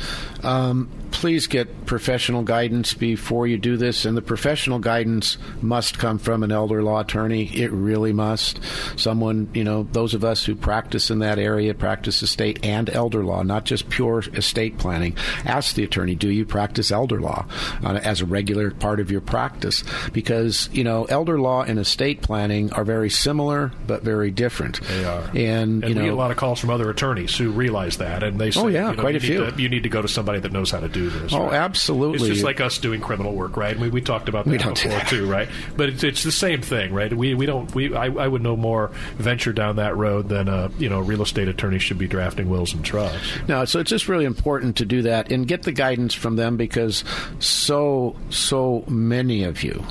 um, 0.43 0.89
please 1.12 1.47
get 1.47 1.86
professional 1.86 2.43
guidance 2.43 2.93
before 2.93 3.47
you 3.47 3.58
do 3.58 3.78
this. 3.78 4.06
And 4.06 4.15
the 4.15 4.21
professional 4.21 4.80
guidance 4.80 5.38
must 5.62 5.97
come 5.97 6.19
from 6.19 6.43
an 6.43 6.52
elder 6.52 6.82
law 6.84 6.99
attorney. 7.02 7.45
It 7.47 7.71
really 7.71 8.13
must. 8.13 8.60
Someone, 8.95 9.49
you 9.54 9.63
know, 9.63 9.84
those 9.91 10.13
of 10.13 10.23
us 10.23 10.45
who 10.45 10.56
practice 10.56 11.10
in 11.10 11.19
that 11.19 11.39
area, 11.39 11.73
practice 11.73 12.21
estate 12.21 12.60
and 12.63 12.89
elder 12.89 13.23
law, 13.23 13.43
not 13.43 13.65
just 13.65 13.89
pure 13.89 14.19
estate 14.34 14.78
planning. 14.78 15.15
Ask 15.45 15.75
the 15.75 15.84
attorney, 15.84 16.15
do 16.15 16.30
you 16.30 16.45
practice 16.45 16.91
elder 16.91 17.19
law 17.19 17.45
uh, 17.84 17.99
as 18.04 18.21
a 18.21 18.25
regular 18.25 18.71
part 18.71 18.99
of 18.99 19.10
your 19.12 19.21
practice? 19.21 19.84
Because 20.13 20.69
you 20.71 20.84
know, 20.84 21.06
elder 21.06 21.39
law 21.39 21.63
and 21.63 21.80
estate 21.80 22.21
planning 22.21 22.71
are 22.73 22.84
very 22.84 23.10
similar 23.10 23.71
but 23.88 24.04
very 24.04 24.32
different. 24.32 24.80
They 24.82 25.04
are, 25.06 25.23
and, 25.36 25.84
and 25.84 25.84
you 25.84 25.95
we 25.95 26.04
get 26.04 26.13
a 26.13 26.15
lot 26.15 26.32
of 26.32 26.38
calls 26.38 26.60
from 26.60 26.69
other 26.69 26.89
attorneys 26.89 27.36
who 27.36 27.49
realize 27.52 27.97
that, 27.97 28.21
and 28.23 28.39
they 28.39 28.52
say, 28.52 28.60
Oh, 28.62 28.67
yeah, 28.67 28.91
you 28.91 28.95
know, 28.95 29.02
quite 29.02 29.15
a 29.15 29.19
few. 29.19 29.45
to- 29.49 29.60
you 29.62 29.67
need 29.69 29.84
to 29.84 29.89
go 29.89 30.02
to 30.02 30.08
somebody 30.08 30.28
that 30.37 30.51
knows 30.51 30.69
how 30.69 30.79
to 30.79 30.87
do 30.87 31.09
this. 31.09 31.33
Oh, 31.33 31.45
right? 31.45 31.53
absolutely. 31.53 32.17
It's 32.17 32.35
just 32.35 32.43
like 32.43 32.61
us 32.61 32.77
doing 32.77 33.01
criminal 33.01 33.33
work, 33.33 33.57
right? 33.57 33.77
We, 33.77 33.89
we 33.89 34.01
talked 34.01 34.29
about 34.29 34.45
that 34.45 34.51
We 34.51 34.57
don't 34.59 34.79
before 34.79 34.99
too, 35.01 35.25
right? 35.27 35.49
But 35.75 35.89
it's, 35.89 36.03
it's 36.03 36.23
the 36.23 36.31
same 36.31 36.61
thing, 36.61 36.93
right? 36.93 37.11
We 37.11 37.33
we 37.33 37.47
don't 37.47 37.73
we 37.73 37.95
I, 37.95 38.05
I 38.05 38.27
would 38.27 38.43
no 38.43 38.55
more 38.55 38.91
venture 39.17 39.53
down 39.53 39.77
that 39.77 39.97
road 39.97 40.29
than 40.29 40.47
a 40.47 40.69
you 40.77 40.89
know 40.89 40.99
real 40.99 41.23
estate 41.23 41.47
attorney 41.47 41.79
should 41.79 41.97
be 41.97 42.07
drafting 42.07 42.49
wills 42.49 42.73
and 42.73 42.85
trusts. 42.85 43.17
No, 43.47 43.65
so 43.65 43.79
it's 43.79 43.89
just 43.89 44.07
really 44.07 44.25
important 44.25 44.75
to 44.77 44.85
do 44.85 45.01
that 45.03 45.31
and 45.31 45.47
get 45.47 45.63
the 45.63 45.71
guidance 45.71 46.13
from 46.13 46.36
them 46.36 46.57
because 46.57 47.03
so, 47.39 48.15
so 48.30 48.84
many 48.88 49.43
of 49.43 49.63
you. 49.63 49.84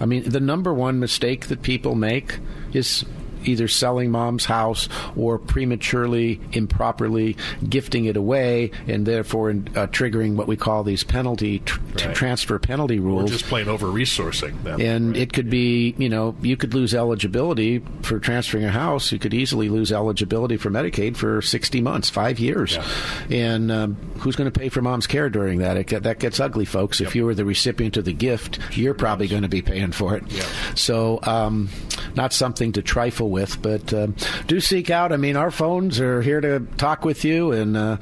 I 0.00 0.06
mean, 0.06 0.28
the 0.28 0.40
number 0.40 0.72
one 0.72 0.98
mistake 0.98 1.46
that 1.48 1.62
people 1.62 1.94
make 1.94 2.38
is 2.72 3.04
either 3.44 3.68
selling 3.68 4.10
mom's 4.10 4.44
house 4.44 4.88
or 5.16 5.38
prematurely, 5.38 6.40
improperly 6.52 7.36
gifting 7.68 8.04
it 8.04 8.16
away, 8.16 8.70
and 8.86 9.06
therefore 9.06 9.50
uh, 9.50 9.86
triggering 9.88 10.34
what 10.36 10.46
we 10.46 10.56
call 10.56 10.84
these 10.84 11.04
penalty 11.04 11.60
tr- 11.60 11.80
right. 11.80 12.14
transfer 12.14 12.58
penalty 12.58 12.98
rules. 12.98 13.30
Or 13.30 13.34
just 13.34 13.46
plain 13.46 13.68
over 13.68 13.86
resourcing 13.86 14.62
them. 14.62 14.80
And 14.80 15.12
right. 15.12 15.22
it 15.22 15.32
could 15.32 15.50
be, 15.50 15.94
you 15.98 16.08
know, 16.08 16.34
you 16.42 16.56
could 16.56 16.74
lose 16.74 16.94
eligibility 16.94 17.80
for 18.02 18.18
transferring 18.18 18.64
a 18.64 18.70
house. 18.70 19.12
You 19.12 19.18
could 19.18 19.34
easily 19.34 19.68
lose 19.68 19.92
eligibility 19.92 20.56
for 20.56 20.70
Medicaid 20.70 21.16
for 21.16 21.42
60 21.42 21.80
months, 21.80 22.10
five 22.10 22.38
years. 22.38 22.74
Yeah. 22.74 22.86
And 23.30 23.72
um, 23.72 23.96
who's 24.18 24.36
going 24.36 24.50
to 24.50 24.58
pay 24.58 24.68
for 24.68 24.82
mom's 24.82 25.06
care 25.06 25.30
during 25.30 25.58
that? 25.58 25.76
It, 25.76 26.02
that 26.02 26.18
gets 26.18 26.40
ugly, 26.40 26.64
folks. 26.64 27.00
Yep. 27.00 27.08
If 27.08 27.16
you 27.16 27.24
were 27.24 27.34
the 27.34 27.44
recipient 27.44 27.96
of 27.96 28.04
the 28.04 28.12
gift, 28.12 28.58
you're 28.72 28.94
probably 28.94 29.28
going 29.28 29.42
to 29.42 29.48
be 29.48 29.62
paying 29.62 29.92
for 29.92 30.16
it. 30.16 30.30
Yep. 30.30 30.46
So, 30.74 31.20
um, 31.22 31.68
not 32.14 32.32
something 32.32 32.72
to 32.72 32.82
trifle 32.82 33.30
with, 33.30 33.60
but 33.62 33.92
uh, 33.92 34.08
do 34.46 34.60
seek 34.60 34.90
out. 34.90 35.12
I 35.12 35.16
mean, 35.16 35.36
our 35.36 35.50
phones 35.50 36.00
are 36.00 36.22
here 36.22 36.40
to 36.40 36.60
talk 36.76 37.04
with 37.04 37.24
you, 37.24 37.52
and 37.52 37.76
uh, 37.76 37.96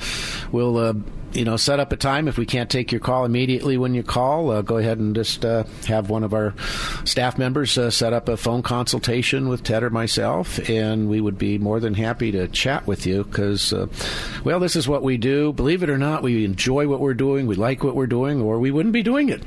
we'll 0.53 0.77
uh, 0.79 0.95
you 1.33 1.45
know, 1.45 1.57
set 1.57 1.79
up 1.79 1.93
a 1.93 1.97
time. 1.97 2.29
If 2.29 2.39
we 2.39 2.47
can't 2.47 2.71
take 2.71 2.91
your 2.91 3.01
call 3.01 3.25
immediately 3.25 3.77
when 3.77 3.95
you 3.95 4.03
call, 4.03 4.51
uh, 4.51 4.63
go 4.63 4.79
ahead 4.79 4.99
and 4.99 5.15
just 5.15 5.45
uh, 5.45 5.65
have 5.87 6.11
one 6.11 6.25
of 6.25 6.33
our 6.33 6.55
staff 7.05 7.39
members 7.39 7.77
uh, 7.77 7.91
set 7.91 8.13
up 8.13 8.29
a 8.29 8.37
phone 8.37 8.63
consultation 8.63 9.49
with 9.49 9.63
Ted 9.63 9.83
or 9.83 9.91
myself, 9.91 10.59
and 10.69 11.09
we 11.09 11.21
would 11.21 11.39
be 11.39 11.59
more 11.59 11.81
than 11.81 11.95
happy 11.95 12.33
to 12.33 12.49
chat 12.49 12.87
with 12.87 13.07
you 13.07 13.25
because, 13.25 13.73
uh, 13.73 13.87
well, 14.45 14.59
this 14.59 14.77
is 14.77 14.89
what 14.89 15.03
we 15.03 15.17
do. 15.17 15.53
Believe 15.53 15.83
it 15.83 15.91
or 15.91 15.99
not, 15.99 16.23
we 16.23 16.45
enjoy 16.45 16.89
what 16.89 17.01
we're 17.01 17.15
doing, 17.15 17.47
we 17.47 17.57
like 17.57 17.85
what 17.85 17.95
we're 17.95 18.07
doing, 18.07 18.41
or 18.41 18.59
we 18.59 18.71
wouldn't 18.71 18.93
be 18.95 19.03
doing 19.03 19.29
it. 19.29 19.43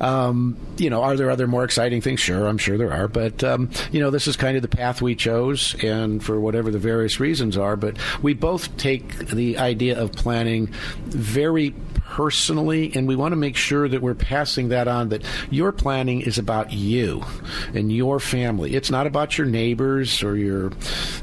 Um, 0.00 0.56
you 0.78 0.90
know, 0.90 1.02
are 1.02 1.16
there 1.16 1.30
other 1.30 1.46
more 1.46 1.64
exciting 1.64 2.00
things? 2.00 2.20
Sure, 2.20 2.46
I'm 2.46 2.58
sure 2.58 2.78
there 2.78 2.92
are, 2.92 3.08
but 3.08 3.44
um, 3.44 3.70
you 3.92 4.00
know, 4.00 4.10
this 4.10 4.26
is 4.26 4.36
kind 4.36 4.56
of 4.56 4.62
the 4.62 4.68
path 4.68 5.02
we 5.02 5.14
chose, 5.14 5.74
and 5.82 6.24
for 6.24 6.40
whatever 6.40 6.70
the 6.70 6.78
various 6.78 7.20
reasons 7.20 7.58
are, 7.58 7.76
but 7.76 7.96
we 8.22 8.32
both 8.32 8.74
take 8.76 9.28
the 9.28 9.58
idea 9.58 10.00
of 10.00 10.12
planning 10.12 10.72
very 11.26 11.74
personally, 12.06 12.92
and 12.94 13.08
we 13.08 13.16
want 13.16 13.32
to 13.32 13.36
make 13.36 13.56
sure 13.56 13.88
that 13.88 14.00
we're 14.00 14.14
passing 14.14 14.68
that 14.68 14.86
on 14.86 15.08
that 15.08 15.22
your 15.50 15.72
planning 15.72 16.20
is 16.20 16.38
about 16.38 16.72
you 16.72 17.22
and 17.74 17.92
your 17.92 18.20
family. 18.20 18.74
It's 18.74 18.90
not 18.90 19.06
about 19.06 19.36
your 19.36 19.46
neighbors 19.46 20.22
or 20.22 20.36
your 20.36 20.72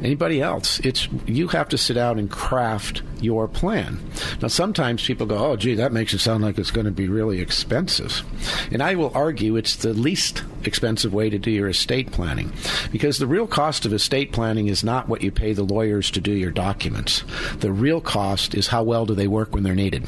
anybody 0.01 0.41
else. 0.41 0.79
It's 0.81 1.07
you 1.25 1.47
have 1.47 1.69
to 1.69 1.77
sit 1.77 1.93
down 1.93 2.19
and 2.19 2.29
craft 2.29 3.01
your 3.23 3.47
plan. 3.47 3.99
Now, 4.41 4.47
sometimes 4.47 5.05
people 5.05 5.25
go, 5.25 5.37
"Oh, 5.37 5.55
gee, 5.55 5.75
that 5.75 5.93
makes 5.93 6.13
it 6.13 6.19
sound 6.19 6.43
like 6.43 6.57
it's 6.57 6.71
going 6.71 6.85
to 6.85 6.91
be 6.91 7.07
really 7.07 7.39
expensive," 7.39 8.23
and 8.71 8.81
I 8.81 8.95
will 8.95 9.11
argue 9.13 9.55
it's 9.55 9.75
the 9.75 9.93
least 9.93 10.43
expensive 10.63 11.13
way 11.13 11.29
to 11.29 11.37
do 11.37 11.51
your 11.51 11.67
estate 11.67 12.11
planning 12.11 12.51
because 12.91 13.17
the 13.17 13.27
real 13.27 13.47
cost 13.47 13.85
of 13.85 13.93
estate 13.93 14.31
planning 14.31 14.67
is 14.67 14.83
not 14.83 15.09
what 15.09 15.21
you 15.21 15.31
pay 15.31 15.53
the 15.53 15.63
lawyers 15.63 16.09
to 16.11 16.21
do 16.21 16.31
your 16.31 16.51
documents. 16.51 17.23
The 17.59 17.71
real 17.71 18.01
cost 18.01 18.55
is 18.55 18.67
how 18.67 18.83
well 18.83 19.05
do 19.05 19.15
they 19.15 19.27
work 19.27 19.53
when 19.53 19.63
they're 19.63 19.75
needed. 19.75 20.07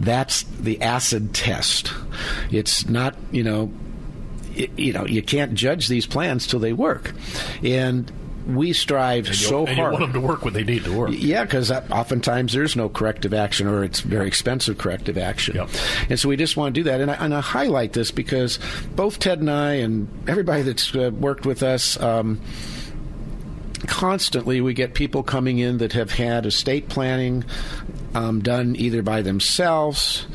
That's 0.00 0.42
the 0.42 0.80
acid 0.82 1.34
test. 1.34 1.92
It's 2.50 2.88
not, 2.88 3.14
you 3.30 3.42
know, 3.42 3.70
you 4.76 4.92
know, 4.92 5.06
you 5.06 5.22
can't 5.22 5.54
judge 5.54 5.88
these 5.88 6.06
plans 6.06 6.46
till 6.46 6.58
they 6.58 6.72
work. 6.72 7.12
And 7.62 8.10
we 8.48 8.72
strive 8.72 9.34
so 9.34 9.66
and 9.66 9.78
hard. 9.78 9.92
You 9.94 10.00
want 10.00 10.12
them 10.12 10.22
to 10.22 10.26
work 10.26 10.44
when 10.44 10.54
they 10.54 10.64
need 10.64 10.84
to 10.84 10.96
work. 10.96 11.10
Yeah, 11.12 11.44
because 11.44 11.70
oftentimes 11.70 12.54
there's 12.54 12.76
no 12.76 12.88
corrective 12.88 13.34
action, 13.34 13.66
or 13.66 13.84
it's 13.84 14.00
very 14.00 14.26
expensive 14.26 14.78
corrective 14.78 15.18
action. 15.18 15.56
Yep. 15.56 15.68
And 16.08 16.18
so 16.18 16.28
we 16.28 16.36
just 16.36 16.56
want 16.56 16.74
to 16.74 16.80
do 16.80 16.84
that. 16.84 17.00
And 17.00 17.10
I, 17.10 17.14
and 17.14 17.34
I, 17.34 17.40
highlight 17.40 17.92
this 17.92 18.10
because 18.10 18.58
both 18.94 19.18
Ted 19.18 19.40
and 19.40 19.50
I, 19.50 19.74
and 19.74 20.08
everybody 20.28 20.62
that's 20.62 20.94
uh, 20.94 21.10
worked 21.12 21.46
with 21.46 21.62
us. 21.62 22.00
Um, 22.00 22.40
constantly 23.86 24.60
we 24.60 24.74
get 24.74 24.92
people 24.92 25.22
coming 25.22 25.58
in 25.58 25.78
that 25.78 25.92
have 25.92 26.10
had 26.10 26.44
estate 26.46 26.88
planning 26.88 27.44
um, 28.14 28.40
done 28.40 28.74
either 28.76 29.02
by 29.02 29.22
themselves 29.22 30.26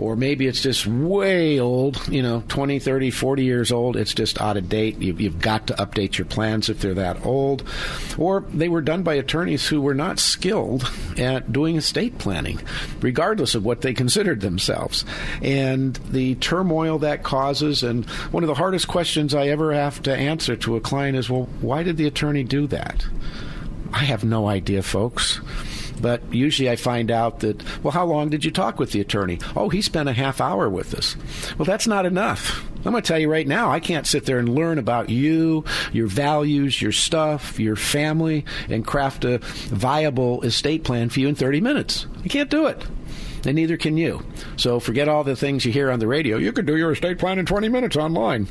or 0.00 0.16
maybe 0.16 0.46
it's 0.46 0.62
just 0.62 0.86
way 0.86 1.60
old, 1.60 2.08
you 2.08 2.22
know, 2.22 2.42
20, 2.48 2.78
30, 2.78 3.10
40 3.10 3.44
years 3.44 3.70
old. 3.70 3.96
It's 3.96 4.14
just 4.14 4.40
out 4.40 4.56
of 4.56 4.68
date. 4.68 4.98
You've, 4.98 5.20
you've, 5.20 5.40
got 5.40 5.66
to 5.66 5.74
update 5.74 6.16
your 6.16 6.24
plans 6.24 6.68
if 6.68 6.80
they're 6.80 6.94
that 6.94 7.24
old. 7.24 7.62
Or 8.18 8.44
they 8.52 8.68
were 8.68 8.80
done 8.80 9.02
by 9.02 9.14
attorneys 9.14 9.66
who 9.66 9.80
were 9.80 9.94
not 9.94 10.18
skilled 10.18 10.90
at 11.18 11.52
doing 11.52 11.76
estate 11.76 12.18
planning, 12.18 12.60
regardless 13.00 13.54
of 13.54 13.64
what 13.64 13.82
they 13.82 13.92
considered 13.92 14.40
themselves. 14.40 15.04
And 15.42 15.96
the 16.10 16.34
turmoil 16.36 16.98
that 17.00 17.22
causes, 17.22 17.82
and 17.82 18.06
one 18.32 18.42
of 18.42 18.48
the 18.48 18.54
hardest 18.54 18.88
questions 18.88 19.34
I 19.34 19.48
ever 19.48 19.74
have 19.74 20.02
to 20.02 20.14
answer 20.14 20.56
to 20.56 20.76
a 20.76 20.80
client 20.80 21.16
is, 21.16 21.28
well, 21.28 21.48
why 21.60 21.82
did 21.82 21.98
the 21.98 22.06
attorney 22.06 22.42
do 22.42 22.66
that? 22.68 23.06
I 23.92 24.04
have 24.04 24.24
no 24.24 24.48
idea, 24.48 24.82
folks. 24.82 25.40
But 26.00 26.22
usually 26.32 26.70
I 26.70 26.76
find 26.76 27.10
out 27.10 27.40
that, 27.40 27.62
well, 27.82 27.92
how 27.92 28.06
long 28.06 28.30
did 28.30 28.44
you 28.44 28.50
talk 28.50 28.78
with 28.78 28.92
the 28.92 29.00
attorney? 29.00 29.38
Oh, 29.56 29.68
he 29.68 29.82
spent 29.82 30.08
a 30.08 30.12
half 30.12 30.40
hour 30.40 30.68
with 30.68 30.94
us. 30.94 31.16
Well, 31.58 31.66
that's 31.66 31.86
not 31.86 32.06
enough. 32.06 32.64
I'm 32.84 32.92
going 32.92 33.02
to 33.02 33.06
tell 33.06 33.18
you 33.18 33.30
right 33.30 33.46
now, 33.46 33.70
I 33.70 33.78
can't 33.78 34.06
sit 34.06 34.24
there 34.24 34.38
and 34.38 34.48
learn 34.48 34.78
about 34.78 35.10
you, 35.10 35.64
your 35.92 36.06
values, 36.06 36.80
your 36.80 36.92
stuff, 36.92 37.60
your 37.60 37.76
family, 37.76 38.46
and 38.70 38.86
craft 38.86 39.24
a 39.24 39.38
viable 39.38 40.40
estate 40.42 40.82
plan 40.82 41.10
for 41.10 41.20
you 41.20 41.28
in 41.28 41.34
30 41.34 41.60
minutes. 41.60 42.06
I 42.24 42.28
can't 42.28 42.48
do 42.48 42.66
it 42.66 42.82
and 43.46 43.54
neither 43.54 43.76
can 43.76 43.96
you. 43.96 44.22
So 44.56 44.80
forget 44.80 45.08
all 45.08 45.24
the 45.24 45.36
things 45.36 45.64
you 45.64 45.72
hear 45.72 45.90
on 45.90 45.98
the 45.98 46.06
radio. 46.06 46.36
You 46.36 46.52
can 46.52 46.66
do 46.66 46.76
your 46.76 46.92
estate 46.92 47.18
plan 47.18 47.38
in 47.38 47.46
20 47.46 47.68
minutes 47.68 47.96
online. 47.96 48.48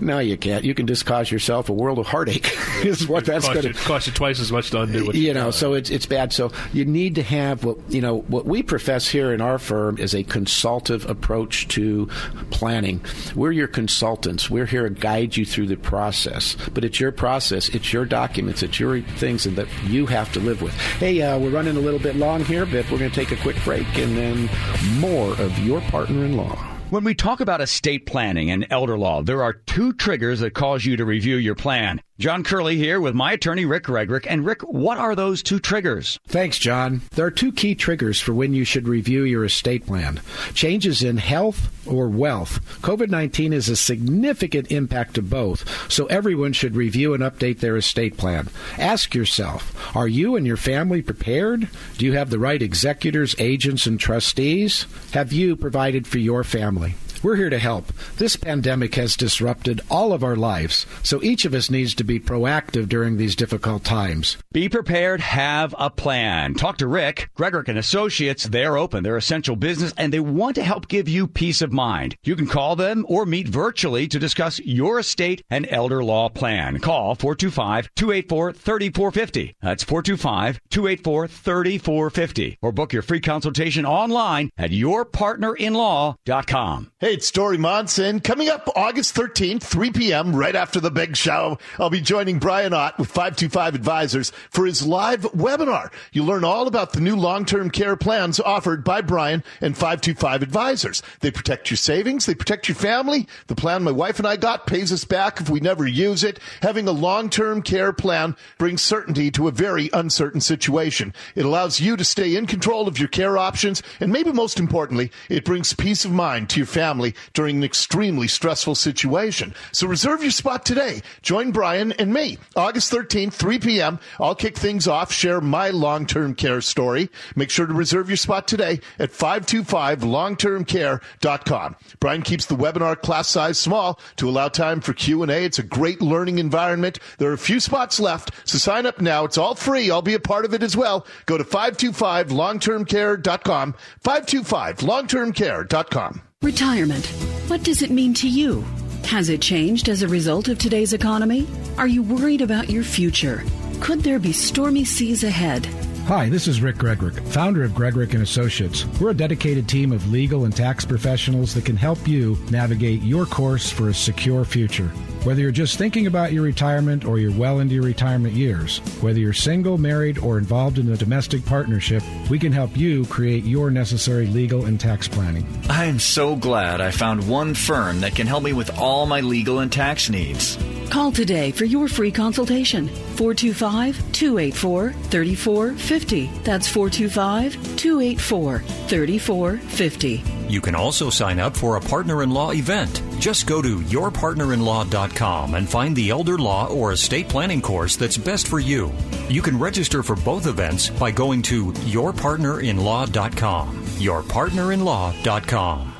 No, 0.00 0.18
you 0.18 0.36
can't. 0.36 0.64
You 0.64 0.74
can 0.74 0.86
just 0.86 1.06
cause 1.06 1.30
yourself 1.30 1.68
a 1.68 1.72
world 1.72 1.98
of 1.98 2.06
heartache. 2.06 2.56
is 2.84 3.08
what 3.08 3.24
that's 3.24 3.48
going 3.48 3.62
to 3.62 3.72
cost 3.72 4.06
you 4.06 4.12
twice 4.12 4.40
as 4.40 4.52
much 4.52 4.70
to 4.70 4.82
undo. 4.82 5.06
What 5.06 5.14
you 5.14 5.34
know, 5.34 5.50
so 5.50 5.74
it's 5.74 5.90
it's 5.90 6.06
bad. 6.06 6.32
So 6.32 6.52
you 6.72 6.84
need 6.84 7.16
to 7.16 7.22
have 7.22 7.64
what 7.64 7.78
you 7.88 8.00
know. 8.00 8.18
What 8.28 8.44
we 8.44 8.62
profess 8.62 9.08
here 9.08 9.32
in 9.32 9.40
our 9.40 9.58
firm 9.58 9.98
is 9.98 10.14
a 10.14 10.22
consultative 10.22 11.08
approach 11.08 11.68
to 11.68 12.06
planning. 12.50 13.00
We're 13.34 13.52
your 13.52 13.68
consultants. 13.68 14.50
We're 14.50 14.66
here 14.66 14.88
to 14.88 14.94
guide 14.94 15.36
you 15.36 15.44
through 15.44 15.66
the 15.66 15.76
process. 15.76 16.56
But 16.72 16.84
it's 16.84 17.00
your 17.00 17.12
process. 17.12 17.68
It's 17.70 17.92
your 17.92 18.04
documents. 18.04 18.62
It's 18.62 18.78
your 18.78 19.00
things 19.00 19.44
that 19.44 19.68
you 19.86 20.06
have 20.06 20.32
to 20.32 20.40
live 20.40 20.62
with. 20.62 20.74
Hey, 20.98 21.20
uh, 21.22 21.38
we're 21.38 21.50
running 21.50 21.76
a 21.76 21.80
little 21.80 22.00
bit 22.00 22.16
long 22.16 22.44
here, 22.44 22.66
but 22.66 22.90
we're 22.90 22.98
going 22.98 23.10
to 23.10 23.16
take 23.16 23.32
a 23.32 23.40
quick 23.42 23.56
break 23.64 23.86
and 23.98 24.16
then 24.16 24.27
and 24.28 25.00
more 25.00 25.32
of 25.40 25.58
your 25.58 25.80
partner 25.82 26.24
in 26.24 26.36
law. 26.36 26.54
When 26.90 27.04
we 27.04 27.14
talk 27.14 27.40
about 27.40 27.60
estate 27.60 28.06
planning 28.06 28.50
and 28.50 28.66
elder 28.70 28.98
law, 28.98 29.22
there 29.22 29.42
are 29.42 29.52
two 29.52 29.92
triggers 29.92 30.40
that 30.40 30.54
cause 30.54 30.84
you 30.84 30.96
to 30.96 31.04
review 31.04 31.36
your 31.36 31.54
plan. 31.54 32.00
John 32.18 32.42
Curley 32.42 32.76
here 32.76 33.00
with 33.00 33.14
my 33.14 33.30
attorney, 33.30 33.64
Rick 33.64 33.84
Gregorek. 33.84 34.26
And 34.28 34.44
Rick, 34.44 34.62
what 34.62 34.98
are 34.98 35.14
those 35.14 35.40
two 35.40 35.60
triggers? 35.60 36.18
Thanks, 36.26 36.58
John. 36.58 37.02
There 37.12 37.24
are 37.24 37.30
two 37.30 37.52
key 37.52 37.76
triggers 37.76 38.18
for 38.20 38.34
when 38.34 38.54
you 38.54 38.64
should 38.64 38.88
review 38.88 39.22
your 39.22 39.44
estate 39.44 39.86
plan 39.86 40.20
changes 40.52 41.04
in 41.04 41.18
health 41.18 41.70
or 41.86 42.08
wealth. 42.08 42.58
COVID 42.82 43.08
19 43.08 43.52
is 43.52 43.68
a 43.68 43.76
significant 43.76 44.72
impact 44.72 45.14
to 45.14 45.22
both, 45.22 45.90
so 45.90 46.06
everyone 46.06 46.52
should 46.52 46.74
review 46.74 47.14
and 47.14 47.22
update 47.22 47.60
their 47.60 47.76
estate 47.76 48.16
plan. 48.16 48.48
Ask 48.78 49.14
yourself 49.14 49.96
Are 49.96 50.08
you 50.08 50.34
and 50.34 50.44
your 50.44 50.56
family 50.56 51.02
prepared? 51.02 51.68
Do 51.98 52.04
you 52.04 52.14
have 52.14 52.30
the 52.30 52.40
right 52.40 52.60
executors, 52.60 53.36
agents, 53.38 53.86
and 53.86 54.00
trustees? 54.00 54.86
Have 55.12 55.32
you 55.32 55.54
provided 55.54 56.08
for 56.08 56.18
your 56.18 56.42
family? 56.42 56.96
We're 57.22 57.36
here 57.36 57.50
to 57.50 57.58
help. 57.58 57.92
This 58.16 58.36
pandemic 58.36 58.94
has 58.94 59.16
disrupted 59.16 59.80
all 59.90 60.12
of 60.12 60.22
our 60.22 60.36
lives, 60.36 60.86
so 61.02 61.20
each 61.22 61.44
of 61.44 61.54
us 61.54 61.70
needs 61.70 61.94
to 61.94 62.04
be 62.04 62.20
proactive 62.20 62.88
during 62.88 63.16
these 63.16 63.34
difficult 63.34 63.82
times. 63.84 64.36
Be 64.52 64.68
prepared, 64.68 65.20
have 65.20 65.74
a 65.78 65.90
plan. 65.90 66.54
Talk 66.54 66.78
to 66.78 66.86
Rick, 66.86 67.30
Gregorek 67.36 67.66
and 67.68 67.78
Associates. 67.78 68.44
They're 68.44 68.76
open, 68.76 69.02
they're 69.02 69.16
essential 69.16 69.56
business, 69.56 69.92
and 69.96 70.12
they 70.12 70.20
want 70.20 70.54
to 70.56 70.62
help 70.62 70.88
give 70.88 71.08
you 71.08 71.26
peace 71.26 71.62
of 71.62 71.72
mind. 71.72 72.16
You 72.22 72.36
can 72.36 72.46
call 72.46 72.76
them 72.76 73.04
or 73.08 73.26
meet 73.26 73.48
virtually 73.48 74.06
to 74.08 74.18
discuss 74.18 74.60
your 74.60 74.98
estate 74.98 75.42
and 75.50 75.66
elder 75.70 76.04
law 76.04 76.28
plan. 76.28 76.78
Call 76.78 77.16
425-284-3450. 77.16 79.54
That's 79.60 79.84
425-284-3450. 79.84 82.58
Or 82.62 82.72
book 82.72 82.92
your 82.92 83.02
free 83.02 83.20
consultation 83.20 83.86
online 83.86 84.50
at 84.56 84.70
yourpartnerinlaw.com. 84.70 86.92
Hey, 87.00 87.07
it's 87.12 87.30
Dori 87.30 87.56
Monson. 87.56 88.20
Coming 88.20 88.50
up 88.50 88.68
August 88.76 89.14
13th, 89.14 89.62
3 89.62 89.92
p.m., 89.92 90.36
right 90.36 90.54
after 90.54 90.78
the 90.78 90.90
big 90.90 91.16
show, 91.16 91.58
I'll 91.78 91.88
be 91.88 92.02
joining 92.02 92.38
Brian 92.38 92.74
Ott 92.74 92.98
with 92.98 93.08
525 93.08 93.74
Advisors 93.74 94.30
for 94.50 94.66
his 94.66 94.86
live 94.86 95.22
webinar. 95.32 95.90
You'll 96.12 96.26
learn 96.26 96.44
all 96.44 96.66
about 96.66 96.92
the 96.92 97.00
new 97.00 97.16
long-term 97.16 97.70
care 97.70 97.96
plans 97.96 98.40
offered 98.40 98.84
by 98.84 99.00
Brian 99.00 99.42
and 99.62 99.74
525 99.74 100.42
Advisors. 100.42 101.02
They 101.20 101.30
protect 101.30 101.70
your 101.70 101.78
savings. 101.78 102.26
They 102.26 102.34
protect 102.34 102.68
your 102.68 102.74
family. 102.74 103.26
The 103.46 103.54
plan 103.54 103.84
my 103.84 103.90
wife 103.90 104.18
and 104.18 104.28
I 104.28 104.36
got 104.36 104.66
pays 104.66 104.92
us 104.92 105.04
back 105.04 105.40
if 105.40 105.48
we 105.48 105.60
never 105.60 105.86
use 105.86 106.22
it. 106.22 106.38
Having 106.60 106.88
a 106.88 106.92
long-term 106.92 107.62
care 107.62 107.94
plan 107.94 108.36
brings 108.58 108.82
certainty 108.82 109.30
to 109.30 109.48
a 109.48 109.52
very 109.52 109.88
uncertain 109.94 110.42
situation. 110.42 111.14
It 111.34 111.46
allows 111.46 111.80
you 111.80 111.96
to 111.96 112.04
stay 112.04 112.36
in 112.36 112.46
control 112.46 112.86
of 112.86 112.98
your 112.98 113.08
care 113.08 113.38
options. 113.38 113.82
And 113.98 114.12
maybe 114.12 114.30
most 114.30 114.58
importantly, 114.60 115.10
it 115.30 115.46
brings 115.46 115.72
peace 115.72 116.04
of 116.04 116.12
mind 116.12 116.50
to 116.50 116.60
your 116.60 116.66
family 116.66 116.97
family 116.98 117.14
during 117.32 117.58
an 117.58 117.64
extremely 117.64 118.26
stressful 118.26 118.74
situation. 118.74 119.54
So 119.72 119.86
reserve 119.86 120.22
your 120.22 120.32
spot 120.32 120.66
today. 120.66 121.02
Join 121.22 121.52
Brian 121.52 121.92
and 121.92 122.12
me. 122.12 122.38
August 122.56 122.92
13th, 122.92 123.34
3 123.34 123.60
p.m. 123.60 124.00
I'll 124.18 124.34
kick 124.34 124.56
things 124.56 124.88
off, 124.88 125.12
share 125.12 125.40
my 125.40 125.70
long-term 125.70 126.34
care 126.34 126.60
story. 126.60 127.08
Make 127.36 127.50
sure 127.50 127.66
to 127.66 127.72
reserve 127.72 128.10
your 128.10 128.16
spot 128.16 128.48
today 128.48 128.80
at 128.98 129.12
525longtermcare.com. 129.12 131.76
Brian 132.00 132.22
keeps 132.22 132.46
the 132.46 132.56
webinar 132.56 133.00
class 133.00 133.28
size 133.28 133.58
small 133.58 134.00
to 134.16 134.28
allow 134.28 134.48
time 134.48 134.80
for 134.80 134.92
Q&A. 134.92 135.44
It's 135.44 135.60
a 135.60 135.62
great 135.62 136.02
learning 136.02 136.40
environment. 136.40 136.98
There 137.18 137.30
are 137.30 137.34
a 137.34 137.38
few 137.38 137.60
spots 137.60 138.00
left, 138.00 138.32
so 138.44 138.58
sign 138.58 138.86
up 138.86 139.00
now. 139.00 139.24
It's 139.24 139.38
all 139.38 139.54
free. 139.54 139.88
I'll 139.90 140.02
be 140.02 140.14
a 140.14 140.20
part 140.20 140.44
of 140.44 140.52
it 140.52 140.64
as 140.64 140.76
well. 140.76 141.06
Go 141.26 141.38
to 141.38 141.44
525longtermcare.com. 141.44 143.74
525longtermcare.com. 144.02 146.22
Retirement. 146.44 147.04
What 147.48 147.64
does 147.64 147.82
it 147.82 147.90
mean 147.90 148.14
to 148.14 148.28
you? 148.28 148.60
Has 149.02 149.28
it 149.28 149.42
changed 149.42 149.88
as 149.88 150.02
a 150.02 150.08
result 150.08 150.46
of 150.46 150.56
today's 150.56 150.92
economy? 150.92 151.48
Are 151.76 151.88
you 151.88 152.00
worried 152.00 152.42
about 152.42 152.70
your 152.70 152.84
future? 152.84 153.42
Could 153.80 154.04
there 154.04 154.20
be 154.20 154.32
stormy 154.32 154.84
seas 154.84 155.24
ahead? 155.24 155.66
Hi, 156.06 156.28
this 156.28 156.46
is 156.46 156.60
Rick 156.60 156.76
Gregorek, 156.76 157.26
founder 157.30 157.64
of 157.64 157.72
Gregorek 157.72 158.14
and 158.14 158.22
Associates. 158.22 158.86
We're 159.00 159.10
a 159.10 159.14
dedicated 159.14 159.68
team 159.68 159.90
of 159.90 160.12
legal 160.12 160.44
and 160.44 160.54
tax 160.54 160.84
professionals 160.84 161.54
that 161.54 161.64
can 161.64 161.76
help 161.76 162.06
you 162.06 162.38
navigate 162.52 163.02
your 163.02 163.26
course 163.26 163.68
for 163.68 163.88
a 163.88 163.94
secure 163.94 164.44
future. 164.44 164.92
Whether 165.28 165.42
you're 165.42 165.50
just 165.50 165.76
thinking 165.76 166.06
about 166.06 166.32
your 166.32 166.42
retirement 166.42 167.04
or 167.04 167.18
you're 167.18 167.36
well 167.36 167.58
into 167.58 167.74
your 167.74 167.84
retirement 167.84 168.32
years, 168.32 168.78
whether 169.02 169.18
you're 169.18 169.34
single, 169.34 169.76
married, 169.76 170.16
or 170.16 170.38
involved 170.38 170.78
in 170.78 170.90
a 170.90 170.96
domestic 170.96 171.44
partnership, 171.44 172.02
we 172.30 172.38
can 172.38 172.50
help 172.50 172.74
you 172.78 173.04
create 173.04 173.44
your 173.44 173.70
necessary 173.70 174.26
legal 174.26 174.64
and 174.64 174.80
tax 174.80 175.06
planning. 175.06 175.46
I 175.68 175.84
am 175.84 175.98
so 175.98 176.34
glad 176.34 176.80
I 176.80 176.92
found 176.92 177.28
one 177.28 177.52
firm 177.52 178.00
that 178.00 178.14
can 178.14 178.26
help 178.26 178.42
me 178.42 178.54
with 178.54 178.78
all 178.78 179.04
my 179.04 179.20
legal 179.20 179.58
and 179.58 179.70
tax 179.70 180.08
needs. 180.08 180.56
Call 180.88 181.12
today 181.12 181.50
for 181.50 181.66
your 181.66 181.88
free 181.88 182.10
consultation. 182.10 182.88
425 182.88 184.12
284 184.12 184.92
3450. 184.92 186.30
That's 186.42 186.66
425 186.68 187.76
284 187.76 188.60
3450. 188.60 190.37
You 190.48 190.60
can 190.60 190.74
also 190.74 191.10
sign 191.10 191.38
up 191.38 191.56
for 191.56 191.76
a 191.76 191.80
partner 191.80 192.22
in 192.22 192.30
law 192.30 192.52
event. 192.52 193.02
Just 193.18 193.46
go 193.46 193.60
to 193.60 193.78
yourpartnerinlaw.com 193.78 195.54
and 195.54 195.68
find 195.68 195.94
the 195.94 196.10
elder 196.10 196.38
law 196.38 196.68
or 196.68 196.92
estate 196.92 197.28
planning 197.28 197.60
course 197.60 197.96
that's 197.96 198.16
best 198.16 198.48
for 198.48 198.58
you. 198.58 198.92
You 199.28 199.42
can 199.42 199.58
register 199.58 200.02
for 200.02 200.16
both 200.16 200.46
events 200.46 200.88
by 200.90 201.10
going 201.10 201.42
to 201.42 201.72
yourpartnerinlaw.com. 201.72 203.76
Yourpartnerinlaw.com. 203.76 205.94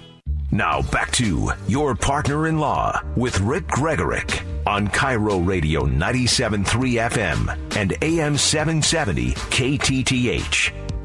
Now 0.51 0.81
back 0.81 1.11
to 1.13 1.51
Your 1.67 1.95
Partner 1.95 2.47
in 2.47 2.59
Law 2.59 3.03
with 3.17 3.39
Rick 3.41 3.67
Gregorek 3.67 4.67
on 4.67 4.89
KIRO 4.89 5.47
Radio 5.47 5.83
97.3 5.83 6.65
FM 7.11 7.77
and 7.77 7.93
AM 8.03 8.39
770 8.39 9.33
KTTH. 9.33 10.98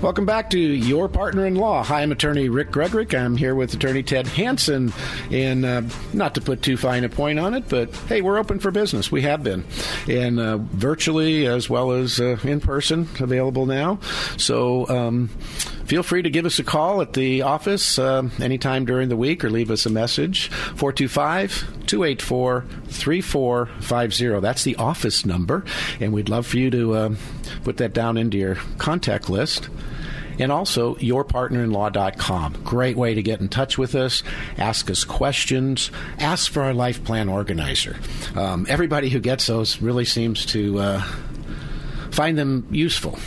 Welcome 0.00 0.26
back 0.26 0.50
to 0.50 0.60
Your 0.60 1.08
Partner 1.08 1.44
in 1.44 1.56
Law. 1.56 1.82
Hi, 1.82 2.02
I'm 2.02 2.12
attorney 2.12 2.48
Rick 2.48 2.70
Gregorek. 2.70 3.18
I'm 3.18 3.36
here 3.36 3.56
with 3.56 3.74
attorney 3.74 4.04
Ted 4.04 4.28
Hanson. 4.28 4.92
And 5.32 5.64
uh, 5.64 5.82
not 6.12 6.36
to 6.36 6.40
put 6.40 6.62
too 6.62 6.76
fine 6.76 7.02
a 7.02 7.08
point 7.08 7.40
on 7.40 7.52
it, 7.52 7.68
but 7.68 7.92
hey, 8.06 8.20
we're 8.20 8.38
open 8.38 8.60
for 8.60 8.70
business. 8.70 9.10
We 9.10 9.22
have 9.22 9.42
been. 9.42 9.64
And 10.08 10.38
uh, 10.38 10.58
virtually 10.58 11.48
as 11.48 11.68
well 11.68 11.90
as 11.90 12.20
uh, 12.20 12.38
in 12.44 12.60
person, 12.60 13.08
available 13.18 13.66
now. 13.66 13.98
So 14.36 14.88
um, 14.88 15.28
feel 15.86 16.04
free 16.04 16.22
to 16.22 16.30
give 16.30 16.46
us 16.46 16.60
a 16.60 16.64
call 16.64 17.02
at 17.02 17.14
the 17.14 17.42
office 17.42 17.98
uh, 17.98 18.28
anytime 18.40 18.84
during 18.84 19.08
the 19.08 19.16
week 19.16 19.44
or 19.44 19.50
leave 19.50 19.72
us 19.72 19.84
a 19.84 19.90
message. 19.90 20.48
425 20.76 21.86
284 21.86 22.66
3450. 22.86 24.40
That's 24.40 24.62
the 24.62 24.76
office 24.76 25.26
number. 25.26 25.64
And 25.98 26.12
we'd 26.12 26.28
love 26.28 26.46
for 26.46 26.58
you 26.58 26.70
to 26.70 26.94
uh, 26.94 27.14
put 27.68 27.76
that 27.76 27.92
down 27.92 28.16
into 28.16 28.38
your 28.38 28.54
contact 28.78 29.28
list 29.28 29.68
and 30.38 30.50
also 30.50 30.94
yourpartnerinlaw.com. 30.94 32.62
Great 32.64 32.96
way 32.96 33.12
to 33.12 33.22
get 33.22 33.42
in 33.42 33.48
touch 33.50 33.76
with 33.76 33.94
us, 33.94 34.22
ask 34.56 34.90
us 34.90 35.04
questions, 35.04 35.90
ask 36.18 36.50
for 36.50 36.62
our 36.62 36.72
life 36.72 37.04
plan 37.04 37.28
organizer. 37.28 37.98
Um, 38.34 38.64
everybody 38.70 39.10
who 39.10 39.20
gets 39.20 39.48
those 39.48 39.82
really 39.82 40.06
seems 40.06 40.46
to 40.46 40.78
uh, 40.78 41.02
find 42.10 42.38
them 42.38 42.66
useful 42.70 43.18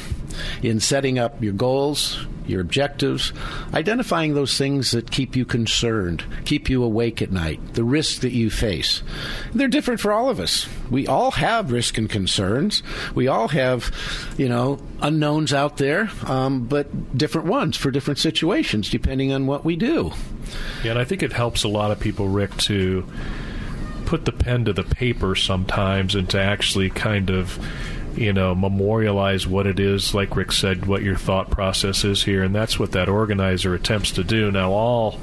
in 0.64 0.80
setting 0.80 1.20
up 1.20 1.44
your 1.44 1.54
goals, 1.54 2.26
your 2.52 2.62
objectives, 2.62 3.34
identifying 3.74 4.34
those 4.34 4.58
things 4.58 4.92
that 4.92 5.10
keep 5.10 5.36
you 5.36 5.46
concerned, 5.46 6.24
keep 6.46 6.70
you 6.70 6.84
awake 6.84 7.22
at 7.22 7.32
night, 7.32 7.74
the 7.74 7.84
risks 7.84 8.20
that 8.20 8.32
you 8.32 8.50
face. 8.50 9.02
They're 9.54 9.68
different 9.68 10.00
for 10.00 10.12
all 10.12 10.30
of 10.30 10.40
us. 10.40 10.68
We 10.90 11.08
all 11.08 11.32
have 11.32 11.72
risk 11.72 11.98
and 11.98 12.10
concerns. 12.10 12.84
We 13.16 13.28
all 13.28 13.48
have, 13.50 13.92
you 14.38 14.50
know, 14.50 14.80
unknowns 15.02 15.54
out 15.54 15.78
there, 15.78 16.10
um, 16.26 16.66
but 16.66 17.18
different 17.18 17.48
ones 17.48 17.78
for 17.78 17.92
different 17.92 18.20
situations, 18.20 18.90
depending 18.90 19.32
on 19.32 19.48
what 19.48 19.66
we 19.66 19.76
do. 19.76 20.12
Yeah, 20.84 20.92
and 20.92 21.00
I 21.00 21.06
think 21.06 21.24
it 21.24 21.34
helps 21.34 21.64
a 21.64 21.70
lot 21.70 21.92
of 21.92 22.00
people, 22.00 22.28
Rick, 22.28 22.56
to 22.58 23.06
put 24.06 24.26
the 24.26 24.32
pen 24.32 24.66
to 24.66 24.74
the 24.74 24.84
paper 24.84 25.36
sometimes 25.36 26.16
and 26.16 26.30
to 26.30 26.38
actually 26.38 26.90
kind 26.90 27.30
of 27.30 27.58
you 28.16 28.34
know, 28.34 28.54
memorialize 28.54 29.48
what 29.48 29.68
it 29.68 29.80
is, 29.80 30.14
like 30.14 30.36
Rick 30.36 30.52
said, 30.52 30.86
what 30.86 31.04
your 31.04 31.16
thought 31.16 31.50
process 31.50 32.04
is 32.04 32.24
here, 32.24 32.44
and 32.44 32.54
that's 32.54 32.78
what 32.80 32.92
that 32.92 33.10
organizer 33.10 33.74
attempts 33.74 34.12
to 34.12 34.24
do. 34.24 34.52
Now, 34.52 34.72
all 34.72 35.20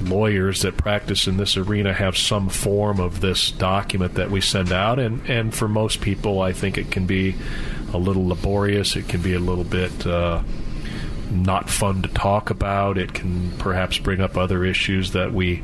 lawyers 0.00 0.62
that 0.62 0.76
practice 0.76 1.26
in 1.26 1.36
this 1.36 1.56
arena 1.56 1.92
have 1.92 2.16
some 2.16 2.48
form 2.48 3.00
of 3.00 3.20
this 3.20 3.50
document 3.50 4.14
that 4.14 4.30
we 4.30 4.40
send 4.40 4.72
out, 4.72 4.98
and, 4.98 5.28
and 5.28 5.54
for 5.54 5.68
most 5.68 6.00
people, 6.00 6.40
I 6.40 6.52
think 6.52 6.78
it 6.78 6.90
can 6.90 7.06
be 7.06 7.36
a 7.92 7.98
little 7.98 8.26
laborious. 8.26 8.96
It 8.96 9.08
can 9.08 9.20
be 9.20 9.34
a 9.34 9.40
little 9.40 9.64
bit 9.64 10.06
uh, 10.06 10.42
not 11.30 11.68
fun 11.68 12.02
to 12.02 12.08
talk 12.08 12.50
about. 12.50 12.98
It 12.98 13.12
can 13.12 13.50
perhaps 13.58 13.98
bring 13.98 14.20
up 14.20 14.36
other 14.36 14.64
issues 14.64 15.12
that 15.12 15.32
we 15.32 15.62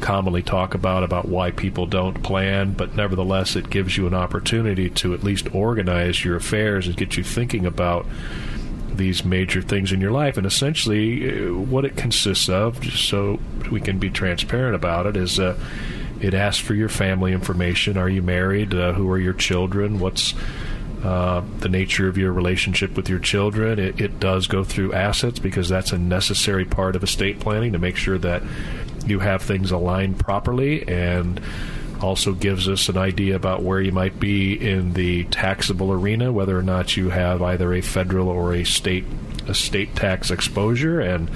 commonly 0.00 0.42
talk 0.42 0.74
about 0.74 1.02
about 1.02 1.28
why 1.28 1.50
people 1.50 1.86
don't 1.86 2.22
plan, 2.22 2.72
but 2.72 2.94
nevertheless, 2.94 3.56
it 3.56 3.70
gives 3.70 3.96
you 3.96 4.06
an 4.06 4.14
opportunity 4.14 4.90
to 4.90 5.14
at 5.14 5.22
least 5.22 5.54
organize 5.54 6.24
your 6.24 6.36
affairs 6.36 6.86
and 6.86 6.96
get 6.96 7.16
you 7.16 7.24
thinking 7.24 7.66
about 7.66 8.06
these 8.88 9.24
major 9.24 9.62
things 9.62 9.92
in 9.92 10.00
your 10.00 10.10
life. 10.10 10.36
And 10.36 10.46
essentially, 10.46 11.48
uh, 11.48 11.54
what 11.54 11.84
it 11.84 11.96
consists 11.96 12.48
of, 12.48 12.80
just 12.80 13.08
so 13.08 13.38
we 13.70 13.80
can 13.80 13.98
be 13.98 14.10
transparent 14.10 14.74
about 14.74 15.06
it, 15.06 15.16
is 15.16 15.38
uh, 15.38 15.58
it 16.20 16.34
asks 16.34 16.60
for 16.60 16.74
your 16.74 16.88
family 16.88 17.32
information. 17.32 17.96
Are 17.96 18.08
you 18.08 18.22
married? 18.22 18.74
Uh, 18.74 18.92
who 18.92 19.10
are 19.10 19.18
your 19.18 19.34
children? 19.34 20.00
What's 20.00 20.34
uh, 21.02 21.42
the 21.60 21.68
nature 21.68 22.08
of 22.08 22.18
your 22.18 22.32
relationship 22.32 22.96
with 22.96 23.08
your 23.08 23.20
children. 23.20 23.78
It, 23.78 24.00
it, 24.00 24.18
does 24.18 24.48
go 24.48 24.64
through 24.64 24.94
assets 24.94 25.38
because 25.38 25.68
that's 25.68 25.92
a 25.92 25.98
necessary 25.98 26.64
part 26.64 26.96
of 26.96 27.04
estate 27.04 27.38
planning 27.38 27.72
to 27.72 27.78
make 27.78 27.96
sure 27.96 28.18
that 28.18 28.42
you 29.06 29.20
have 29.20 29.42
things 29.42 29.70
aligned 29.70 30.18
properly 30.18 30.86
and 30.88 31.40
also 32.00 32.32
gives 32.32 32.68
us 32.68 32.88
an 32.88 32.96
idea 32.96 33.34
about 33.34 33.62
where 33.62 33.80
you 33.80 33.92
might 33.92 34.20
be 34.20 34.54
in 34.54 34.92
the 34.92 35.24
taxable 35.24 35.90
arena, 35.92 36.32
whether 36.32 36.56
or 36.56 36.62
not 36.62 36.96
you 36.96 37.10
have 37.10 37.42
either 37.42 37.72
a 37.74 37.80
federal 37.80 38.28
or 38.28 38.54
a 38.54 38.64
state 38.64 39.04
a 39.48 39.54
state 39.54 39.96
tax 39.96 40.30
exposure, 40.30 41.00
and 41.00 41.30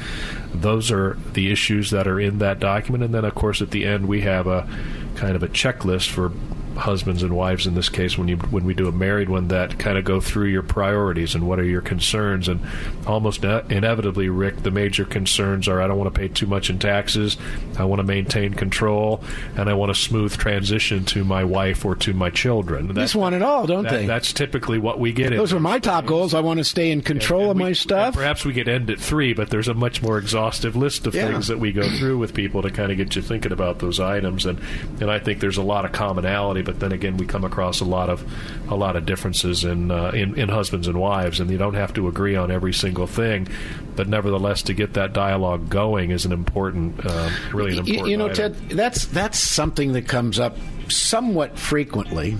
those 0.52 0.90
are 0.92 1.16
the 1.32 1.50
issues 1.50 1.90
that 1.90 2.06
are 2.06 2.20
in 2.20 2.38
that 2.38 2.60
document. 2.60 3.02
And 3.02 3.14
then, 3.14 3.24
of 3.24 3.34
course, 3.34 3.62
at 3.62 3.70
the 3.70 3.86
end, 3.86 4.06
we 4.06 4.20
have 4.20 4.46
a 4.46 4.68
kind 5.16 5.34
of 5.34 5.42
a 5.42 5.48
checklist 5.48 6.10
for 6.10 6.30
husbands 6.76 7.22
and 7.22 7.34
wives 7.36 7.66
in 7.66 7.74
this 7.74 7.88
case 7.88 8.16
when 8.18 8.28
you 8.28 8.36
when 8.36 8.64
we 8.64 8.74
do 8.74 8.88
a 8.88 8.92
married 8.92 9.28
one 9.28 9.48
that 9.48 9.78
kind 9.78 9.98
of 9.98 10.04
go 10.04 10.20
through 10.20 10.46
your 10.48 10.62
priorities 10.62 11.34
and 11.34 11.46
what 11.46 11.58
are 11.58 11.64
your 11.64 11.80
concerns. 11.80 12.48
And 12.48 12.60
almost 13.06 13.42
ne- 13.42 13.62
inevitably 13.68 14.28
Rick 14.28 14.62
the 14.62 14.70
major 14.70 15.04
concerns 15.04 15.68
are 15.68 15.80
I 15.80 15.86
don't 15.86 15.98
want 15.98 16.12
to 16.14 16.18
pay 16.20 16.28
too 16.28 16.46
much 16.46 16.70
in 16.70 16.78
taxes 16.78 17.36
I 17.78 17.84
want 17.84 18.00
to 18.00 18.04
maintain 18.04 18.54
control 18.54 19.22
and 19.56 19.68
I 19.68 19.74
want 19.74 19.90
a 19.90 19.94
smooth 19.94 20.36
transition 20.36 21.04
to 21.06 21.24
my 21.24 21.44
wife 21.44 21.84
or 21.84 21.94
to 21.96 22.12
my 22.12 22.30
children. 22.30 22.88
That, 22.88 22.94
just 22.94 23.14
want 23.14 23.34
it 23.34 23.42
all 23.42 23.66
don't 23.66 23.84
that, 23.84 23.90
they? 23.92 24.06
that's 24.06 24.32
typically 24.32 24.78
what 24.78 24.98
we 24.98 25.12
get 25.12 25.30
those 25.30 25.52
are 25.52 25.60
my 25.60 25.78
top 25.78 26.06
goals. 26.06 26.34
I 26.34 26.40
want 26.40 26.58
to 26.58 26.64
stay 26.64 26.90
in 26.90 27.00
control 27.02 27.42
and, 27.42 27.50
and 27.52 27.60
of 27.60 27.64
we, 27.64 27.70
my 27.70 27.72
stuff. 27.72 28.14
perhaps 28.14 28.44
we 28.44 28.54
could 28.54 28.68
end 28.68 28.90
at 28.90 28.98
three 29.00 29.32
but 29.32 29.50
there's 29.50 29.68
a 29.68 29.74
much 29.74 30.02
more 30.02 30.18
exhaustive 30.18 30.76
list 30.76 31.06
of 31.06 31.14
Yeah. 31.14 31.28
things 31.28 31.48
that 31.48 31.58
we 31.58 31.72
go 31.72 31.88
through 31.98 32.18
with 32.18 32.34
people 32.34 32.62
to 32.62 32.70
kind 32.70 32.90
of 32.90 32.98
get 32.98 33.14
you 33.16 33.22
thinking 33.22 33.52
about 33.52 33.78
those 33.78 34.00
items. 34.00 34.46
And 34.46 34.58
and 35.00 35.10
I 35.10 35.18
think 35.18 35.40
there's 35.40 35.56
a 35.56 35.62
lot 35.62 35.84
of 35.84 35.92
commonality 35.92 36.61
but 36.62 36.80
then 36.80 36.92
again 36.92 37.16
we 37.16 37.26
come 37.26 37.44
across 37.44 37.80
a 37.80 37.84
lot 37.84 38.08
of 38.08 38.24
a 38.68 38.74
lot 38.74 38.96
of 38.96 39.06
differences 39.06 39.64
in 39.64 39.90
uh, 39.90 40.10
in, 40.10 40.38
in 40.38 40.48
husbands 40.48 40.88
and 40.88 40.98
wives 40.98 41.40
and 41.40 41.50
you 41.50 41.58
don't 41.58 41.74
have 41.74 41.92
to 41.94 42.08
agree 42.08 42.36
on 42.36 42.50
every 42.50 42.72
single 42.72 43.06
thing. 43.06 43.48
But 43.94 44.08
nevertheless 44.08 44.62
to 44.62 44.74
get 44.74 44.94
that 44.94 45.12
dialogue 45.12 45.68
going 45.68 46.10
is 46.10 46.24
an 46.24 46.32
important 46.32 47.04
uh, 47.04 47.30
really 47.52 47.72
an 47.72 47.78
important 47.78 48.08
you 48.08 48.16
know 48.16 48.28
item. 48.28 48.54
ted 48.54 48.70
that's 48.70 49.06
that's 49.06 49.38
something 49.38 49.92
that 49.92 50.08
comes 50.08 50.38
up 50.38 50.56
somewhat 50.88 51.58
frequently. 51.58 52.36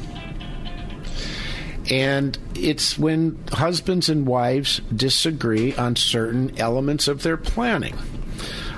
And 1.90 2.38
it's 2.54 2.96
when 2.96 3.42
husbands 3.50 4.08
and 4.08 4.24
wives 4.24 4.80
disagree 4.94 5.74
on 5.74 5.96
certain 5.96 6.58
elements 6.58 7.08
of 7.08 7.22
their 7.24 7.36
planning 7.36 7.98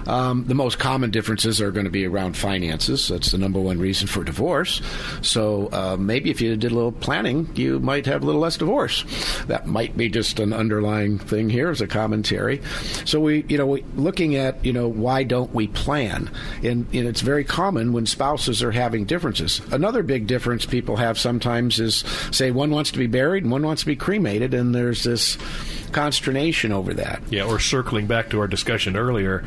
Um, 0.06 0.44
the 0.46 0.54
most 0.54 0.78
common 0.78 1.10
differences 1.10 1.60
are 1.60 1.70
going 1.70 1.84
to 1.84 1.90
be 1.90 2.06
around 2.06 2.36
finances. 2.36 3.08
That's 3.08 3.32
the 3.32 3.38
number 3.38 3.60
one 3.60 3.78
reason 3.78 4.06
for 4.06 4.24
divorce. 4.24 4.80
So 5.22 5.68
uh, 5.72 5.96
maybe 5.98 6.30
if 6.30 6.40
you 6.40 6.56
did 6.56 6.72
a 6.72 6.74
little 6.74 6.92
planning, 6.92 7.48
you 7.54 7.80
might 7.80 8.06
have 8.06 8.22
a 8.22 8.26
little 8.26 8.40
less 8.40 8.56
divorce. 8.56 9.04
That 9.46 9.66
might 9.66 9.96
be 9.96 10.08
just 10.08 10.40
an 10.40 10.52
underlying 10.52 11.18
thing 11.18 11.50
here 11.50 11.70
as 11.70 11.80
a 11.80 11.86
commentary. 11.86 12.60
So 13.04 13.20
we, 13.20 13.44
you 13.48 13.58
know, 13.58 13.66
we, 13.66 13.84
looking 13.96 14.36
at, 14.36 14.64
you 14.64 14.72
know, 14.72 14.88
why 14.88 15.22
don't 15.22 15.54
we 15.54 15.68
plan? 15.68 16.30
And, 16.62 16.86
and 16.92 17.08
it's 17.08 17.20
very 17.20 17.44
common 17.44 17.92
when 17.92 18.06
spouses 18.06 18.62
are 18.62 18.72
having 18.72 19.04
differences. 19.04 19.60
Another 19.70 20.02
big 20.02 20.26
difference 20.26 20.66
people 20.66 20.96
have 20.96 21.18
sometimes 21.18 21.80
is, 21.80 22.04
say, 22.30 22.50
one 22.50 22.70
wants 22.70 22.90
to 22.92 22.98
be 22.98 23.06
buried 23.06 23.44
and 23.44 23.52
one 23.52 23.62
wants 23.62 23.82
to 23.82 23.86
be 23.86 23.96
cremated, 23.96 24.54
and 24.54 24.74
there's 24.74 25.04
this 25.04 25.38
consternation 25.92 26.72
over 26.72 26.92
that. 26.94 27.22
Yeah, 27.30 27.44
or 27.44 27.60
circling 27.60 28.06
back 28.06 28.30
to 28.30 28.40
our 28.40 28.46
discussion 28.46 28.96
earlier, 28.96 29.44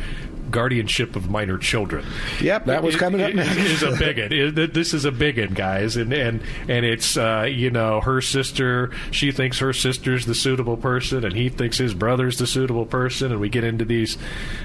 guardianship 0.52 1.16
of 1.16 1.30
minor 1.30 1.58
children. 1.58 2.06
Yep, 2.42 2.66
that 2.66 2.84
was 2.84 2.96
coming 2.96 3.22
up 3.22 3.34
next. 3.34 3.58
is 3.58 3.84
a 3.84 3.92
bigot. 3.92 4.74
this 4.74 4.94
is 4.94 5.06
a 5.06 5.12
bigot, 5.12 5.54
guys, 5.54 5.98
and 5.98 6.14
and 6.14 6.42
and 6.68 6.86
it's 6.86 7.18
uh, 7.18 7.48
you 7.50 7.70
know 7.70 8.02
her 8.02 8.22
sister. 8.22 8.92
She 9.12 9.32
thinks 9.32 9.60
her 9.60 9.74
sister's 9.74 10.26
the 10.26 10.36
suitable 10.36 10.78
person, 10.78 11.24
and 11.24 11.36
he 11.36 11.50
thinks 11.50 11.78
his 11.78 11.94
brother's 11.94 12.38
the 12.38 12.48
suitable 12.48 12.86
person, 12.86 13.32
and 13.32 13.42
we 13.42 13.50
get 13.50 13.64
into 13.64 13.86
these 13.86 14.18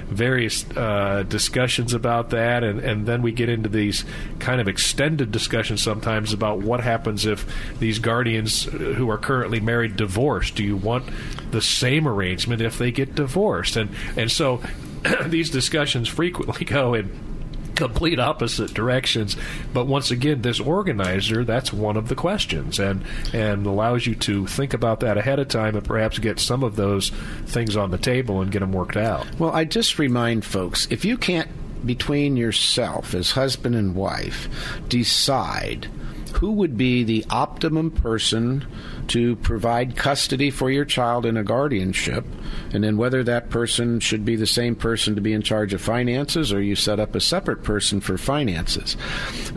various 0.07 0.65
uh, 0.71 1.23
discussions 1.27 1.93
about 1.93 2.29
that, 2.31 2.63
and 2.63 2.79
and 2.79 3.05
then 3.05 3.21
we 3.21 3.31
get 3.31 3.49
into 3.49 3.69
these 3.69 4.05
kind 4.39 4.61
of 4.61 4.67
extended 4.67 5.31
discussions 5.31 5.83
sometimes 5.83 6.33
about 6.33 6.59
what 6.59 6.81
happens 6.81 7.25
if 7.25 7.45
these 7.79 7.99
guardians 7.99 8.63
who 8.63 9.09
are 9.09 9.17
currently 9.17 9.59
married 9.59 9.95
divorce. 9.95 10.51
Do 10.51 10.63
you 10.63 10.77
want 10.77 11.09
the 11.51 11.61
same 11.61 12.07
arrangement 12.07 12.61
if 12.61 12.77
they 12.77 12.91
get 12.91 13.15
divorced? 13.15 13.75
And 13.75 13.89
and 14.17 14.31
so 14.31 14.61
these 15.25 15.49
discussions 15.49 16.07
frequently 16.07 16.65
go 16.65 16.93
in 16.93 17.33
complete 17.75 18.19
opposite 18.19 18.73
directions. 18.73 19.35
But 19.73 19.87
once 19.87 20.11
again, 20.11 20.41
this 20.41 20.59
organizer, 20.59 21.43
that's 21.43 21.73
one 21.73 21.97
of 21.97 22.07
the 22.07 22.15
questions 22.15 22.79
and, 22.79 23.03
and 23.33 23.65
allows 23.65 24.05
you 24.05 24.15
to 24.15 24.47
think 24.47 24.73
about 24.73 24.99
that 25.01 25.17
ahead 25.17 25.39
of 25.39 25.47
time 25.47 25.75
and 25.75 25.85
perhaps 25.85 26.19
get 26.19 26.39
some 26.39 26.63
of 26.63 26.75
those 26.75 27.09
things 27.45 27.75
on 27.75 27.91
the 27.91 27.97
table 27.97 28.41
and 28.41 28.51
get 28.51 28.59
them 28.59 28.71
worked 28.71 28.97
out. 28.97 29.27
Well, 29.39 29.51
I 29.51 29.65
just 29.65 29.99
remind 29.99 30.45
folks 30.45 30.87
if 30.89 31.05
you 31.05 31.17
can't, 31.17 31.49
between 31.85 32.37
yourself 32.37 33.13
as 33.13 33.31
husband 33.31 33.75
and 33.75 33.93
wife, 33.95 34.47
decide 34.87 35.89
who 36.35 36.51
would 36.53 36.77
be 36.77 37.03
the 37.03 37.25
optimum 37.29 37.91
person 37.91 38.65
to 39.09 39.35
provide 39.37 39.95
custody 39.95 40.49
for 40.49 40.69
your 40.69 40.85
child 40.85 41.25
in 41.25 41.37
a 41.37 41.43
guardianship, 41.43 42.25
and 42.73 42.83
then 42.83 42.97
whether 42.97 43.23
that 43.23 43.49
person 43.49 43.99
should 43.99 44.25
be 44.25 44.35
the 44.35 44.47
same 44.47 44.75
person 44.75 45.15
to 45.15 45.21
be 45.21 45.33
in 45.33 45.41
charge 45.41 45.73
of 45.73 45.81
finances 45.81 46.51
or 46.53 46.61
you 46.61 46.75
set 46.75 46.99
up 46.99 47.15
a 47.15 47.21
separate 47.21 47.63
person 47.63 48.01
for 48.01 48.17
finances. 48.17 48.97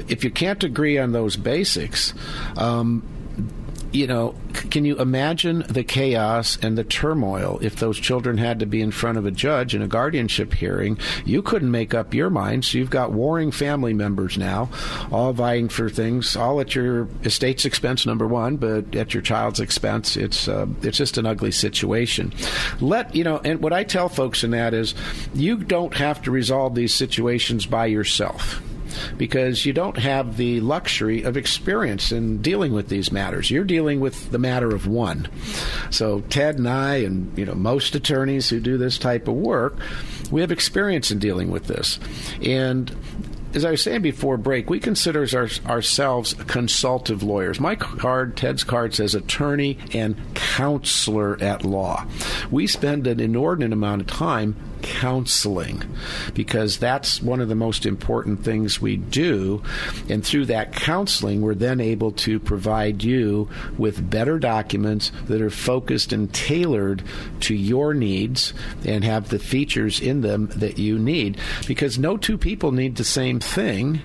If 0.08 0.24
you 0.24 0.30
can't 0.30 0.62
agree 0.64 0.98
on 0.98 1.12
those 1.12 1.36
basics, 1.36 2.14
um, 2.56 3.02
you 3.96 4.06
know, 4.06 4.34
can 4.52 4.84
you 4.84 4.98
imagine 4.98 5.64
the 5.68 5.82
chaos 5.82 6.58
and 6.62 6.76
the 6.76 6.84
turmoil 6.84 7.58
if 7.62 7.76
those 7.76 7.98
children 7.98 8.36
had 8.36 8.58
to 8.60 8.66
be 8.66 8.82
in 8.82 8.90
front 8.90 9.16
of 9.16 9.24
a 9.24 9.30
judge 9.30 9.74
in 9.74 9.80
a 9.80 9.88
guardianship 9.88 10.52
hearing? 10.52 10.98
You 11.24 11.40
couldn't 11.40 11.70
make 11.70 11.94
up 11.94 12.12
your 12.12 12.28
mind, 12.28 12.64
so 12.64 12.76
you've 12.78 12.90
got 12.90 13.12
warring 13.12 13.50
family 13.50 13.94
members 13.94 14.36
now, 14.36 14.68
all 15.10 15.32
vying 15.32 15.70
for 15.70 15.88
things, 15.88 16.36
all 16.36 16.60
at 16.60 16.74
your 16.74 17.08
estate's 17.24 17.64
expense, 17.64 18.04
number 18.04 18.26
one, 18.26 18.58
but 18.58 18.94
at 18.94 19.14
your 19.14 19.22
child's 19.22 19.60
expense. 19.60 20.16
It's 20.16 20.46
uh, 20.46 20.66
it's 20.82 20.98
just 20.98 21.16
an 21.16 21.24
ugly 21.24 21.50
situation. 21.50 22.34
Let 22.80 23.14
you 23.14 23.24
know, 23.24 23.40
and 23.44 23.62
what 23.62 23.72
I 23.72 23.84
tell 23.84 24.10
folks 24.10 24.44
in 24.44 24.50
that 24.50 24.74
is, 24.74 24.94
you 25.34 25.56
don't 25.56 25.94
have 25.94 26.22
to 26.22 26.30
resolve 26.30 26.74
these 26.74 26.94
situations 26.94 27.64
by 27.64 27.86
yourself 27.86 28.60
because 29.16 29.66
you 29.66 29.72
don't 29.72 29.98
have 29.98 30.36
the 30.36 30.60
luxury 30.60 31.22
of 31.22 31.36
experience 31.36 32.12
in 32.12 32.42
dealing 32.42 32.72
with 32.72 32.88
these 32.88 33.12
matters. 33.12 33.50
You're 33.50 33.64
dealing 33.64 34.00
with 34.00 34.30
the 34.30 34.38
matter 34.38 34.74
of 34.74 34.86
one. 34.86 35.28
So 35.90 36.20
Ted 36.22 36.58
and 36.58 36.68
I, 36.68 36.96
and 36.96 37.36
you 37.38 37.44
know 37.44 37.54
most 37.54 37.94
attorneys 37.94 38.48
who 38.48 38.60
do 38.60 38.78
this 38.78 38.98
type 38.98 39.28
of 39.28 39.34
work, 39.34 39.76
we 40.30 40.40
have 40.40 40.52
experience 40.52 41.10
in 41.10 41.18
dealing 41.18 41.50
with 41.50 41.66
this, 41.66 41.98
and 42.42 42.94
as 43.56 43.64
I 43.64 43.70
was 43.70 43.82
saying 43.82 44.02
before 44.02 44.36
break, 44.36 44.68
we 44.68 44.78
consider 44.78 45.26
our, 45.34 45.48
ourselves 45.66 46.34
consultative 46.46 47.22
lawyers. 47.22 47.58
My 47.58 47.74
card, 47.74 48.36
Ted's 48.36 48.62
card, 48.62 48.94
says 48.94 49.14
attorney 49.14 49.78
and 49.94 50.16
counselor 50.34 51.42
at 51.42 51.64
law. 51.64 52.06
We 52.50 52.66
spend 52.66 53.06
an 53.06 53.18
inordinate 53.18 53.72
amount 53.72 54.02
of 54.02 54.06
time 54.08 54.56
counseling 54.82 55.82
because 56.34 56.78
that's 56.78 57.22
one 57.22 57.40
of 57.40 57.48
the 57.48 57.54
most 57.54 57.86
important 57.86 58.44
things 58.44 58.80
we 58.80 58.96
do. 58.96 59.62
And 60.08 60.24
through 60.24 60.46
that 60.46 60.72
counseling, 60.72 61.42
we're 61.42 61.54
then 61.54 61.80
able 61.80 62.12
to 62.12 62.38
provide 62.40 63.02
you 63.02 63.48
with 63.78 64.08
better 64.10 64.38
documents 64.38 65.10
that 65.26 65.40
are 65.40 65.50
focused 65.50 66.12
and 66.12 66.32
tailored 66.32 67.02
to 67.40 67.54
your 67.54 67.94
needs 67.94 68.52
and 68.84 69.04
have 69.04 69.28
the 69.28 69.38
features 69.38 70.00
in 70.00 70.20
them 70.20 70.48
that 70.56 70.78
you 70.78 70.98
need 70.98 71.38
because 71.66 71.98
no 71.98 72.16
two 72.16 72.38
people 72.38 72.72
need 72.72 72.96
the 72.96 73.04
same 73.04 73.40
thing 73.40 74.00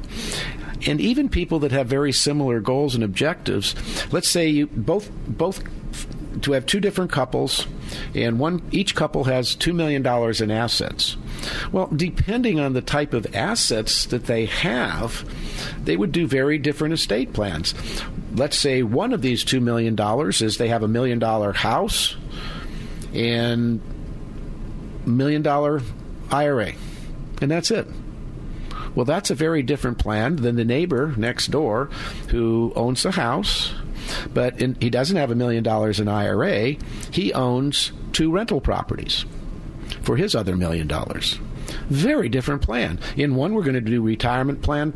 and 0.88 1.00
even 1.00 1.30
people 1.30 1.60
that 1.60 1.72
have 1.72 1.88
very 1.88 2.12
similar 2.12 2.60
goals 2.60 2.96
and 2.96 3.04
objectives 3.04 3.76
let's 4.12 4.30
say 4.30 4.48
you 4.48 4.68
both 4.68 5.12
both 5.28 5.64
to 6.42 6.54
have 6.54 6.66
two 6.66 6.80
different 6.80 7.12
couples, 7.12 7.68
and 8.16 8.40
one 8.40 8.62
each 8.72 8.96
couple 8.96 9.26
has 9.26 9.56
two 9.56 9.74
million 9.74 10.02
dollars 10.02 10.42
in 10.42 10.52
assets. 10.52 11.18
Well, 11.72 11.88
depending 11.96 12.60
on 12.60 12.74
the 12.74 12.82
type 12.82 13.14
of 13.14 13.36
assets 13.36 14.06
that 14.08 14.26
they 14.26 14.46
have, 14.46 15.26
they 15.84 15.98
would 15.98 16.12
do 16.12 16.28
very 16.28 16.58
different 16.58 16.94
estate 16.94 17.34
plans. 17.34 17.74
Let's 18.34 18.58
say 18.58 18.84
one 18.84 19.14
of 19.14 19.22
these 19.22 19.44
two 19.44 19.60
million 19.60 19.96
dollars 19.96 20.42
is 20.42 20.58
they 20.58 20.70
have 20.70 20.84
a 20.84 20.88
million 20.88 21.20
dollar 21.20 21.52
house 21.52 22.16
and 23.14 23.82
million 25.06 25.42
dollar 25.42 25.82
IRA, 26.32 26.74
and 27.42 27.52
that's 27.52 27.72
it. 27.72 27.88
Well, 28.96 29.06
that's 29.06 29.30
a 29.30 29.36
very 29.36 29.64
different 29.64 30.00
plan 30.00 30.38
than 30.38 30.56
the 30.56 30.66
neighbor 30.66 31.14
next 31.16 31.48
door 31.48 31.86
who 32.30 32.74
owns 32.76 33.04
the 33.04 33.12
house 33.12 33.74
but 34.34 34.62
in, 34.62 34.76
he 34.80 34.89
doesn't 34.89 35.18
have 35.18 35.32
a 35.32 35.36
million 35.36 35.64
dollars 35.64 35.99
in 35.99 36.08
IRA. 36.08 36.76
He 37.12 37.34
owns 37.34 37.91
two 38.14 38.32
rental 38.32 38.62
properties 38.62 39.26
for 40.02 40.18
his 40.18 40.36
other 40.36 40.56
million 40.56 40.88
dollars. 40.88 41.39
Very 41.89 42.30
different 42.30 42.62
plan. 42.62 42.99
In 43.16 43.36
one, 43.36 43.54
we're 43.54 43.64
going 43.64 43.76
to 43.76 43.82
do 43.82 44.02
retirement 44.02 44.62
plan 44.62 44.93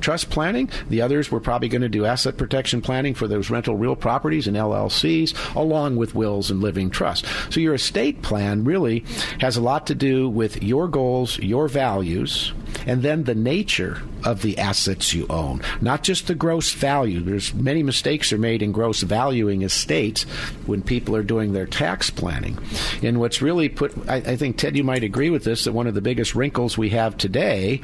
trust 0.00 0.30
planning. 0.30 0.70
The 0.88 1.02
others 1.02 1.30
we're 1.30 1.40
probably 1.40 1.68
going 1.68 1.82
to 1.82 1.88
do 1.88 2.04
asset 2.04 2.36
protection 2.36 2.80
planning 2.80 3.14
for 3.14 3.26
those 3.26 3.50
rental 3.50 3.76
real 3.76 3.96
properties 3.96 4.46
and 4.46 4.56
LLCs, 4.56 5.56
along 5.56 5.96
with 5.96 6.14
wills 6.14 6.50
and 6.50 6.60
living 6.60 6.90
trust. 6.90 7.26
So 7.50 7.60
your 7.60 7.74
estate 7.74 8.22
plan 8.22 8.64
really 8.64 9.04
has 9.40 9.56
a 9.56 9.62
lot 9.62 9.86
to 9.88 9.94
do 9.94 10.28
with 10.28 10.62
your 10.62 10.88
goals, 10.88 11.38
your 11.38 11.68
values, 11.68 12.52
and 12.86 13.02
then 13.02 13.24
the 13.24 13.34
nature 13.34 14.02
of 14.24 14.42
the 14.42 14.58
assets 14.58 15.12
you 15.12 15.26
own, 15.28 15.60
not 15.80 16.02
just 16.02 16.26
the 16.26 16.34
gross 16.34 16.72
value. 16.72 17.20
There's 17.20 17.52
many 17.54 17.82
mistakes 17.82 18.32
are 18.32 18.38
made 18.38 18.62
in 18.62 18.72
gross 18.72 19.02
valuing 19.02 19.62
estates 19.62 20.22
when 20.66 20.82
people 20.82 21.14
are 21.14 21.22
doing 21.22 21.52
their 21.52 21.66
tax 21.66 22.10
planning. 22.10 22.58
And 23.02 23.20
what's 23.20 23.42
really 23.42 23.68
put, 23.68 23.92
I, 24.08 24.16
I 24.16 24.36
think, 24.36 24.56
Ted, 24.56 24.76
you 24.76 24.84
might 24.84 25.04
agree 25.04 25.30
with 25.30 25.44
this, 25.44 25.64
that 25.64 25.72
one 25.72 25.86
of 25.86 25.94
the 25.94 26.00
biggest 26.00 26.34
wrinkles 26.34 26.78
we 26.78 26.90
have 26.90 27.16
today 27.16 27.80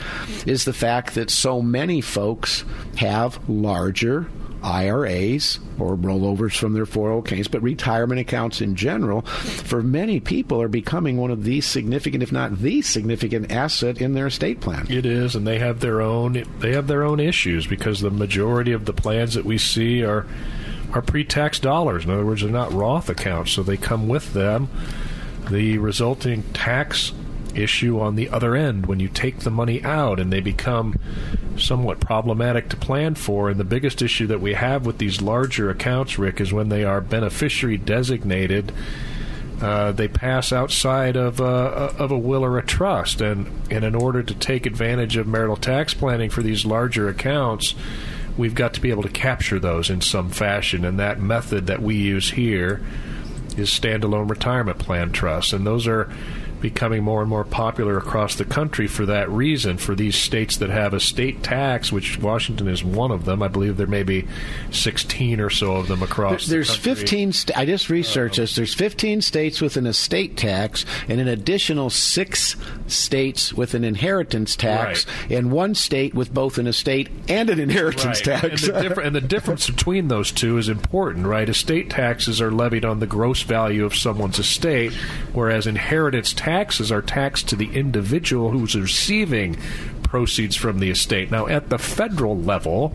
is 0.46 0.64
the 0.64 0.72
fact 0.72 1.14
that 1.14 1.30
so 1.30 1.60
many 1.60 2.00
folks 2.00 2.64
have 2.96 3.48
larger 3.48 4.26
IRAs 4.62 5.58
or 5.78 5.96
rollovers 5.96 6.56
from 6.56 6.72
their 6.72 6.86
401ks, 6.86 7.50
but 7.50 7.62
retirement 7.62 8.20
accounts 8.20 8.60
in 8.60 8.74
general, 8.76 9.22
for 9.22 9.82
many 9.82 10.20
people 10.20 10.60
are 10.60 10.68
becoming 10.68 11.16
one 11.16 11.30
of 11.30 11.44
the 11.44 11.60
significant, 11.60 12.22
if 12.22 12.32
not 12.32 12.58
the 12.58 12.82
significant 12.82 13.50
asset 13.50 14.00
in 14.00 14.14
their 14.14 14.26
estate 14.26 14.60
plan. 14.60 14.86
It 14.90 15.06
is, 15.06 15.34
and 15.34 15.46
they 15.46 15.58
have 15.58 15.80
their 15.80 16.00
own 16.00 16.44
they 16.60 16.74
have 16.74 16.86
their 16.86 17.02
own 17.02 17.20
issues 17.20 17.66
because 17.66 18.00
the 18.00 18.10
majority 18.10 18.72
of 18.72 18.84
the 18.84 18.92
plans 18.92 19.34
that 19.34 19.44
we 19.44 19.58
see 19.58 20.04
are 20.04 20.26
are 20.92 21.02
pre-tax 21.02 21.58
dollars. 21.58 22.04
In 22.04 22.10
other 22.10 22.26
words, 22.26 22.42
they're 22.42 22.50
not 22.50 22.72
Roth 22.72 23.08
accounts, 23.08 23.52
so 23.52 23.62
they 23.62 23.76
come 23.76 24.08
with 24.08 24.32
them 24.32 24.68
the 25.50 25.78
resulting 25.78 26.42
tax 26.52 27.12
issue 27.56 28.00
on 28.00 28.16
the 28.16 28.28
other 28.28 28.54
end 28.54 28.86
when 28.86 29.00
you 29.00 29.08
take 29.08 29.40
the 29.40 29.50
money 29.50 29.82
out 29.82 30.18
and 30.18 30.32
they 30.32 30.40
become 30.40 30.98
somewhat 31.56 32.00
problematic 32.00 32.68
to 32.70 32.76
plan 32.76 33.14
for. 33.14 33.50
And 33.50 33.58
the 33.58 33.64
biggest 33.64 34.02
issue 34.02 34.26
that 34.28 34.40
we 34.40 34.54
have 34.54 34.86
with 34.86 34.98
these 34.98 35.20
larger 35.20 35.70
accounts, 35.70 36.18
Rick, 36.18 36.40
is 36.40 36.52
when 36.52 36.68
they 36.68 36.84
are 36.84 37.00
beneficiary 37.00 37.76
designated. 37.76 38.72
Uh, 39.60 39.92
they 39.92 40.08
pass 40.08 40.52
outside 40.52 41.16
of 41.16 41.40
uh, 41.40 41.92
of 41.96 42.10
a 42.10 42.18
will 42.18 42.44
or 42.44 42.58
a 42.58 42.66
trust, 42.66 43.20
and, 43.20 43.46
and 43.70 43.84
in 43.84 43.94
order 43.94 44.20
to 44.20 44.34
take 44.34 44.66
advantage 44.66 45.16
of 45.16 45.28
marital 45.28 45.56
tax 45.56 45.94
planning 45.94 46.30
for 46.30 46.42
these 46.42 46.66
larger 46.66 47.08
accounts, 47.08 47.76
we've 48.36 48.56
got 48.56 48.74
to 48.74 48.80
be 48.80 48.90
able 48.90 49.04
to 49.04 49.08
capture 49.08 49.60
those 49.60 49.88
in 49.88 50.00
some 50.00 50.30
fashion. 50.30 50.84
And 50.84 50.98
that 50.98 51.20
method 51.20 51.68
that 51.68 51.80
we 51.80 51.94
use 51.94 52.30
here 52.32 52.82
is 53.56 53.70
standalone 53.70 54.28
retirement 54.28 54.80
plan 54.80 55.12
trusts, 55.12 55.52
and 55.52 55.64
those 55.64 55.86
are 55.86 56.12
becoming 56.62 57.02
more 57.04 57.20
and 57.20 57.28
more 57.28 57.44
popular 57.44 57.98
across 57.98 58.36
the 58.36 58.44
country 58.44 58.86
for 58.86 59.04
that 59.06 59.28
reason. 59.28 59.76
For 59.76 59.94
these 59.94 60.16
states 60.16 60.56
that 60.58 60.70
have 60.70 60.94
a 60.94 61.00
state 61.00 61.42
tax, 61.42 61.92
which 61.92 62.18
Washington 62.18 62.68
is 62.68 62.82
one 62.84 63.10
of 63.10 63.24
them, 63.24 63.42
I 63.42 63.48
believe 63.48 63.76
there 63.76 63.86
may 63.86 64.04
be 64.04 64.26
16 64.70 65.40
or 65.40 65.50
so 65.50 65.76
of 65.76 65.88
them 65.88 66.02
across. 66.02 66.46
There's 66.46 66.68
the 66.68 66.74
country. 66.74 66.94
15. 66.94 67.32
St- 67.32 67.58
I 67.58 67.66
just 67.66 67.90
researched 67.90 68.36
this. 68.36 68.54
There's 68.54 68.74
15 68.74 69.20
states 69.22 69.60
with 69.60 69.76
an 69.76 69.86
estate 69.86 70.36
tax, 70.36 70.84
and 71.08 71.20
an 71.20 71.28
additional 71.28 71.90
six 71.90 72.56
states 72.86 73.52
with 73.52 73.74
an 73.74 73.84
inheritance 73.84 74.54
tax, 74.56 75.06
Right. 75.06 75.32
and 75.38 75.50
one 75.50 75.74
state 75.74 76.14
with 76.14 76.32
both 76.32 76.58
an 76.58 76.66
estate 76.66 77.08
and 77.28 77.50
an 77.50 77.58
inheritance 77.58 78.24
Right. 78.26 78.40
tax. 78.40 78.68
And 78.68 78.94
the, 78.94 79.00
and 79.00 79.14
the 79.16 79.20
difference 79.32 79.68
between 79.68 80.08
those 80.08 80.30
two 80.30 80.58
is 80.58 80.68
important, 80.68 81.26
right? 81.26 81.48
Estate 81.48 81.90
taxes 81.90 82.40
are 82.40 82.50
levied 82.52 82.84
on 82.84 83.00
the 83.00 83.06
gross 83.06 83.42
value 83.42 83.84
of 83.84 83.94
someone's 83.96 84.38
estate, 84.38 84.92
whereas 85.32 85.66
inheritance 85.66 86.32
taxes 86.32 86.51
are 86.90 87.02
taxed 87.02 87.48
to 87.48 87.56
the 87.56 87.74
individual 87.74 88.50
who's 88.50 88.74
receiving 88.74 89.56
proceeds 90.12 90.56
from 90.56 90.78
the 90.78 90.90
estate. 90.90 91.30
Now, 91.30 91.46
at 91.46 91.70
the 91.70 91.78
federal 91.78 92.36
level, 92.36 92.94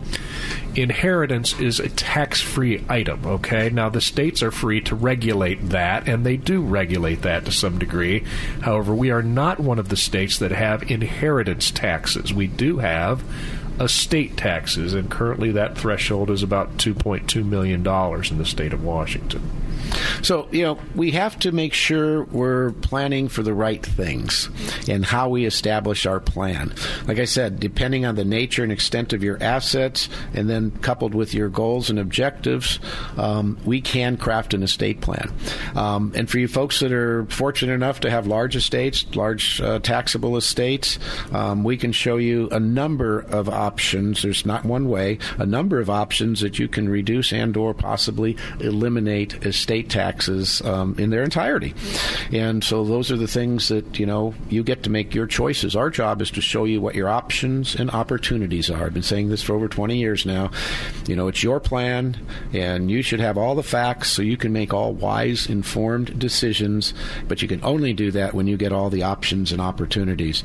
inheritance 0.76 1.58
is 1.58 1.80
a 1.80 1.88
tax 1.88 2.40
free 2.40 2.84
item, 2.88 3.26
okay? 3.26 3.70
Now, 3.70 3.88
the 3.88 4.00
states 4.00 4.40
are 4.40 4.52
free 4.52 4.80
to 4.82 4.94
regulate 4.94 5.70
that, 5.70 6.08
and 6.08 6.24
they 6.24 6.36
do 6.36 6.62
regulate 6.62 7.22
that 7.22 7.44
to 7.46 7.50
some 7.50 7.76
degree. 7.76 8.20
However, 8.60 8.94
we 8.94 9.10
are 9.10 9.22
not 9.22 9.58
one 9.58 9.80
of 9.80 9.88
the 9.88 9.96
states 9.96 10.38
that 10.38 10.52
have 10.52 10.88
inheritance 10.92 11.72
taxes. 11.72 12.32
We 12.32 12.46
do 12.46 12.78
have 12.78 13.24
estate 13.80 14.36
taxes, 14.36 14.94
and 14.94 15.10
currently 15.10 15.50
that 15.50 15.76
threshold 15.76 16.30
is 16.30 16.44
about 16.44 16.76
$2.2 16.76 17.44
million 17.44 17.80
in 17.80 18.38
the 18.38 18.44
state 18.44 18.72
of 18.72 18.84
Washington. 18.84 19.42
So, 20.22 20.48
you 20.50 20.62
know, 20.62 20.78
we 20.94 21.12
have 21.12 21.38
to 21.40 21.52
make 21.52 21.72
sure 21.72 22.24
we're 22.24 22.72
planning 22.72 23.28
for 23.28 23.42
the 23.42 23.54
right 23.54 23.84
things 23.84 24.48
and 24.88 25.04
how 25.04 25.28
we 25.28 25.46
establish 25.46 26.06
our 26.06 26.20
plan. 26.20 26.74
Like 27.06 27.18
I 27.18 27.24
said, 27.24 27.60
depending 27.60 28.04
on 28.04 28.16
the 28.16 28.24
nature 28.24 28.62
and 28.62 28.72
extent 28.72 29.12
of 29.12 29.22
your 29.22 29.42
assets, 29.42 30.08
and 30.34 30.48
then 30.50 30.70
coupled 30.70 31.14
with 31.14 31.34
your 31.34 31.48
goals 31.48 31.90
and 31.90 31.98
objectives, 31.98 32.80
um, 33.16 33.58
we 33.64 33.80
can 33.80 34.16
craft 34.16 34.54
an 34.54 34.62
estate 34.62 35.00
plan. 35.00 35.32
Um, 35.74 36.12
and 36.14 36.28
for 36.28 36.38
you 36.38 36.48
folks 36.48 36.80
that 36.80 36.92
are 36.92 37.24
fortunate 37.26 37.74
enough 37.74 38.00
to 38.00 38.10
have 38.10 38.26
large 38.26 38.56
estates, 38.56 39.06
large 39.14 39.60
uh, 39.60 39.78
taxable 39.78 40.36
estates, 40.36 40.98
um, 41.32 41.64
we 41.64 41.76
can 41.76 41.92
show 41.92 42.16
you 42.16 42.48
a 42.50 42.60
number 42.60 43.20
of 43.20 43.48
options. 43.48 44.22
There's 44.22 44.44
not 44.44 44.64
one 44.64 44.88
way, 44.88 45.18
a 45.38 45.46
number 45.46 45.78
of 45.78 45.88
options 45.88 46.40
that 46.40 46.58
you 46.58 46.68
can 46.68 46.88
reduce 46.88 47.32
and 47.32 47.56
or 47.56 47.72
possibly 47.74 48.36
eliminate 48.60 49.46
estate 49.46 49.67
taxes 49.68 50.62
um, 50.62 50.94
in 50.98 51.10
their 51.10 51.22
entirety. 51.22 51.74
And 52.32 52.64
so 52.64 52.84
those 52.84 53.12
are 53.12 53.16
the 53.16 53.28
things 53.28 53.68
that, 53.68 53.98
you 53.98 54.06
know, 54.06 54.34
you 54.48 54.64
get 54.64 54.82
to 54.84 54.90
make 54.90 55.14
your 55.14 55.26
choices. 55.26 55.76
Our 55.76 55.90
job 55.90 56.20
is 56.22 56.30
to 56.32 56.40
show 56.40 56.64
you 56.64 56.80
what 56.80 56.94
your 56.94 57.08
options 57.08 57.74
and 57.74 57.90
opportunities 57.90 58.70
are. 58.70 58.86
I've 58.86 58.94
been 58.94 59.02
saying 59.02 59.28
this 59.28 59.42
for 59.42 59.54
over 59.54 59.68
20 59.68 59.96
years 59.96 60.26
now. 60.26 60.50
You 61.06 61.16
know, 61.16 61.28
it's 61.28 61.42
your 61.42 61.60
plan, 61.60 62.16
and 62.52 62.90
you 62.90 63.02
should 63.02 63.20
have 63.20 63.38
all 63.38 63.54
the 63.54 63.62
facts 63.62 64.10
so 64.10 64.22
you 64.22 64.36
can 64.36 64.52
make 64.52 64.72
all 64.72 64.92
wise, 64.92 65.46
informed 65.46 66.18
decisions, 66.18 66.94
but 67.28 67.42
you 67.42 67.48
can 67.48 67.62
only 67.64 67.92
do 67.92 68.10
that 68.12 68.34
when 68.34 68.46
you 68.46 68.56
get 68.56 68.72
all 68.72 68.90
the 68.90 69.02
options 69.02 69.52
and 69.52 69.60
opportunities. 69.60 70.42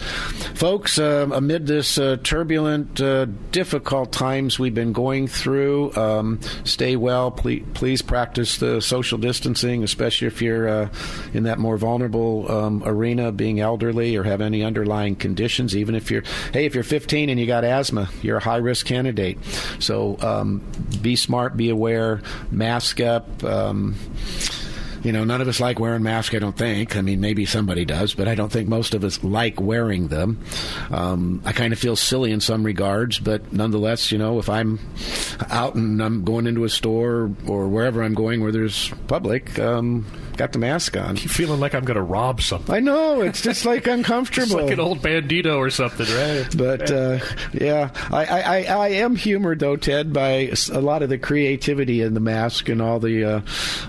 Folks, 0.56 1.00
uh, 1.00 1.28
amid 1.34 1.68
this 1.68 1.98
uh, 1.98 2.18
turbulent, 2.24 3.00
uh, 3.02 3.26
difficult 3.52 4.12
times 4.12 4.60
we've 4.60 4.76
been 4.76 4.94
going 4.94 5.28
through, 5.28 5.96
um, 5.96 6.40
stay 6.64 6.96
well. 6.96 7.32
Please, 7.32 7.64
please 7.74 8.02
practice 8.02 8.58
the 8.58 8.82
social 8.82 9.13
distancing, 9.18 9.84
especially 9.84 10.28
if 10.28 10.42
you're 10.42 10.68
uh, 10.68 10.90
in 11.34 11.44
that 11.44 11.60
more 11.60 11.78
vulnerable 11.78 12.52
um, 12.52 12.84
arena, 12.86 13.32
being 13.32 13.60
elderly 13.60 14.16
or 14.16 14.24
have 14.24 14.42
any 14.42 14.64
underlying 14.64 15.16
conditions. 15.16 15.76
Even 15.76 15.96
if 15.96 16.12
you're, 16.12 16.24
hey, 16.52 16.66
if 16.66 16.76
you're 16.76 16.84
15 16.84 17.30
and 17.30 17.40
you 17.40 17.46
got 17.46 17.64
asthma, 17.64 18.10
you're 18.22 18.38
a 18.38 18.44
high 18.44 18.58
risk 18.58 18.86
candidate. 18.86 19.38
So 19.80 20.18
um, 20.22 20.62
be 21.02 21.16
smart, 21.16 21.58
be 21.58 21.70
aware, 21.70 22.22
mask 22.52 23.00
up. 23.00 23.44
Um, 23.44 23.96
you 25.04 25.12
know, 25.12 25.24
none 25.24 25.42
of 25.42 25.48
us 25.48 25.60
like 25.60 25.80
wearing 25.80 26.04
masks, 26.04 26.34
I 26.34 26.40
don't 26.40 26.58
think. 26.58 26.96
I 26.96 27.02
mean, 27.02 27.20
maybe 27.20 27.46
somebody 27.46 27.86
does, 27.86 28.14
but 28.14 28.28
I 28.28 28.36
don't 28.36 28.52
think 28.52 28.70
most 28.70 28.94
of 28.94 29.04
us 29.04 29.24
like 29.24 29.60
wearing 29.60 30.08
them. 30.08 30.40
Um, 30.92 31.42
I 31.46 31.52
kind 31.52 31.74
of 31.74 31.80
feel 31.80 31.96
silly 31.96 32.32
in 32.32 32.40
some 32.40 32.64
regards, 32.64 33.20
but 33.20 33.52
nonetheless, 33.52 34.12
you 34.12 34.18
know, 34.18 34.40
if 34.40 34.50
I'm 34.50 34.80
out 35.50 35.76
and 35.76 36.02
I'm 36.02 36.24
going 36.24 36.48
into 36.48 36.64
a 36.64 36.70
store 36.70 37.32
or 37.48 37.68
wherever 37.68 38.02
I'm 38.02 38.14
going 38.14 38.42
where 38.42 38.52
there's 38.52 38.90
public, 39.08 39.60
um, 39.60 40.06
got 40.38 40.52
the 40.52 40.60
mask 40.60 40.98
on. 40.98 41.16
keep 41.16 41.30
feeling 41.30 41.60
like 41.60 41.76
I'm 41.76 41.86
going 41.86 41.96
to 41.96 42.02
rob 42.02 42.42
something. 42.42 42.74
I 42.74 42.80
know, 42.80 43.22
it's 43.22 43.42
just 43.42 43.66
like 43.66 43.88
uncomfortable. 43.88 44.60
It's 44.60 44.64
like 44.64 44.72
an 44.72 44.80
old 44.80 45.00
bandito 45.00 45.58
or 45.58 45.70
something, 45.70 46.08
right? 46.08 46.48
But 46.56 46.92
uh, 46.92 47.20
yeah, 47.52 47.90
I, 48.12 48.26
I, 48.26 48.40
I, 48.40 48.64
I 48.64 48.88
am 48.90 49.16
humored 49.16 49.60
though, 49.60 49.76
Ted, 49.76 50.14
by 50.14 50.52
a 50.72 50.80
lot 50.80 51.04
of 51.04 51.10
the 51.10 51.18
creativity 51.18 52.02
in 52.02 52.14
the 52.14 52.20
mask 52.20 52.70
and 52.70 52.82
all 52.82 53.00
the 53.00 53.24
uh, 53.24 53.42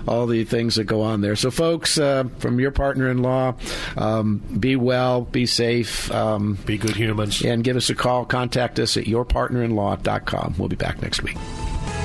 all 0.07 0.27
the 0.27 0.45
things 0.45 0.75
that 0.77 0.85
go 0.85 1.03
on 1.05 1.20
there. 1.20 1.36
So, 1.36 1.50
folks, 1.50 1.98
uh, 1.98 2.24
from 2.38 2.59
your 2.61 2.70
partner-in-law, 2.70 3.55
um, 3.96 4.38
be 4.59 4.76
well, 4.76 5.22
be 5.22 5.46
safe, 5.46 6.11
um, 6.11 6.59
Be 6.66 6.78
good 6.78 6.96
humans. 6.96 7.42
and 7.44 7.62
give 7.62 7.76
us 7.76 7.90
a 7.90 7.94
call. 7.94 8.24
Contact 8.24 8.78
us 8.78 8.96
at 8.96 9.05
yourpartnerinlaw.com. 9.05 10.55
We'll 10.59 10.68
be 10.68 10.76
back 10.76 11.00
next 11.02 11.22
week. 11.22 11.36